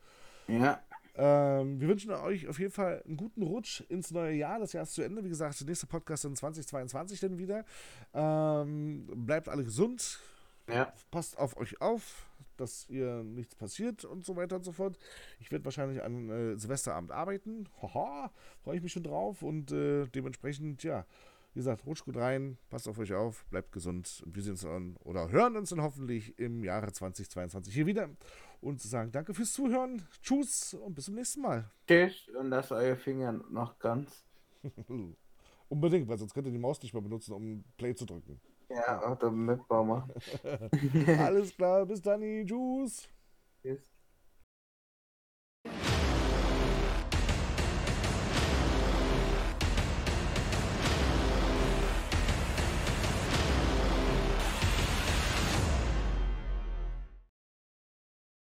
Ja. 0.47 0.81
Ähm, 1.17 1.81
wir 1.81 1.89
wünschen 1.89 2.13
euch 2.13 2.49
auf 2.49 2.59
jeden 2.59 2.71
Fall 2.71 3.03
einen 3.05 3.17
guten 3.17 3.43
Rutsch 3.43 3.81
ins 3.89 4.13
neue 4.13 4.35
Jahr. 4.35 4.61
Das 4.61 4.73
Jahr 4.73 4.85
ist 4.85 4.95
zu 4.95 5.03
Ende. 5.03 5.25
Wie 5.25 5.29
gesagt, 5.29 5.59
der 5.59 5.67
nächste 5.67 5.87
Podcast 5.87 6.25
in 6.25 6.37
2022 6.37 7.19
dann 7.19 7.39
wieder. 7.39 7.65
Ähm, 8.13 9.07
bleibt 9.15 9.49
alle 9.49 9.65
gesund. 9.65 10.21
Ja. 10.69 10.93
Passt 11.11 11.37
auf 11.37 11.57
euch 11.57 11.81
auf, 11.81 12.27
dass 12.57 12.89
ihr 12.89 13.25
nichts 13.25 13.57
passiert 13.57 14.05
und 14.05 14.25
so 14.25 14.37
weiter 14.37 14.57
und 14.57 14.65
so 14.65 14.73
fort. 14.73 14.99
Ich 15.41 15.51
werde 15.51 15.65
wahrscheinlich 15.65 16.03
an 16.03 16.31
äh, 16.31 16.57
Silvesterabend 16.57 17.11
arbeiten. 17.11 17.69
Haha, 17.83 18.31
freue 18.63 18.77
ich 18.77 18.83
mich 18.83 18.93
schon 18.93 19.03
drauf 19.03 19.43
und 19.43 19.73
äh, 19.73 20.07
dementsprechend, 20.07 20.85
ja, 20.85 21.07
wie 21.55 21.61
gesagt, 21.61 21.87
rutscht 21.87 22.05
gut 22.05 22.17
rein, 22.17 22.59
passt 22.69 22.89
auf 22.89 22.99
euch 22.99 23.15
auf, 23.15 23.45
bleibt 23.47 23.71
gesund 23.71 24.23
und 24.27 24.35
wir 24.35 24.43
sehen 24.43 24.53
uns 24.53 24.63
dann 24.63 24.97
oder 25.05 25.31
hören 25.31 25.57
uns 25.57 25.71
dann 25.71 25.83
hoffentlich 25.83 26.37
im 26.39 26.65
Jahre 26.65 26.91
2022 26.93 27.73
hier 27.73 27.87
wieder 27.87 28.11
und 28.61 28.83
sagen 28.83 29.13
danke 29.13 29.35
fürs 29.35 29.53
Zuhören, 29.53 30.03
tschüss 30.21 30.75
und 30.75 30.95
bis 30.95 31.05
zum 31.05 31.15
nächsten 31.15 31.43
Mal. 31.43 31.71
Tschüss 31.87 32.29
und 32.39 32.51
lasst 32.51 32.73
eure 32.73 32.97
Finger 32.97 33.33
noch 33.51 33.79
ganz. 33.79 34.25
Unbedingt, 35.69 36.09
weil 36.09 36.19
sonst 36.19 36.35
könnt 36.35 36.49
ihr 36.49 36.53
die 36.53 36.59
Maus 36.59 36.83
nicht 36.83 36.93
mehr 36.93 37.03
benutzen, 37.03 37.33
um 37.33 37.65
Play 37.77 37.95
zu 37.95 38.05
drücken. 38.05 38.41
Ja, 38.69 39.07
auch 39.07 39.19
der 39.19 39.31
Mitbauer. 39.31 40.09
Alles 41.19 41.55
klar, 41.55 41.87
bis 41.87 42.03
dann, 42.03 42.21
tschüss. 42.21 43.09
Tschüss. 43.63 43.94